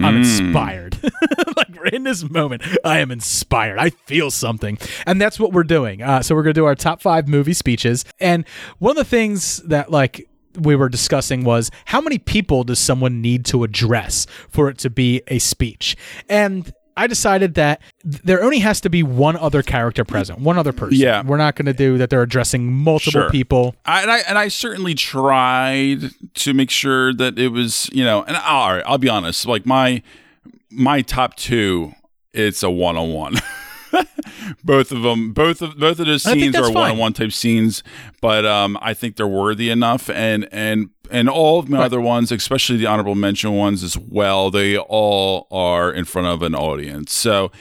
[0.00, 0.20] I'm hmm.
[0.20, 0.96] inspired.
[1.56, 3.78] like we're in this moment, I am inspired.
[3.78, 6.02] I feel something, and that's what we're doing.
[6.02, 8.44] Uh, so we're gonna do our top five movie speeches, and
[8.78, 10.28] one of the things that like
[10.58, 14.90] we were discussing was how many people does someone need to address for it to
[14.90, 15.96] be a speech?
[16.28, 20.74] And I decided that there only has to be one other character present, one other
[20.74, 20.98] person.
[20.98, 21.22] Yeah.
[21.22, 23.30] We're not going to do that they're addressing multiple Sure.
[23.30, 23.74] people.
[23.86, 28.22] I, and I and I certainly tried to make sure that it was you know
[28.24, 30.02] and all right I'll be honest like my
[30.72, 31.92] my top two
[32.32, 33.34] it's a one on one
[34.64, 37.82] both of them both of both of those scenes are one on one type scenes
[38.20, 42.32] but um I think they're worthy enough and and and all of my other ones
[42.32, 47.12] especially the honorable mention ones as well they all are in front of an audience
[47.12, 47.52] so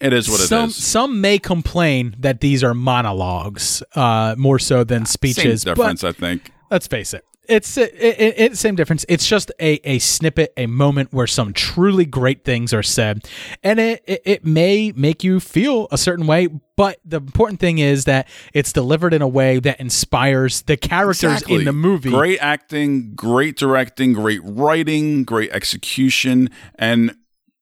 [0.00, 0.48] it is what it is.
[0.48, 5.62] some some may complain that these are monologues uh, more so than speeches.
[5.62, 7.24] Same difference I think let's face it.
[7.48, 9.04] It's it, it, it, same difference.
[9.08, 13.26] It's just a, a snippet, a moment where some truly great things are said,
[13.62, 16.48] and it, it it may make you feel a certain way.
[16.76, 21.32] But the important thing is that it's delivered in a way that inspires the characters
[21.32, 21.56] Exactly.
[21.56, 22.10] in the movie.
[22.10, 27.16] Great acting, great directing, great writing, great execution, and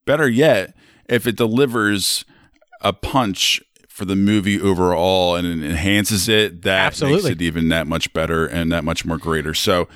[0.07, 0.74] better yet,
[1.09, 2.24] if it delivers
[2.80, 3.61] a punch
[3.93, 7.22] for the movie overall and it enhances it, that Absolutely.
[7.22, 9.53] makes it even that much better and that much more greater.
[9.55, 9.86] So,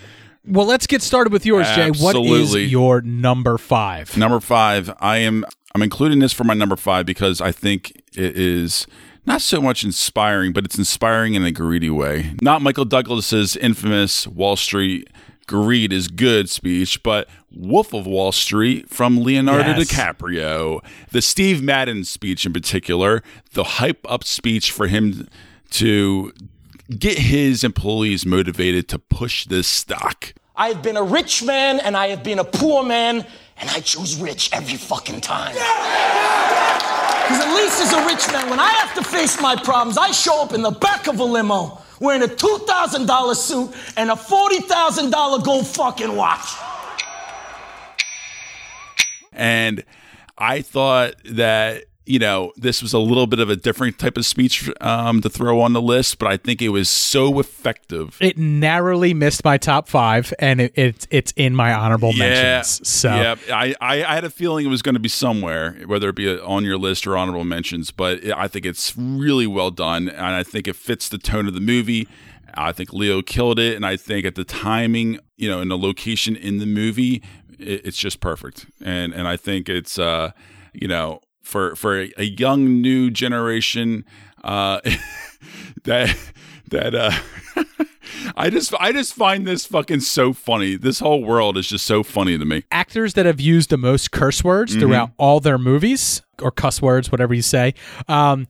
[0.47, 1.89] Well, let's get started with yours, Jay.
[1.91, 2.65] What Absolutely.
[2.65, 4.17] your number five?
[4.17, 5.45] number five, I am
[5.75, 8.87] I'm including this for my number five because I think it is
[9.27, 12.35] not so much inspiring, but it's inspiring in a greedy way.
[12.41, 15.09] Not Michael Douglas's infamous Wall Street
[15.47, 19.89] greed is good speech, but Wolf of Wall Street from Leonardo Yes.
[19.91, 20.81] DiCaprio.
[21.11, 23.23] The Steve Madden speech in particular,
[23.55, 25.29] the hype up speech for him
[25.71, 26.33] to
[26.99, 30.35] get his employees motivated to push this stock.
[30.55, 33.27] I have been a rich man and I have been a poor man,
[33.59, 35.55] and I choose rich every fucking time.
[35.55, 40.13] Because at least as a rich man, when I have to face my problems, I
[40.13, 45.43] show up in the back of a limo wearing a $2,000 suit and a $40,000
[45.45, 46.47] gold fucking watch.
[49.37, 49.85] And
[50.39, 54.25] I thought that, you know, this was a little bit of a different type of
[54.25, 58.17] speech um, to throw on the list, but I think it was so effective.
[58.21, 62.89] It narrowly missed my top five, and it, it's it's in my honorable mentions.
[62.89, 66.09] So yeah, I, I, I had a feeling it was going to be somewhere, whether
[66.09, 69.73] it be on your list or honorable mentions, but it, I think it's really well
[69.73, 72.07] done, and I think it fits the tone of the movie.
[72.59, 75.77] I think Leo killed it, and I think at the timing, you know, and the
[75.77, 77.23] location in the movie,
[77.59, 78.67] it, it's just perfect.
[78.83, 80.33] And and I think it's, uh,
[80.73, 84.05] you know, for for a, a young new generation,
[84.45, 84.81] uh,
[85.85, 86.17] that
[86.71, 87.13] that uh,
[88.37, 90.77] I just I just find this fucking so funny.
[90.77, 92.65] This whole world is just so funny to me.
[92.71, 97.11] actors that have used the most curse words throughout all their movies or cuss words,
[97.11, 97.75] whatever you say.
[98.09, 98.47] Um,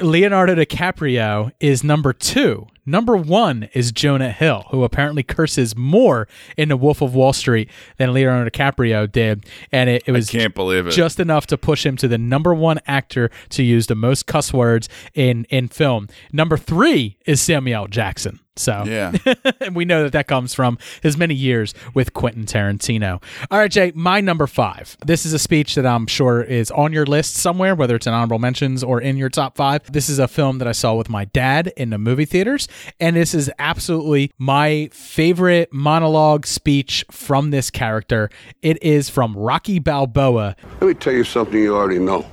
[0.00, 2.66] Leonardo DiCaprio is number two.
[2.86, 7.70] Number one is Jonah Hill, who apparently curses more in The Wolf of Wall Street
[7.96, 10.90] than Leonardo DiCaprio did, and it, it was Can't believe it.
[10.90, 14.52] just enough to push him to the number one actor to use the most cuss
[14.52, 16.08] words in in film.
[16.32, 18.40] Number three is Samuel Jackson.
[18.56, 19.12] So Yeah.
[19.60, 23.20] and we know that that comes from his many years with Quentin Tarantino.
[23.50, 24.96] All right, Jay, my number five.
[25.04, 28.12] This is a speech that I'm sure is on your list somewhere, whether it's in
[28.12, 29.90] honorable mentions or in your top five.
[29.90, 32.68] This is a film that I saw with my dad in the movie theaters,
[33.00, 38.30] and this is absolutely my favorite monologue speech from this character.
[38.62, 40.56] It is from Rocky Balboa.
[40.80, 42.26] Let me tell you something you already know.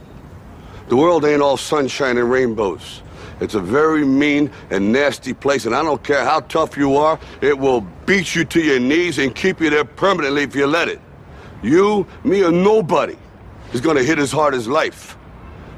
[0.90, 3.02] The world ain't all sunshine and rainbows.
[3.40, 7.20] It's a very mean and nasty place, and I don't care how tough you are,
[7.42, 10.88] it will beat you to your knees and keep you there permanently if you let
[10.88, 11.02] it.
[11.64, 13.18] You, me, or nobody
[13.74, 15.18] is gonna hit as hard as life.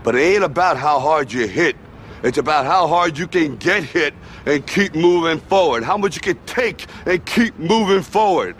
[0.04, 1.78] But it ain't about how hard you hit.
[2.24, 4.14] It's about how hard you can get hit
[4.46, 5.84] and keep moving forward.
[5.84, 8.56] How much you can take and keep moving forward.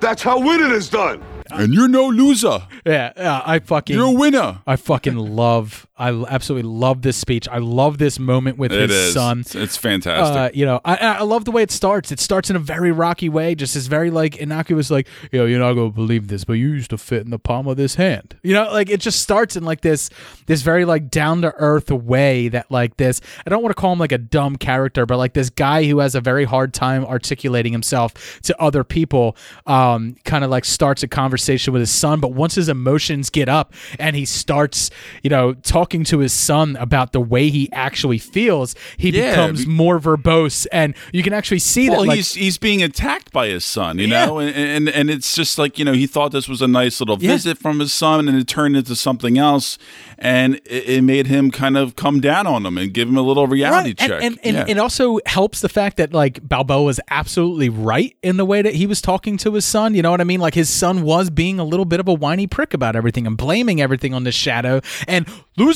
[0.00, 1.22] That's how winning is done.
[1.50, 2.66] And you're no loser.
[2.86, 4.60] Yeah, yeah, I fucking You're a winner.
[4.66, 5.86] I fucking love.
[6.00, 7.48] I absolutely love this speech.
[7.48, 9.14] I love this moment with It his is.
[9.14, 9.44] son.
[9.54, 10.36] It's, fantastic.
[10.36, 12.10] Uh, you know, I, I love the way it starts.
[12.10, 15.46] It starts in a very rocky way, just this very like innocuous, like, you know,
[15.46, 17.94] you're not gonna believe this, but you used to fit in the palm of this
[17.96, 18.36] hand.
[18.42, 20.10] You know, like it just starts in like this,
[20.46, 23.20] this very like down to earth way that like this.
[23.46, 25.98] I don't want to call him like a dumb character, but like this guy who
[26.00, 29.36] has a very hard time articulating himself to other people,
[29.66, 33.30] um, kind of like starts a conversation conversation with his son, but once his emotions
[33.30, 34.90] get up and he starts,
[35.22, 39.64] you know, talking to his son about the way he actually feels, he Yeah, becomes
[39.64, 42.06] be- more verbose, and you can actually see well, that.
[42.08, 44.26] Like, he's he's being attacked by his son, you Yeah.
[44.26, 47.00] know, and, and and it's just like you know he thought this was a nice
[47.00, 47.32] little Yeah.
[47.32, 49.76] visit from his son, and it turned into something else,
[50.18, 53.22] and it, it made him kind of come down on him and give him a
[53.22, 54.22] little reality Right, check.
[54.22, 58.36] And, and, and it also helps the fact that like Balboa was absolutely right in
[58.36, 59.94] the way that he was talking to his son.
[59.94, 60.40] You know what I mean?
[60.40, 63.36] Like his son was being a little bit of a whiny prick about everything and
[63.36, 64.80] blaming everything on the shadow.
[65.08, 65.26] And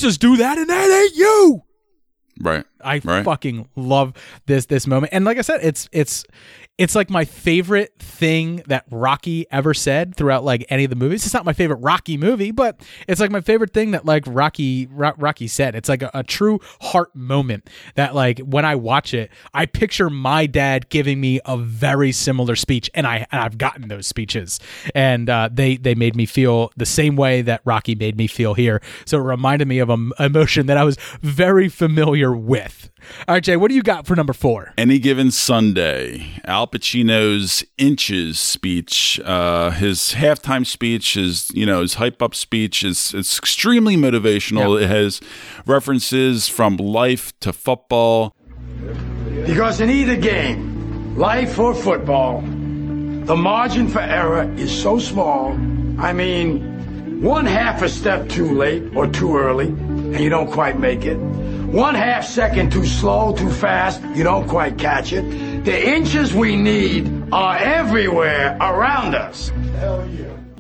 [0.05, 1.63] losers do that, and that ain't you.
[2.41, 3.25] right, I right.
[3.25, 4.13] fucking love
[4.47, 5.13] this this moment.
[5.13, 6.25] And like I said, it's it's
[6.77, 11.25] it's like my favorite thing that Rocky ever said throughout like any of the movies.
[11.25, 14.87] It's not my favorite Rocky movie, but it's like my favorite thing that like Rocky
[14.87, 15.77] Ro- Rocky said.
[15.77, 20.11] It's like a, a true heart moment that like when I watch it, I picture
[20.11, 24.59] my dad giving me a very similar speech, and I and I've gotten those speeches,
[24.97, 28.55] and uh, they they made me feel the same way that Rocky made me feel
[28.55, 28.83] here.
[29.05, 32.74] So it reminded me of an emotion that I was very familiar with.
[33.29, 34.73] All right, Jay, what do you got for number four?
[34.79, 41.95] Any given Sunday, Al Pacino's inches speech, uh, his halftime speech, his you know his
[41.95, 44.81] hype up speech is it's extremely motivational.
[44.81, 45.21] It has
[45.67, 48.35] references from life to football.
[49.47, 55.53] Because in either game, life or football, the margin for error is so small.
[55.99, 60.79] I mean, one half a step too late or too early, and you don't quite
[60.79, 61.19] make it.
[61.75, 65.65] One half second too slow, too fast, you don't quite catch it.
[65.65, 69.51] The inches we need are everywhere around us.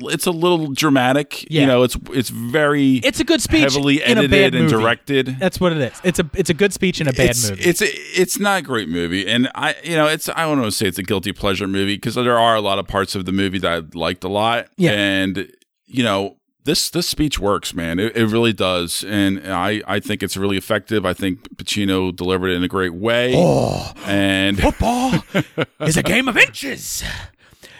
[0.00, 1.48] It's a little dramatic.
[1.48, 1.60] Yeah.
[1.60, 4.68] You know, it's it's very It's a good speech heavily in a edited bad and
[4.68, 5.36] directed.
[5.38, 6.00] That's what it is.
[6.02, 7.62] It's a it's a good speech in a bad it's, movie.
[7.62, 10.72] It's a, it's not a great movie, and I you know it's I don't want
[10.72, 13.24] to say it's a guilty pleasure movie because there are a lot of parts of
[13.24, 14.66] the movie that I liked a lot.
[14.76, 14.90] Yeah.
[14.90, 15.48] and
[15.86, 17.98] you know this this speech works, man.
[17.98, 21.04] It, it really does, and I I think it's really effective.
[21.04, 23.34] I think Pacino delivered it in a great way.
[23.36, 23.92] Oh.
[24.06, 25.22] and Football
[25.80, 27.04] is a game of inches,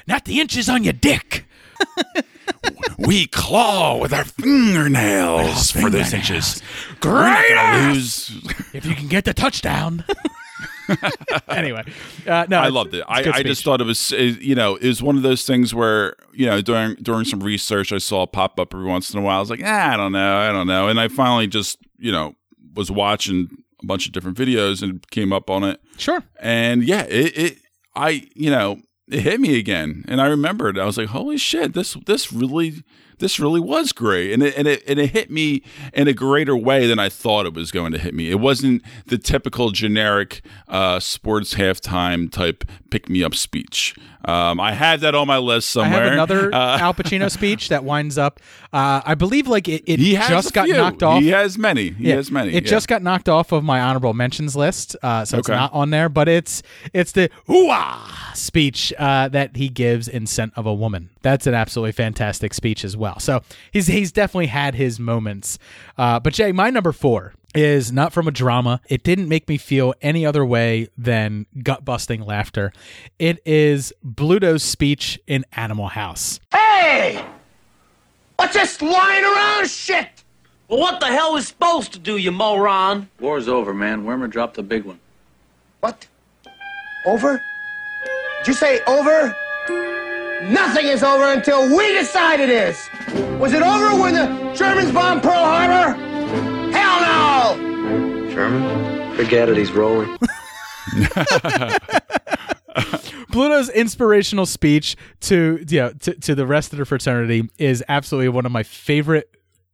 [0.07, 1.47] not the inches on your dick.
[2.99, 6.63] we claw with our fingernails for those inches.
[7.01, 7.45] Great!
[8.73, 10.05] If you can get the touchdown.
[11.49, 11.85] anyway,
[12.27, 13.05] uh, no, I loved it.
[13.09, 15.75] I, I just thought it was, uh, you know, it was one of those things
[15.75, 19.19] where, you know, during during some research, I saw it pop up every once in
[19.21, 19.39] a while.
[19.39, 22.13] I was like, ah, I don't know, I don't know, and I finally just, you
[22.13, 22.35] know,
[22.75, 23.49] was watching
[23.83, 25.81] a bunch of different videos and came up on it.
[25.97, 26.23] Sure.
[26.41, 27.59] And yeah, it, it
[27.95, 28.79] I, you know,
[29.09, 30.79] it hit me again, and I remembered.
[30.79, 32.83] I was like, holy shit, this this really.
[33.19, 35.63] This really was great, and it, and it and it hit me
[35.93, 38.31] in a greater way than I thought it was going to hit me.
[38.31, 43.95] It wasn't the typical generic uh, sports halftime type pick me up speech.
[44.27, 46.01] Um, I had that on my list somewhere.
[46.01, 48.41] I have another Uh, Al Pacino speech that winds up.
[48.73, 51.21] Uh, I believe like it, it just got knocked off.
[51.23, 51.91] He has many.
[51.91, 52.53] He Yeah, has many.
[52.55, 52.71] It yeah.
[52.71, 56.09] just got knocked off of my honorable mentions list, uh, so it's not on there.
[56.09, 56.63] But it's
[56.93, 57.73] it's the ooh
[58.35, 62.85] speech uh, that he gives in "Scent of a Woman." That's an absolutely fantastic speech
[62.85, 63.19] as well.
[63.19, 63.41] So
[63.73, 65.59] he's he's definitely had his moments.
[65.97, 68.83] Uh, but Jay, my number four is not from a drama.
[68.91, 72.75] It didn't make me feel any other way than gut busting laughter.
[73.19, 76.41] It is Bluto's speech in Animal House.
[76.53, 77.25] Hey!
[78.37, 80.25] What's this lying around shit?
[80.69, 83.09] Well, what the hell is supposed to do, you moron?
[83.19, 84.05] War's over, man.
[84.05, 85.01] Wormer dropped the big one.
[85.81, 86.07] What?
[87.07, 87.41] Over?
[88.41, 89.35] Did you say over?
[90.43, 92.89] Nothing is over until we decide it is.
[93.39, 95.95] Was it over when the Germans bombed Pearl Harbor?
[96.73, 98.31] Hell no!
[98.31, 99.17] Sherman?
[99.17, 100.17] Forget it, he's rolling.
[103.31, 108.29] Bluto's inspirational speech to you know, to, to the rest of the fraternity is absolutely
[108.29, 109.29] one of my favorite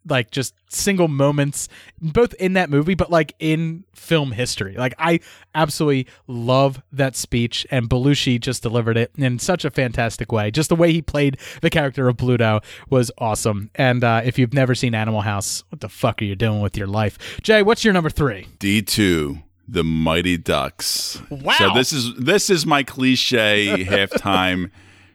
[0.08, 1.68] like just single moments
[2.00, 5.20] both in that movie but like in film history like i
[5.54, 10.68] absolutely love that speech and belushi just delivered it in such a fantastic way just
[10.68, 14.74] the way he played the character of bluto was awesome and uh, if you've never
[14.74, 17.92] seen animal house what the fuck are you doing with your life jay what's your
[17.92, 21.20] number three D two, the Mighty Ducks.
[21.30, 21.54] Wow.
[21.58, 24.70] So this is this is my cliche halftime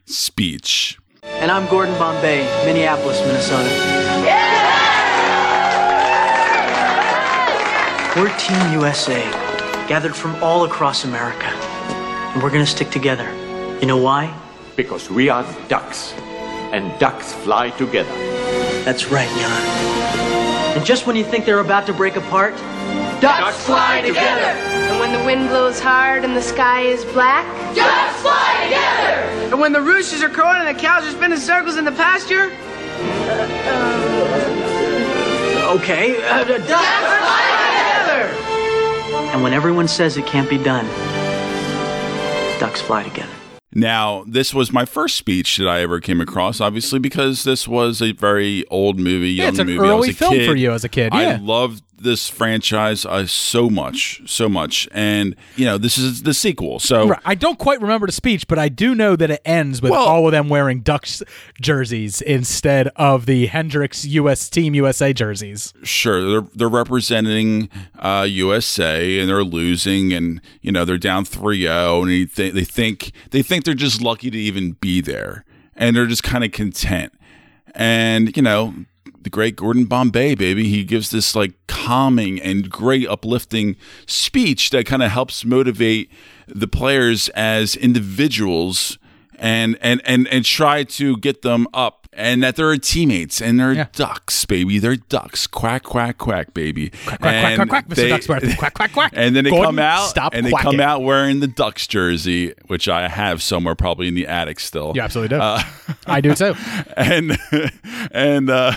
[0.06, 0.98] speech.
[1.24, 4.75] And I'm Gordon Bombay, Minneapolis, Minnesota.
[8.16, 9.22] We're Team USA,
[9.90, 11.48] gathered from all across America.
[11.48, 13.30] And we're gonna stick together.
[13.82, 14.34] You know why?
[14.78, 16.14] Because we are ducks,
[16.72, 18.10] and ducks fly together.
[18.86, 20.78] That's right, Jan.
[20.78, 22.56] And just when you think they're about to break apart,
[23.20, 24.62] ducks, fly together.
[24.88, 27.46] And when the wind blows hard and the sky is black,
[27.76, 29.52] Ducks fly together!
[29.52, 32.46] And when the roosters are crowing and the cows are spinning circles in the pasture?
[35.76, 36.16] Okay.
[36.24, 37.45] Uh, ducks fly together!
[39.36, 40.86] And when everyone says it can't be done,
[42.58, 43.34] ducks fly together.
[43.74, 48.02] Now, this was my first speech that I ever came across, obviously, because this was
[48.02, 49.80] a very old movie, young Yeah, it's an movie.
[49.80, 50.50] I was early a film kid.
[50.50, 51.40] for you as a kid, I yeah.
[51.42, 54.88] loved this franchise uh, so much, so much.
[54.94, 56.80] And, you know, this is the sequel.
[56.80, 57.20] So, Right.
[57.26, 60.06] I don't quite remember the speech, but I do know that it ends with Well-
[60.06, 61.22] all of them wearing Ducks
[61.62, 65.74] jerseys instead of the Hendricks US Team USA jerseys.
[65.84, 71.62] sure, they're, they're representing uh, USA and they're losing and, you know, they're down 3
[71.64, 75.44] 0 and he th- they, think, they think they're just lucky to even be there.
[75.76, 77.12] And they're just kind of content.
[77.74, 78.74] And, you know,
[79.26, 84.86] the great Gordon Bombay, baby, he gives this like calming and great uplifting speech that
[84.86, 86.12] kind of helps motivate
[86.48, 89.00] the players as individuals
[89.38, 93.90] and and and and try to get them up and that they're teammates and they're
[93.94, 94.80] ducks, baby.
[94.80, 95.48] They're ducks.
[95.48, 96.90] Quack quack quack, baby.
[96.90, 98.10] Quack, quack, quack, And quack, Mr.
[98.10, 98.58] Ducksworth.
[98.58, 99.14] Quack, quack, quack.
[99.16, 100.72] And then they Gordon, come out stop and they quacking.
[100.72, 104.94] come out wearing the Ducks jersey, which I have somewhere probably in the attic still.
[104.96, 105.42] You absolutely do.
[105.42, 105.62] Uh,
[106.08, 106.56] I do too.
[106.98, 107.38] and
[108.12, 108.74] and uh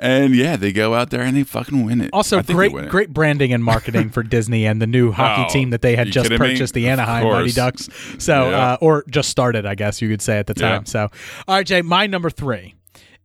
[0.00, 2.10] and yeah, they go out there and they fucking win it.
[2.12, 2.90] Also, great win it.
[2.90, 6.08] great branding and marketing for Disney and the new hockey Oh, team that they had
[6.10, 6.52] just kidding me?
[6.52, 7.52] purchased, the Anaheim Mighty.
[7.52, 7.88] Ducks.
[8.18, 8.72] So, Yeah.
[8.72, 10.70] uh, or just started, I guess you could say at the Yeah.
[10.70, 10.86] time.
[10.86, 11.08] So,
[11.46, 12.74] all right, Jay, my number three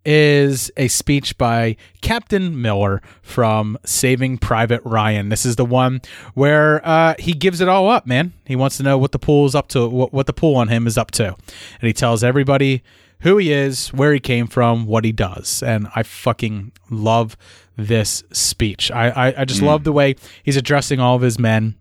[0.06, 5.30] is a speech by Captain Miller from Saving Private Ryan.
[5.30, 6.02] This is the one
[6.34, 8.34] where uh, he gives it all up, man.
[8.46, 10.68] He wants to know what the pool is up to, what, what the pool on
[10.68, 12.84] him is up to, and he tells everybody
[13.24, 17.36] who he is, where he came from, what he does, and I fucking love
[17.76, 18.92] this speech.
[18.92, 19.66] I I, I just Mm.
[19.68, 21.76] love the way he's addressing all of his men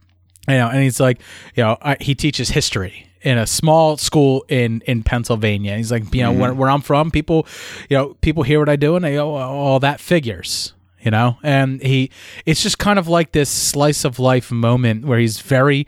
[0.49, 1.21] you know, and he's like,
[1.55, 5.77] you know, I, he teaches history in a small school in in Pennsylvania.
[5.77, 7.47] He's like, you know, where, where I'm from, people,
[7.89, 11.37] you know, people hear what I do and they go, oh, that figures, you know,
[11.45, 12.11] and he,
[12.45, 15.87] it's just kind of like this slice of life moment where he's very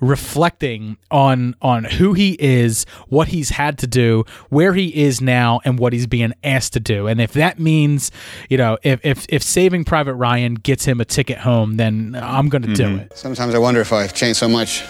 [0.00, 5.60] reflecting on on who he is, what he's had to do, where he is now,
[5.64, 7.06] and what he's being asked to do.
[7.06, 8.10] And if that means,
[8.48, 12.48] you know, if if, if Saving Private Ryan gets him a ticket home, then I'm
[12.48, 12.98] going to do mm-hmm.
[12.98, 13.16] it.
[13.16, 14.82] Sometimes I wonder if I've changed so much,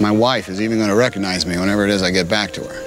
[0.00, 2.62] my wife is even going to recognize me whenever it is I get back to
[2.62, 2.80] her.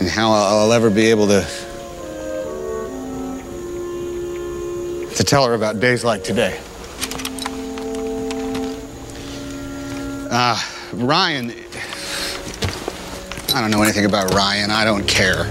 [0.00, 1.46] And how I'll I'll ever be able to
[5.16, 6.60] to tell her about days like today.
[10.28, 10.60] Uh,
[10.92, 11.52] Ryan,
[13.54, 14.72] I don't know anything about Ryan.
[14.72, 15.44] I don't care.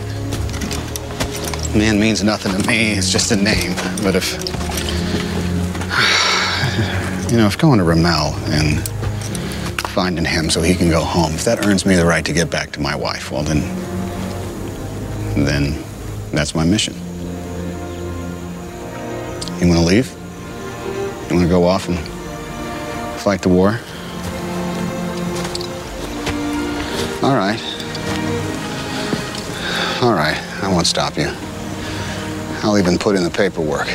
[1.74, 2.92] Man means nothing to me.
[2.92, 3.74] It's just a name.
[4.04, 4.34] But if,
[7.32, 8.86] you know, if going to Ramelle and
[9.90, 12.50] finding him so he can go home, if that earns me the right to get
[12.50, 13.62] back to my wife, well, then,
[15.46, 15.82] then
[16.32, 16.94] that's my mission.
[19.62, 20.14] You want to leave?
[21.30, 21.98] You want to go off and
[23.22, 23.80] fight the war?
[27.26, 27.60] All right.
[30.04, 31.28] All right, I won't stop you.
[32.64, 33.88] I'll even put in the paperwork.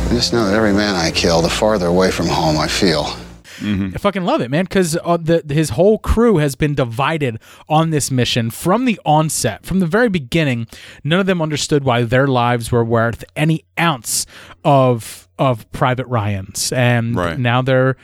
[0.00, 3.14] I just know that every man I kill, the farther away from home I feel.
[3.60, 7.38] I fucking love it, man, because uh, his whole crew has been divided
[7.68, 10.66] on this mission from the onset, from the very beginning.
[11.04, 14.26] None of them understood why their lives were worth any ounce
[14.64, 17.38] of of Private Ryan's, and Right.
[17.38, 17.96] now they're.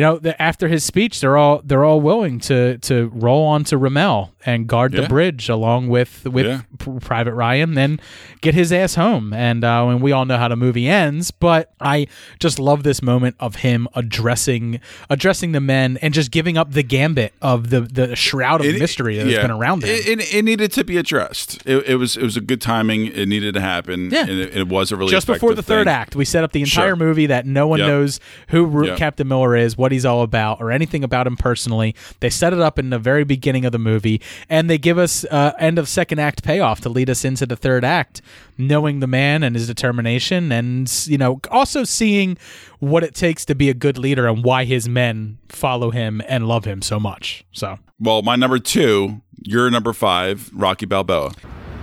[0.00, 3.64] You know, the, after his speech, they're all they're all willing to to roll on
[3.64, 6.62] to Ramelle and guard the bridge along with with Yeah.
[6.78, 8.00] P- Private Ryan, then
[8.40, 9.34] get his ass home.
[9.34, 12.06] And uh, and we all know how the movie ends, but I
[12.38, 14.80] just love this moment of him addressing
[15.10, 18.78] addressing the men and just giving up the gambit of the the shroud of It-
[18.78, 19.42] mystery that has yeah.
[19.42, 19.90] been around him.
[19.90, 21.60] It, it, it needed to be addressed.
[21.66, 23.06] It, it was it was a good timing.
[23.06, 24.08] It needed to happen.
[24.10, 24.22] Yeah.
[24.22, 25.92] and it, it was a really just before the third thing.
[25.94, 26.96] act, we set up the entire Sure.
[26.96, 27.88] movie that no one Yep.
[27.88, 28.96] knows who Ru- Yep.
[28.98, 31.94] Captain Miller is, what he's all about, or anything about him personally.
[32.20, 35.24] They set it up in the very beginning of the movie, and they give us
[35.30, 38.22] uh, end of second act payoff to lead us into the third act,
[38.58, 42.38] knowing the man and his determination, and you know, also seeing
[42.78, 46.48] what it takes to be a good leader and why his men follow him and
[46.48, 47.44] love him so much.
[47.52, 47.78] So.
[47.98, 51.32] Well, my number two, your number five, Rocky Balboa.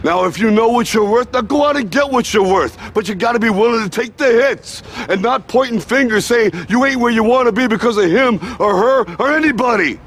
[0.03, 2.77] Now, if you know what you're worth, now go out and get what you're worth.
[2.93, 6.85] But you gotta be willing to take the hits and not pointing fingers saying you
[6.85, 9.99] ain't where you wanna be because of him or her or anybody.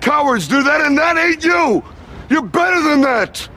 [0.00, 1.82] Cowards do that, and that ain't you.
[2.28, 3.48] You're better than that.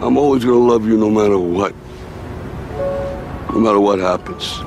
[0.00, 1.74] I'm always gonna love you no matter what.
[3.52, 4.60] No matter what happens.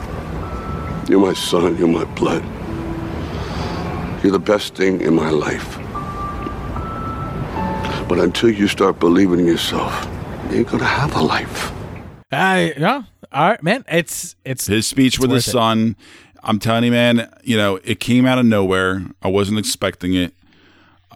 [1.09, 2.43] You're my son, you're my blood.
[4.23, 5.77] You're the best thing in my life.
[8.07, 10.07] But until you start believing in yourself,
[10.49, 11.71] you ain't gonna have a life.
[12.31, 13.03] I yeah.
[13.31, 13.83] All right, man.
[13.87, 15.51] It's it's his speech with his worth it.
[15.51, 15.95] son.
[16.43, 17.33] I'm telling you, man.
[17.43, 19.01] You know, it came out of nowhere.
[19.21, 20.33] I wasn't expecting it.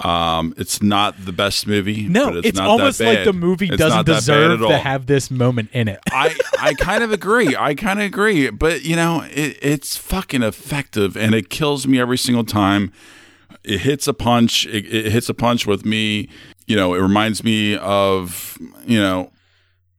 [0.04, 2.08] Um, it's not the best movie.
[2.08, 4.78] No, but it's, it's, almost like the movie It's doesn't not that bad deserve to
[4.78, 6.00] have this moment in it.
[6.12, 7.56] I, I kind of agree.
[7.56, 8.50] I kind of agree.
[8.50, 12.92] But, you know, it, it's fucking effective and it kills me every single time.
[13.64, 14.66] It hits a punch.
[14.66, 16.28] It, it hits a punch with me.
[16.68, 19.32] You know, it reminds me of, you know,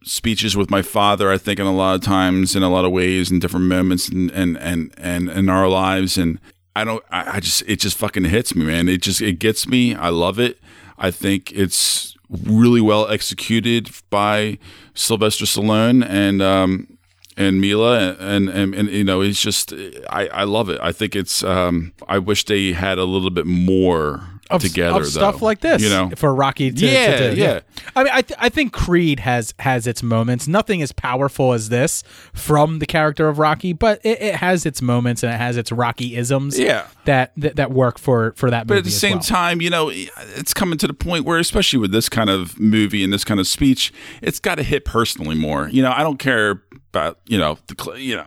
[0.04, 2.92] speeches with my father, I think, in a lot of times, in a lot of
[2.92, 6.18] ways, in different moments and, and, and, and in our lives.
[6.18, 6.38] And
[6.76, 8.86] I don't, I, I just, it just fucking hits me, man.
[8.86, 9.94] It just, it gets me.
[9.94, 10.60] I love it.
[10.98, 14.58] I think it's really well executed by
[14.92, 16.98] Sylvester Stallone and, um,
[17.34, 19.72] and Milo and, and, and, you know, it's just,
[20.10, 20.78] I, I love it.
[20.82, 25.06] I think it's, um, I wish they had a little bit more of, together, of
[25.06, 27.40] stuff though, like this, you know, for Rocky to, Yeah, to do.
[27.40, 27.60] yeah.
[27.94, 30.46] I mean, I th- I think Creed has has its moments.
[30.48, 32.02] Nothing as powerful as this
[32.32, 35.70] from the character of Rocky, but it, it has its moments and it has its
[35.72, 36.58] Rocky isms.
[36.58, 36.86] Yeah.
[37.04, 38.66] that, that that work for for that.
[38.66, 39.22] But at the same well.
[39.22, 43.04] time, you know, it's coming to the point where, especially with this kind of movie
[43.04, 43.92] and this kind of speech,
[44.22, 45.68] it's got to hit personally more.
[45.68, 48.26] You know, I don't care about you know the you know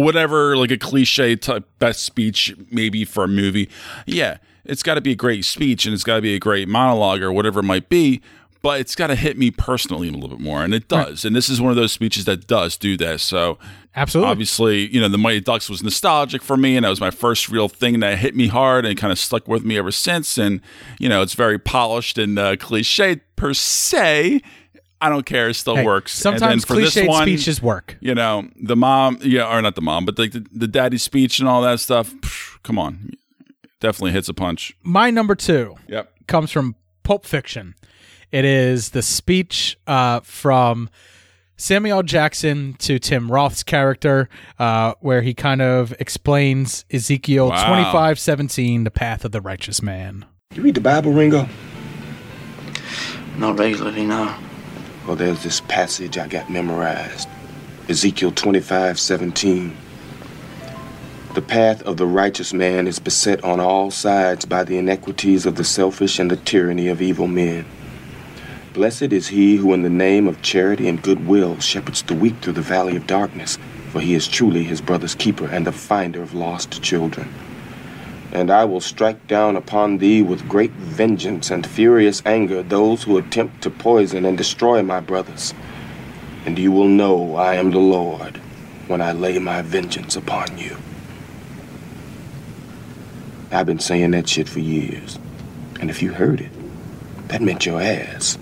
[0.00, 3.68] whatever like a cliche type best speech maybe for a movie.
[4.06, 6.68] Yeah, it's got to be a great speech and it's got to be a great
[6.68, 8.20] monologue or whatever it might be.
[8.62, 11.26] But it's got to hit me personally a little bit more, and it does.
[11.26, 13.20] And this is one of those speeches that does do that.
[13.20, 13.58] So,
[13.94, 14.30] Absolutely.
[14.30, 17.50] obviously, you know, the Mighty Ducks was nostalgic for me, and that was my first
[17.50, 20.38] real thing that hit me hard and kind of stuck with me ever since.
[20.38, 20.62] And
[20.98, 24.40] you know, it's very polished and uh, cliche per se.
[24.98, 26.14] I don't care; it still Hey, works.
[26.14, 27.98] Sometimes for cliched one, speeches work.
[28.00, 31.38] You know, the mom, yeah, or not the mom, but the the, the daddy speech
[31.38, 32.14] and all that stuff.
[32.14, 33.10] pff, come on,
[33.84, 34.74] definitely hits a punch.
[34.82, 36.10] My number two Yep.
[36.26, 37.74] comes from Pulp Fiction.
[38.32, 40.88] It is the speech uh, from
[41.56, 44.28] Samuel Jackson to Tim Roth's character,
[44.58, 47.66] uh, where he kind of explains Ezekiel Wow.
[47.68, 50.24] twenty five seventeen, the path of the righteous man.
[50.54, 51.46] You read the Bible, Ringo?
[53.36, 54.34] Not regularly, no.
[55.06, 57.28] Well, there's this passage I got memorized
[57.88, 59.76] Ezekiel 25 17.
[61.34, 65.56] The path of the righteous man is beset on all sides by the inequities of
[65.56, 67.64] the selfish and the tyranny of evil men.
[68.72, 72.52] Blessed is he who, in the name of charity and goodwill, shepherds the weak through
[72.52, 73.58] the valley of darkness,
[73.90, 77.28] for he is truly his brother's keeper and the finder of lost children.
[78.30, 83.18] And I will strike down upon thee with great vengeance and furious anger those who
[83.18, 85.52] attempt to poison and destroy my brothers.
[86.46, 88.36] And you will know I am the Lord
[88.86, 90.76] when I lay my vengeance upon you.
[93.54, 95.18] I've been saying that shit for years.
[95.80, 96.50] And if you heard it,
[97.28, 98.36] that meant your ass.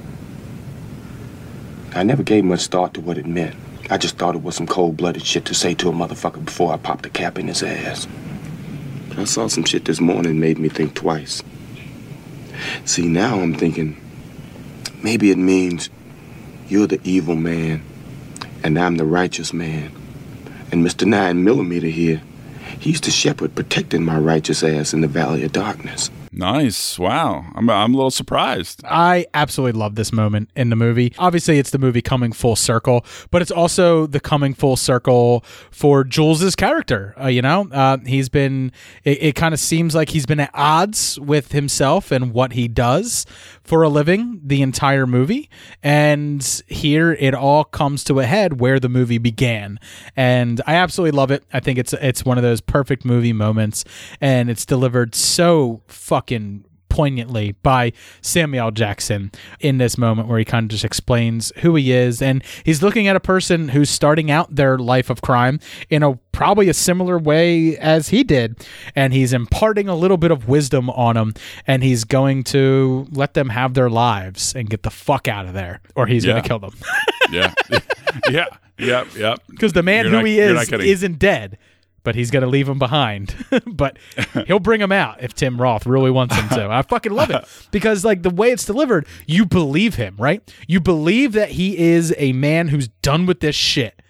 [1.94, 3.54] I never gave much thought to what it meant.
[3.90, 6.72] I just thought it was some cold blooded shit to say to a motherfucker before
[6.72, 8.08] I popped a cap in his ass.
[9.18, 11.42] I saw some shit this morning made me think twice.
[12.86, 14.00] See, now I'm thinking
[15.02, 15.90] maybe it means
[16.68, 17.82] you're the evil man
[18.64, 19.92] and I'm the righteous man.
[20.70, 21.06] And Mr.
[21.06, 22.22] Nine Millimeter here,
[22.80, 26.10] he's the shepherd protecting my righteous ass in the valley of darkness.
[26.34, 26.98] Nice.
[26.98, 27.44] Wow.
[27.54, 28.82] I'm I'm a little surprised.
[28.86, 31.12] I absolutely love this moment in the movie.
[31.18, 36.04] Obviously, it's the movie coming full circle, but it's also the coming full circle for
[36.04, 37.14] Jules's character.
[37.20, 38.72] Uh, you know, uh, he's been.
[39.04, 42.66] It, it kind of seems like he's been at odds with himself and what he
[42.66, 43.26] does
[43.62, 45.50] for a living the entire movie,
[45.82, 49.78] and here it all comes to a head where the movie began,
[50.16, 51.44] and I absolutely love it.
[51.52, 53.84] I think it's it's one of those perfect movie moments,
[54.18, 56.21] and it's delivered so fucking
[56.88, 57.90] poignantly by
[58.20, 62.44] Samuel Jackson in this moment where he kind of just explains who he is and
[62.64, 65.58] he's looking at a person who's starting out their life of crime
[65.88, 70.30] in a probably a similar way as he did and he's imparting a little bit
[70.30, 71.32] of wisdom on them
[71.66, 75.54] and he's going to let them have their lives and get the fuck out of
[75.54, 76.32] there or he's Yeah.
[76.32, 76.74] going to kill them
[77.30, 77.54] yeah.
[78.30, 78.44] yeah.
[78.78, 79.06] Yep.
[79.16, 79.38] Yep.
[79.48, 81.56] because the man You're who not- he is isn't dead
[82.04, 83.34] but he's going to leave him behind
[83.66, 83.96] but
[84.46, 87.44] he'll bring him out if tim roth really wants him to i fucking love it
[87.70, 92.14] because like the way it's delivered you believe him right you believe that he is
[92.18, 94.00] a man who's done with this shit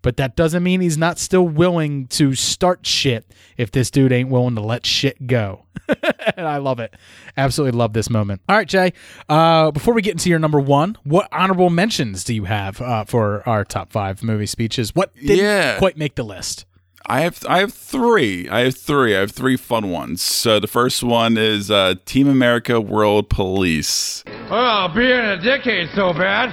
[0.00, 3.26] but that doesn't mean he's not still willing to start shit
[3.56, 5.64] if this dude ain't willing to let shit go.
[6.36, 6.94] and I love it.
[7.36, 8.40] Absolutely love this moment.
[8.48, 8.92] All right, Jay.
[9.28, 13.04] Uh, before we get into your number one, what honorable mentions do you have uh,
[13.06, 14.94] for our top five movie speeches?
[14.94, 15.78] What didn't Yeah.
[15.78, 16.64] quite make the list?
[17.10, 18.50] I have I have three.
[18.50, 19.16] I have three.
[19.16, 20.20] I have three fun ones.
[20.20, 24.22] So the first one is uh, Team America World Police.
[24.50, 26.52] Well, being a dick ain't so bad.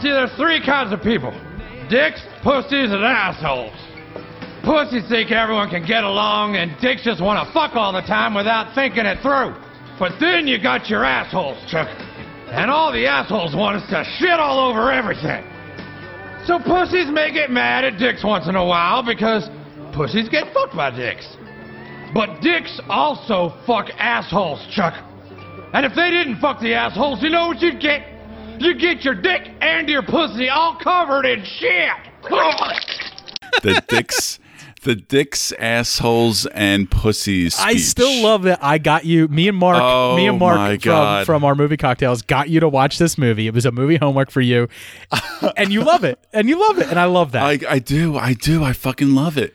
[0.00, 1.32] See, there's three kinds of people
[1.90, 3.74] dicks, pussies, and assholes.
[4.62, 8.32] Pussies think everyone can get along, and dicks just want to fuck all the time
[8.32, 9.56] without thinking it through.
[9.98, 11.88] But then you got your assholes, Chuck.
[12.54, 15.42] And all the assholes want is to shit all over everything.
[16.46, 19.48] So pussies may get mad at dicks once in a while because
[19.92, 21.26] pussies get fucked by dicks.
[22.14, 24.94] But dicks also fuck assholes, Chuck.
[25.72, 28.06] And if they didn't fuck the assholes, you know what you'd get?
[28.58, 31.90] You'd get your dick and your pussy all covered in shit.
[33.62, 34.38] The dicks,
[34.82, 37.56] the dicks, assholes, and pussies.
[37.58, 39.26] I still love that I got you.
[39.28, 42.68] Me and Mark, Oh, me and Mark from, from our movie cocktails got you to
[42.68, 43.46] watch this movie.
[43.48, 44.68] It was a movie homework for you,
[45.56, 47.42] and you love it, and you love it, and I love that.
[47.42, 48.16] I, I do.
[48.16, 48.62] I do.
[48.62, 49.54] I fucking love it.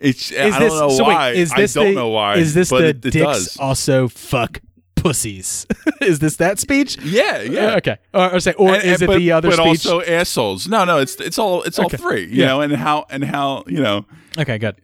[0.00, 0.30] It's.
[0.32, 1.04] is I this don't know so?
[1.04, 1.30] why.
[1.32, 2.36] Wait, is this I don't the, know why.
[2.36, 3.56] Is this but the it, it dicks does.
[3.58, 4.60] also fuck
[4.96, 5.66] pussies?
[6.00, 6.98] is this that speech?
[7.02, 7.60] Yeah, yeah.
[7.74, 7.98] Uh, okay.
[8.14, 9.86] Or, or say, or And- is and- it but, the other but speech?
[9.86, 10.68] also assholes.
[10.68, 10.98] No, no.
[10.98, 12.22] It's it's all it's all three.
[12.22, 12.46] You Yeah.
[12.46, 14.06] know, and how and how you know.
[14.38, 14.76] okay, good.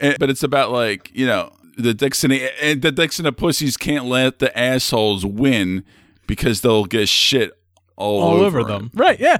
[0.00, 3.26] and- but it's about like you know the dicks and the, and the dicks and
[3.26, 5.84] the pussies can't let the assholes win
[6.26, 7.52] because they'll get shit
[7.96, 9.18] all, All over it, them, right?
[9.20, 9.38] Yeah.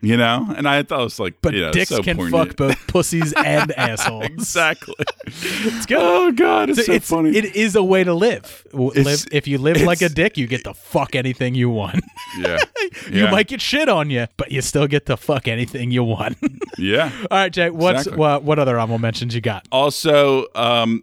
[0.00, 2.48] You know, and I thought it was like, But you know, dicks so can poignant.
[2.50, 4.26] fuck both pussies and assholes.
[4.26, 4.94] exactly.
[5.26, 5.98] It's good.
[6.00, 7.36] Oh god, it's So so it's, funny.
[7.36, 8.64] It is a way to live.
[8.72, 12.04] It's- live if you live like a dick, you get to fuck anything you want.
[12.38, 12.58] yeah,
[13.10, 13.30] you Yeah.
[13.32, 16.36] might get shit on you, but you still get to fuck anything you want.
[16.78, 17.10] yeah.
[17.30, 17.70] All right, Jay.
[17.70, 18.18] What's Exactly.
[18.20, 18.44] what?
[18.44, 19.66] What other honorable mentions you got?
[19.72, 21.02] Also, um,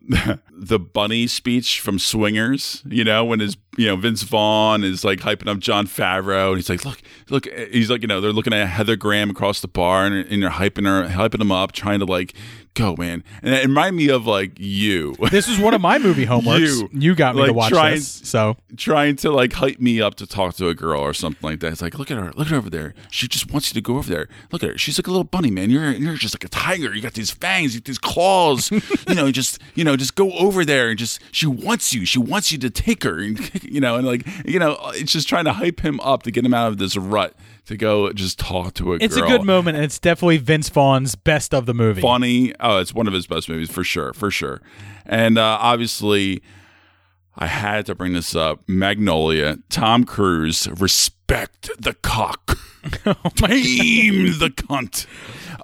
[0.57, 5.19] the bunny speech from Swingers, you know, when his, you know, Vince Vaughn is like
[5.19, 8.53] hyping up Jon Favreau, and he's like, look, look, he's like, you know, they're looking
[8.53, 11.99] at Heather Graham across the bar, and, and they're hyping her, hyping him up, trying
[11.99, 12.33] to like,
[12.75, 13.23] go, man.
[13.41, 15.15] And it reminded me of like you.
[15.35, 16.87] This is one of my movie homeworks.
[16.93, 17.13] You.
[17.15, 18.21] got me to watch trying- this.
[18.23, 21.59] So trying to like hype me up to talk to a girl or something like
[21.59, 21.73] that.
[21.73, 22.93] It's like, look at her, look at her over there.
[23.11, 24.29] She just wants you to go over there.
[24.51, 24.77] Look at her.
[24.77, 25.69] She's like a little bunny, man.
[25.69, 26.93] You're you're just like a tiger.
[26.93, 28.71] You got these fangs, you got these claws.
[29.07, 32.05] you know, just you know, just go over there and just she wants you.
[32.05, 33.19] She wants you to take her.
[33.19, 36.31] And, you know, and like you know, it's just trying to hype him up to
[36.31, 37.33] get him out of this rut
[37.65, 39.05] to go just talk to a girl.
[39.05, 39.25] it's girl.
[39.25, 42.01] a good moment, and it's definitely Vince Vaughn's best of the movie.
[42.01, 42.53] Funny.
[42.59, 44.61] Oh, it's one of his best movies for sure, for sure.
[45.05, 46.41] And uh, obviously,
[47.35, 48.61] I had to bring this up.
[48.67, 52.57] Magnolia, Tom Cruise, respect the cock.
[53.35, 55.07] Tame the cunt.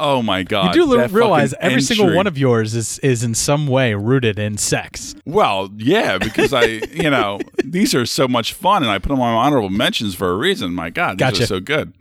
[0.03, 0.75] Oh my god!
[0.75, 4.39] You do that realize every single one of yours is is in some way rooted
[4.39, 5.13] in sex.
[5.25, 9.21] Well, yeah, because I, you know, these are so much fun, and I put them
[9.21, 10.73] on my honorable mentions for a reason.
[10.73, 11.43] My God, these Gotcha.
[11.43, 11.93] are so good.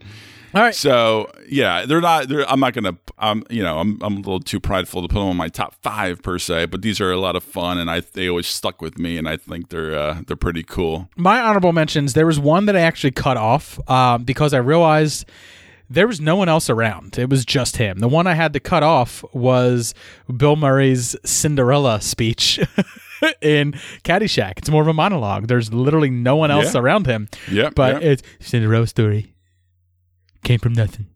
[0.54, 0.74] All right.
[0.74, 2.28] So yeah, they're not.
[2.28, 2.96] They're, I'm not gonna.
[3.18, 3.44] I'm.
[3.50, 3.98] You know, I'm.
[4.00, 6.66] I'm a little too prideful to put them on my top five per se.
[6.66, 9.28] But these are a lot of fun, and I they always stuck with me, and
[9.28, 11.08] I think they're uh, they're pretty cool.
[11.16, 12.14] My honorable mentions.
[12.14, 15.26] There was one that I actually cut off um, because I realized
[15.90, 17.18] there was no one else around.
[17.18, 17.98] It was just him.
[17.98, 19.92] The one I had to cut off was
[20.34, 22.60] Bill Murray's Cinderella speech.
[23.42, 23.72] In
[24.02, 25.46] Caddyshack, it's more of a monologue.
[25.48, 26.80] There's literally no one else Yeah.
[26.80, 27.28] around him.
[27.50, 28.02] Yeah, but yep.
[28.02, 29.34] it's Cinderella story
[30.42, 31.06] came from nothing.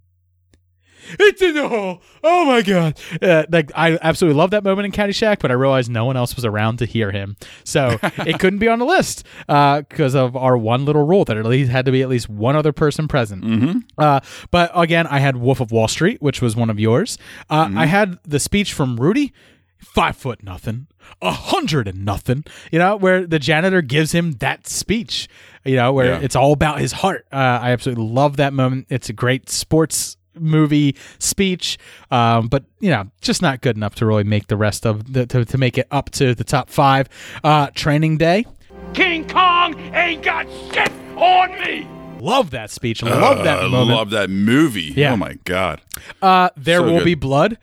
[1.18, 2.02] It's in the hole.
[2.22, 2.98] Oh my god!
[3.20, 6.34] Uh, like I absolutely love that moment in Caddyshack, but I realized no one else
[6.36, 10.56] was around to hear him, so it couldn't be on the list because of our
[10.56, 13.44] one little rule that at least had to be at least one other person present.
[13.44, 13.78] Mm-hmm.
[13.98, 14.20] Uh,
[14.50, 17.18] but again, I had Wolf of Wall Street, which was one of yours.
[17.50, 17.78] Uh, Mm-hmm.
[17.78, 19.32] I had the speech from Rudy,
[19.78, 20.86] five foot nothing,
[21.22, 22.44] a hundred and nothing.
[22.70, 25.28] You know, where the janitor gives him that speech.
[25.64, 26.18] You know, where Yeah.
[26.20, 27.26] it's all about his heart.
[27.32, 28.86] Uh, I absolutely love that moment.
[28.90, 31.78] It's a great sports movie speech,
[32.10, 35.26] um, but you know, just not good enough to really make the rest of the
[35.26, 37.08] to, to make it up to the top five.
[37.42, 38.46] Uh, Training Day.
[38.92, 41.86] King Kong ain't got shit on me.
[42.20, 43.02] Love that speech.
[43.02, 43.96] Love that Uh, moment.
[43.98, 44.92] Love that movie.
[44.96, 45.12] Yeah.
[45.12, 45.80] Oh my god.
[46.22, 47.04] Uh, there So will good.
[47.04, 47.58] be blood.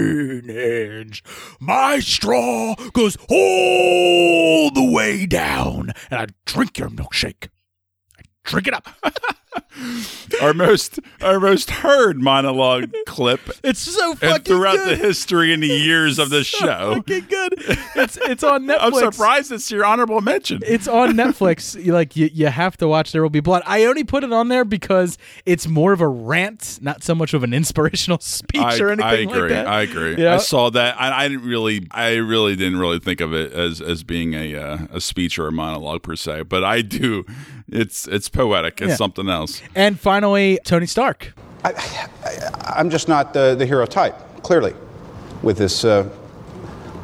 [0.00, 1.22] Drainage.
[1.60, 7.48] My straw goes all the way down, and I drink your milkshake.
[8.50, 8.88] Drink it up.
[10.42, 13.40] our most our most heard monologue clip.
[13.62, 14.98] It's so fucking and throughout good.
[14.98, 16.94] the history and the years of the So show.
[16.96, 17.54] fucking good.
[17.96, 18.78] It's it's on Netflix.
[18.80, 20.62] I'm surprised it's your honorable mention.
[20.64, 21.82] It's on Netflix.
[21.82, 23.62] You, like you, you have to watch There Will Be Blood.
[23.66, 27.34] I only put it on there because it's more of a rant, not so much
[27.34, 29.40] of an inspirational speech I, or anything I agree.
[29.40, 29.66] like that.
[29.66, 30.16] I agree.
[30.16, 30.34] Know?
[30.34, 30.98] I saw that.
[31.00, 31.86] I, I didn't really.
[31.90, 35.48] I really didn't really think of it as as being a uh, a speech or
[35.48, 36.42] a monologue per se.
[36.42, 37.26] But I do.
[37.72, 38.80] It's it's poetic.
[38.80, 38.96] It's Yeah.
[38.96, 39.62] something else.
[39.74, 41.32] And finally, Tony Stark.
[42.64, 44.74] I'm just not the, the hero type, clearly,
[45.42, 46.08] with this uh,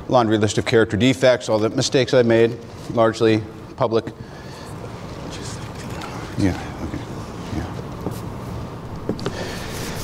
[0.09, 2.57] laundry list of character defects, all the mistakes I made,
[2.95, 3.43] largely
[3.77, 4.07] public.
[6.39, 6.53] Yeah,
[6.83, 6.99] okay.
[7.57, 7.67] Yeah.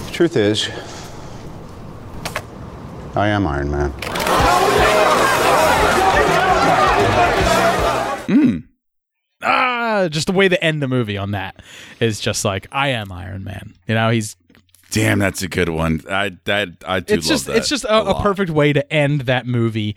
[0.06, 0.68] The truth is,
[3.16, 3.92] I am Iron Man.
[9.42, 11.62] Ah, just the way they end the movie on that
[12.00, 13.74] is just like I am Iron Man.
[13.86, 14.36] You know, he's
[14.92, 16.02] Damn, that's a good one.
[16.10, 17.56] I that I do it's love just that.
[17.56, 19.96] it's just a, a, perfect way to end that movie.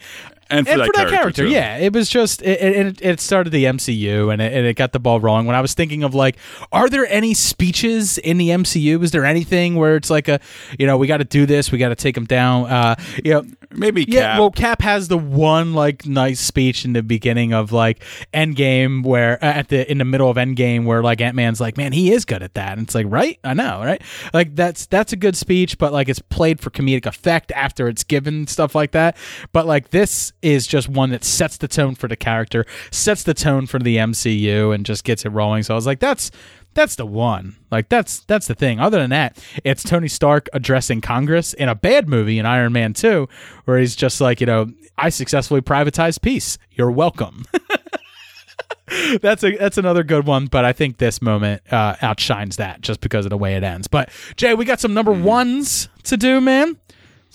[0.49, 1.49] And for that character, too.
[1.49, 4.91] yeah, it was just it, it, it started the MCU and it, and it got
[4.91, 5.45] the ball rolling.
[5.47, 6.37] When I was thinking of like,
[6.71, 9.01] are there any speeches in the MCU?
[9.03, 10.39] Is there anything where it's like a,
[10.77, 12.65] you know, we got to do this, we got to take them down?
[12.65, 14.33] Uh, you know, maybe yeah.
[14.33, 14.39] Cap.
[14.39, 18.03] Well, Cap has the one like nice speech in the beginning of like
[18.33, 21.77] Endgame, where uh, at the in the middle of Endgame, where like Ant Man's like,
[21.77, 24.01] man, he is good at that, and it's like, right, I know, right?
[24.33, 28.03] Like that's that's a good speech, but like it's played for comedic effect after it's
[28.03, 29.17] given stuff like that.
[29.51, 33.33] But like this is just one that sets the tone for the character, sets the
[33.33, 35.63] tone for the MCU, and just gets it rolling.
[35.63, 36.29] So I was like, that's
[36.75, 37.55] that's the one.
[37.71, 38.79] Like that's that's the thing.
[38.79, 42.93] Other than that, it's Tony Stark addressing Congress in a bad movie in Iron Man
[42.93, 43.27] 2
[43.65, 44.67] where he's just like, you know,
[44.97, 46.57] I successfully privatized peace.
[46.71, 47.45] You're welcome.
[49.21, 53.01] that's a that's another good one, but I think this moment uh, outshines that just
[53.01, 53.87] because of the way it ends.
[53.87, 55.23] But Jay, we got some number Mm-hmm.
[55.23, 56.77] ones to do, man.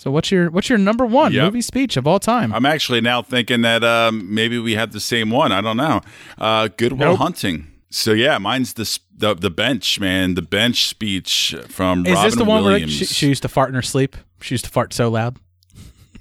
[0.01, 1.43] So what's your what's your number one Yep.
[1.45, 2.51] movie speech of all time?
[2.55, 5.51] I'm actually now thinking that um, maybe we have the same one.
[5.51, 6.01] I don't know.
[6.39, 7.19] Uh, Goodwill Nope.
[7.19, 7.67] Hunting.
[7.91, 12.35] So yeah, mine's the, the the bench man, the bench speech from Is Robin this
[12.35, 12.91] the one Williams.
[12.93, 14.15] where like, she, she used to fart in her sleep?
[14.41, 15.37] She used to fart so loud,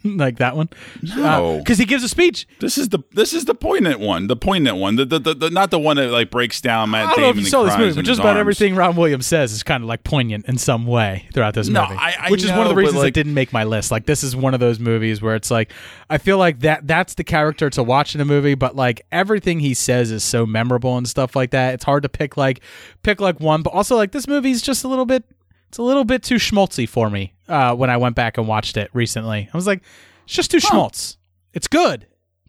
[0.05, 0.69] like that one.
[1.03, 1.57] No.
[1.57, 2.47] Uh, because he gives a speech.
[2.61, 5.51] this is the this is the poignant one, the poignant one, the the, the, the
[5.51, 7.77] not the one that like breaks down Matt I don't know if you saw this
[7.77, 8.41] movie, but just about arms.
[8.41, 11.83] everything Ron Williams says is kind of like poignant in some way throughout this No,
[11.83, 11.97] movie.
[11.99, 13.91] I- I which is one of the reasons it didn't make my list.
[13.91, 15.73] Like this is one of those movies where it's like
[16.09, 19.61] I feel like that that's the character to watch in a movie, but like everything
[19.61, 21.75] he says is so memorable and stuff like that.
[21.75, 22.61] It's hard to pick like
[23.03, 25.25] pick like one, but also like this movie's just a little bit
[25.69, 27.33] it's a little bit too schmaltzy for me.
[27.51, 29.83] Uh, when I went back and watched it recently, I was like,
[30.25, 31.17] it's just too schmaltz.
[31.53, 32.07] It's good.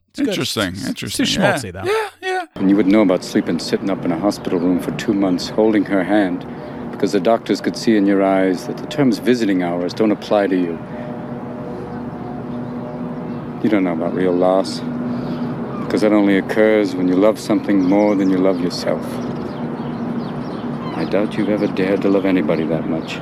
[0.10, 0.28] It's good.
[0.30, 1.24] Interesting, It's- interesting.
[1.24, 1.54] It's too Yeah.
[1.56, 1.84] schmaltzy though.
[1.86, 2.46] Yeah, yeah.
[2.56, 5.50] And you would know about sleeping sitting up in a hospital room for two months
[5.50, 6.46] holding her hand
[6.92, 10.48] because the doctors could see in your eyes that the terms visiting hours don't apply
[10.48, 10.78] to you.
[13.64, 14.80] You don't know about real loss
[15.86, 19.04] because that only occurs when you love something more than you love yourself.
[20.96, 23.18] I doubt you've ever dared to love anybody that much.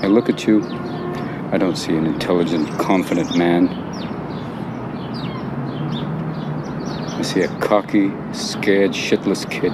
[0.00, 0.62] I look at you,
[1.50, 3.68] I don't see an intelligent, confident man.
[7.18, 9.72] I see a cocky, scared, shitless kid.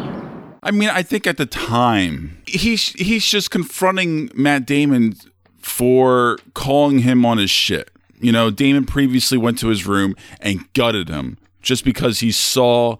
[0.62, 5.14] I mean, I think at the time he's he's just confronting Matt Damon
[5.58, 7.90] for calling him on his shit.
[8.18, 12.96] You know, Damon previously went to his room and gutted him just because he saw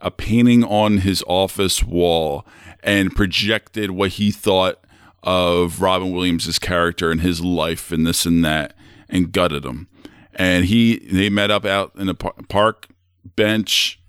[0.00, 2.44] a painting on his office wall
[2.82, 4.78] and projected what he thought
[5.22, 8.74] of Robin Williams' character and his life and this and that
[9.08, 9.88] and gutted him.
[10.34, 12.88] And he they met up out in a park
[13.24, 14.00] bench,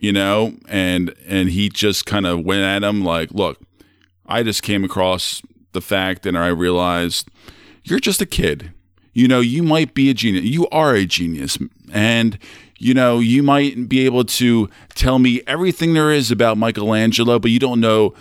[0.00, 3.60] you know, and and he just kind of went at him like, "Look,
[4.26, 5.42] I just came across
[5.72, 7.28] the fact and I realized
[7.82, 8.72] you're just a kid.
[9.12, 10.44] You know, you might be a genius.
[10.44, 11.58] You are a genius.
[11.92, 12.38] And,
[12.78, 17.50] you know, you might be able to tell me everything there is about Michelangelo, but
[17.50, 18.14] you don't know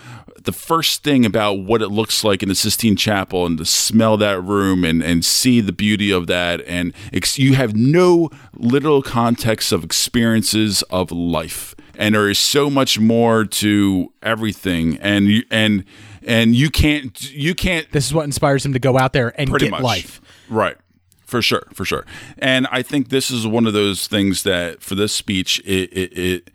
[0.44, 4.18] the first thing about what it looks like in the Sistine Chapel and to smell
[4.18, 6.62] that room and, and see the beauty of that.
[6.68, 11.76] And ex- you have no literal context of experiences of life.
[11.98, 14.98] And there is so much more to everything.
[14.98, 15.86] And you, and,
[16.24, 19.50] and you can't, you can't This is what inspires him to go out there and
[19.58, 20.22] get much life.
[20.50, 20.78] right
[21.26, 22.06] for sure for sure
[22.38, 26.16] and i think this is one of those things that for this speech it it
[26.16, 26.52] it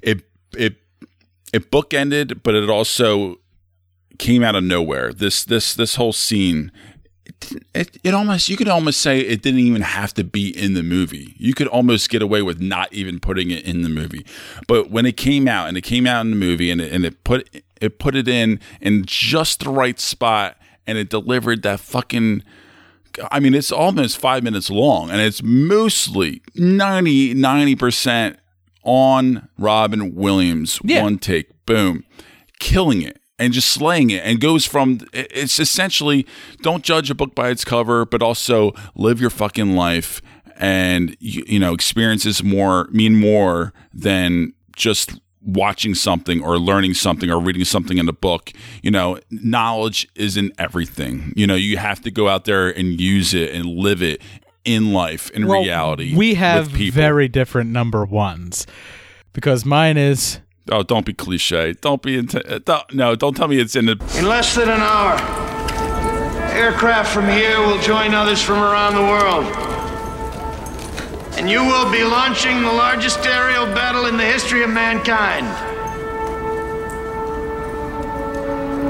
[0.00, 0.20] it
[0.56, 0.76] it,
[1.52, 3.36] it bookended but it also
[4.18, 6.70] came out of nowhere this this this whole scene
[7.74, 10.82] it, it almost you could almost say it didn't even have to be in the
[10.82, 11.34] movie.
[11.38, 14.26] You could almost get away with not even putting it in the movie.
[14.66, 17.04] But when it came out and it came out in the movie and it, and
[17.04, 17.48] it put
[17.80, 20.56] it put it in in just the right spot
[20.86, 22.42] and it delivered that fucking
[23.30, 28.36] I mean it's almost 5 minutes long and it's mostly 90 90%
[28.84, 31.02] on Robin Williams Yeah.
[31.02, 32.04] one take boom
[32.58, 36.26] killing it and just slaying it and goes from it's essentially
[36.60, 40.20] don't judge a book by its cover but also live your fucking life
[40.56, 45.12] and you, you know experiences more mean more than just
[45.44, 50.52] watching something or learning something or reading something in a book you know knowledge isn't
[50.58, 54.22] everything you know you have to go out there and use it and live it
[54.64, 56.94] in life in Well, reality We with have people.
[56.94, 58.66] very different number ones
[59.32, 60.38] because mine is
[60.70, 63.86] oh don't be cliche don't be into uh, don't, no don't tell me it's in
[63.86, 65.14] the In less than an hour,
[66.52, 69.44] aircraft from here will join others from around the world.
[71.38, 75.46] And you will be launching the largest aerial battle in the history of mankind.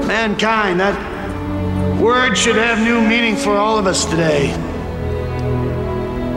[0.07, 4.51] Mankind, that word should have new meaning for all of us today.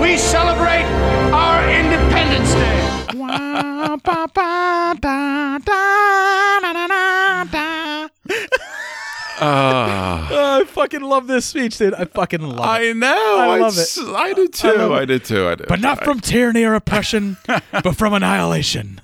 [0.00, 0.84] we celebrate
[1.32, 2.82] our Independence Day.
[9.38, 10.28] Ah.
[10.30, 11.92] Oh, I fucking love this speech, dude.
[11.94, 12.88] I fucking love it.
[12.88, 13.36] I know.
[13.38, 14.08] I love It's- it.
[14.08, 14.72] I do too.
[14.72, 15.06] love I, it.
[15.06, 15.46] do too.
[15.48, 15.64] I do.
[15.68, 19.00] But not I- from tyranny or oppression, but from annihilation.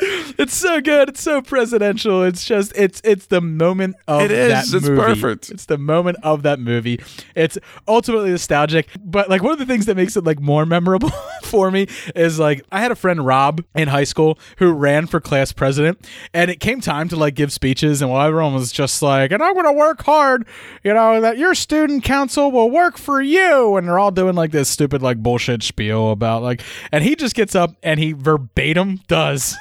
[0.38, 1.08] it's, so good.
[1.08, 2.22] It's so presidential.
[2.22, 4.70] It's just it's it's the moment of It is.
[4.70, 5.02] that It's movie.
[5.02, 5.50] perfect.
[5.50, 7.00] It's the moment of that movie.
[7.34, 11.10] It's ultimately nostalgic, but like one of the things that makes it like more memorable
[11.42, 15.20] for me is like I had a friend Rob in high school who ran for
[15.20, 19.02] class president, and it came time to like give speeches, and while everyone was just
[19.02, 20.46] like, "And I'm to work hard,"
[20.84, 24.52] you know, that your student council will work for you, and they're all doing like
[24.52, 26.62] this stupid like bullshit spiel about like,
[26.92, 29.56] and he just gets up and he verbatim does.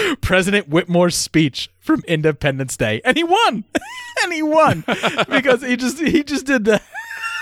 [0.20, 3.64] President Whitmore's speech from Independence Day, and he won,
[4.22, 4.84] and he won
[5.28, 6.82] because he just he just did that.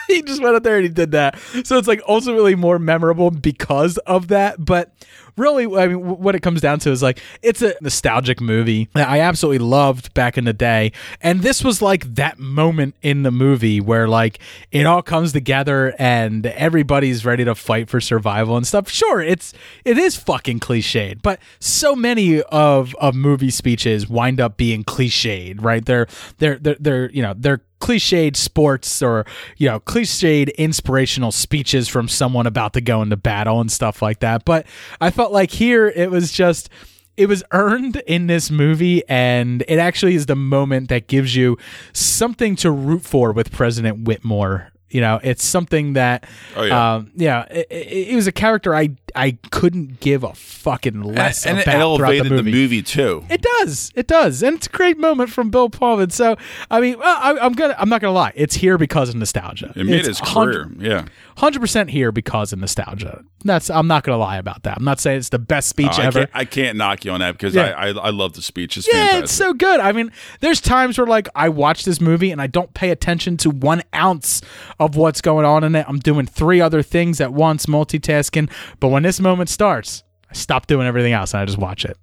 [0.06, 1.38] He just went out there and he did that.
[1.62, 4.64] So it's like ultimately more memorable because of that.
[4.64, 4.92] But
[5.40, 9.08] really, I mean, what it comes down to is like it's a nostalgic movie that
[9.08, 13.30] I absolutely loved back in the day, and this was like that moment in the
[13.30, 14.38] movie where like
[14.70, 18.88] it all comes together and everybody's ready to fight for survival and stuff.
[18.90, 19.52] Sure, it's
[19.84, 25.62] it is fucking cliched, but so many of of movie speeches wind up being cliched,
[25.62, 25.84] right?
[25.84, 26.06] They're
[26.38, 29.24] they're they're, they're you know they're cliched sports or
[29.56, 34.20] you know cliched inspirational speeches from someone about to go into battle and stuff like
[34.20, 34.66] that but
[35.00, 36.68] i felt like here it was just
[37.16, 41.56] it was earned in this movie and it actually is the moment that gives you
[41.92, 46.24] something to root for with president whitmore you know it's something that
[46.56, 46.94] Oh, yeah.
[46.94, 51.44] um, yeah it, it, it was a character i i couldn't give a fucking less
[51.46, 52.82] and, and it about throughout elevated the movie.
[52.82, 53.24] too.
[53.30, 53.90] It does.
[53.94, 56.10] It does, and it's a great moment from Bill Pullman.
[56.10, 56.36] So,
[56.70, 58.32] I mean, well, I, I'm gonna, I'm not gonna lie.
[58.36, 59.72] It's here because of nostalgia.
[59.74, 60.70] It made It's his career.
[60.78, 61.06] Yeah.
[61.40, 63.24] Hundred percent here because of nostalgia.
[63.44, 63.70] That's.
[63.70, 64.76] I'm not gonna lie about that.
[64.76, 66.18] I'm not saying it's the best speech Oh, I, ever.
[66.26, 67.68] can't, I can't knock you on that because Yeah.
[67.76, 68.76] I, I I love the speech.
[68.76, 69.24] It's yeah, fantastic.
[69.24, 69.80] it's so good.
[69.80, 73.38] I mean, there's times where like I watch this movie and I don't pay attention
[73.38, 74.42] to one ounce
[74.78, 75.86] of what's going on in it.
[75.88, 78.50] I'm doing three other things at once, multitasking.
[78.78, 81.96] But when this moment starts, I stop doing everything else and I just watch it.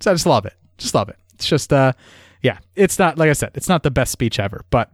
[0.00, 0.52] So I just love it.
[0.76, 1.16] Just love it.
[1.36, 1.94] It's just uh
[2.42, 4.90] yeah, it's not like I said, it's not the best speech ever, but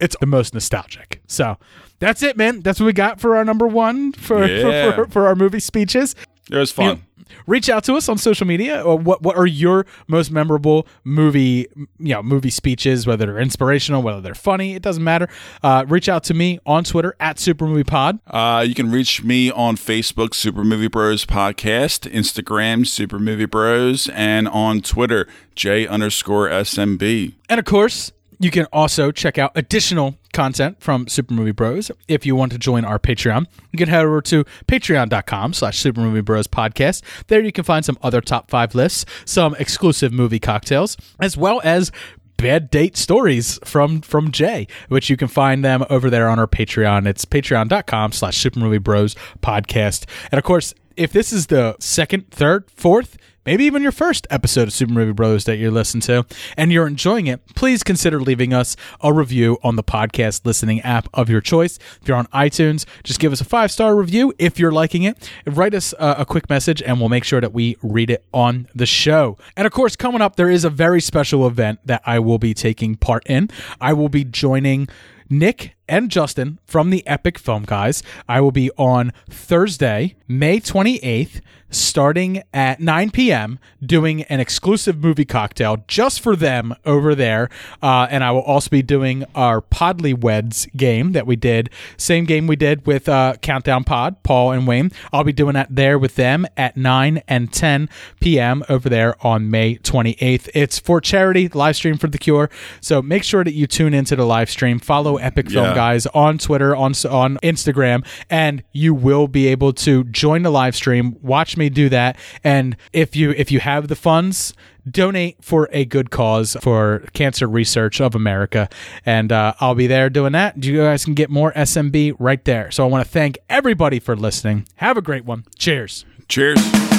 [0.00, 1.20] it's the most nostalgic.
[1.26, 1.56] So
[1.98, 2.60] that's it, man.
[2.60, 4.92] That's what we got for our number one for Yeah.
[4.92, 6.14] for, for, for our movie speeches.
[6.50, 6.86] It was fun.
[6.86, 7.00] You know,
[7.46, 11.66] reach out to us on social media or what what are your most memorable movie
[11.76, 15.28] you know movie speeches whether they're inspirational whether they're funny it doesn't matter
[15.62, 19.48] uh, reach out to me on twitter at super supermoviepod Uh, you can reach me
[19.52, 26.48] on Facebook, Super Movie Bros Podcast, Instagram, Super Movie Bros, and on Twitter, J underscore
[26.48, 27.34] SMB.
[27.48, 28.10] and of course
[28.40, 31.90] you can also check out additional content from Super Movie Bros.
[32.08, 36.00] If you want to join our Patreon, you can head over to patreon.com slash Super
[36.00, 37.02] Movie Bros podcast.
[37.26, 41.60] There you can find some other top five lists, some exclusive movie cocktails, as well
[41.62, 41.92] as
[42.38, 46.46] bad date stories from from Jay, which you can find them over there on our
[46.46, 47.06] Patreon.
[47.06, 50.06] It's patreon.com slash Super Movie Bros podcast.
[50.32, 54.68] And of course, if this is the second, third, fourth, maybe even your first episode
[54.68, 56.26] of Super Movie Brothers that you're listening to,
[56.56, 61.08] and you're enjoying it, please consider leaving us a review on the podcast listening app
[61.14, 61.78] of your choice.
[62.00, 65.30] If you're on iTunes, just give us a five star review if you're liking it.
[65.46, 68.68] Write us uh, a quick message, and we'll make sure that we read it on
[68.74, 69.38] the show.
[69.56, 72.54] And of course, coming up, there is a very special event that I will be
[72.54, 73.50] taking part in.
[73.80, 74.88] I will be joining.
[75.32, 78.02] Nick and Justin from the Epic Film Guys.
[78.28, 81.40] I will be on Thursday, May 28th,
[81.72, 87.48] starting at 9 p.m., doing an exclusive movie cocktail just for them over there.
[87.80, 92.24] Uh, and I will also be doing our Podly Weds game that we did, same
[92.24, 94.90] game we did with uh, Countdown Pod, Paul and Wayne.
[95.12, 97.88] I'll be doing that there with them at 9 and 10
[98.20, 98.64] p.m.
[98.68, 100.48] over there on May 28th.
[100.54, 102.50] It's for charity, live stream for the cure.
[102.80, 104.80] So make sure that you tune into the live stream.
[104.80, 105.74] Follow Epic Film Yeah.
[105.80, 110.76] Guys on Twitter, on on Instagram, and you will be able to join the live
[110.76, 111.16] stream.
[111.22, 114.52] Watch me do that, and if you if you have the funds.
[114.90, 118.68] Donate for a good cause for Cancer Research of America.
[119.04, 120.64] And uh, I'll be there doing that.
[120.64, 122.70] You guys can get more SMB right there.
[122.70, 124.66] So I want to thank everybody for listening.
[124.76, 125.44] Have a great one.
[125.58, 126.06] Cheers.
[126.28, 126.89] Cheers.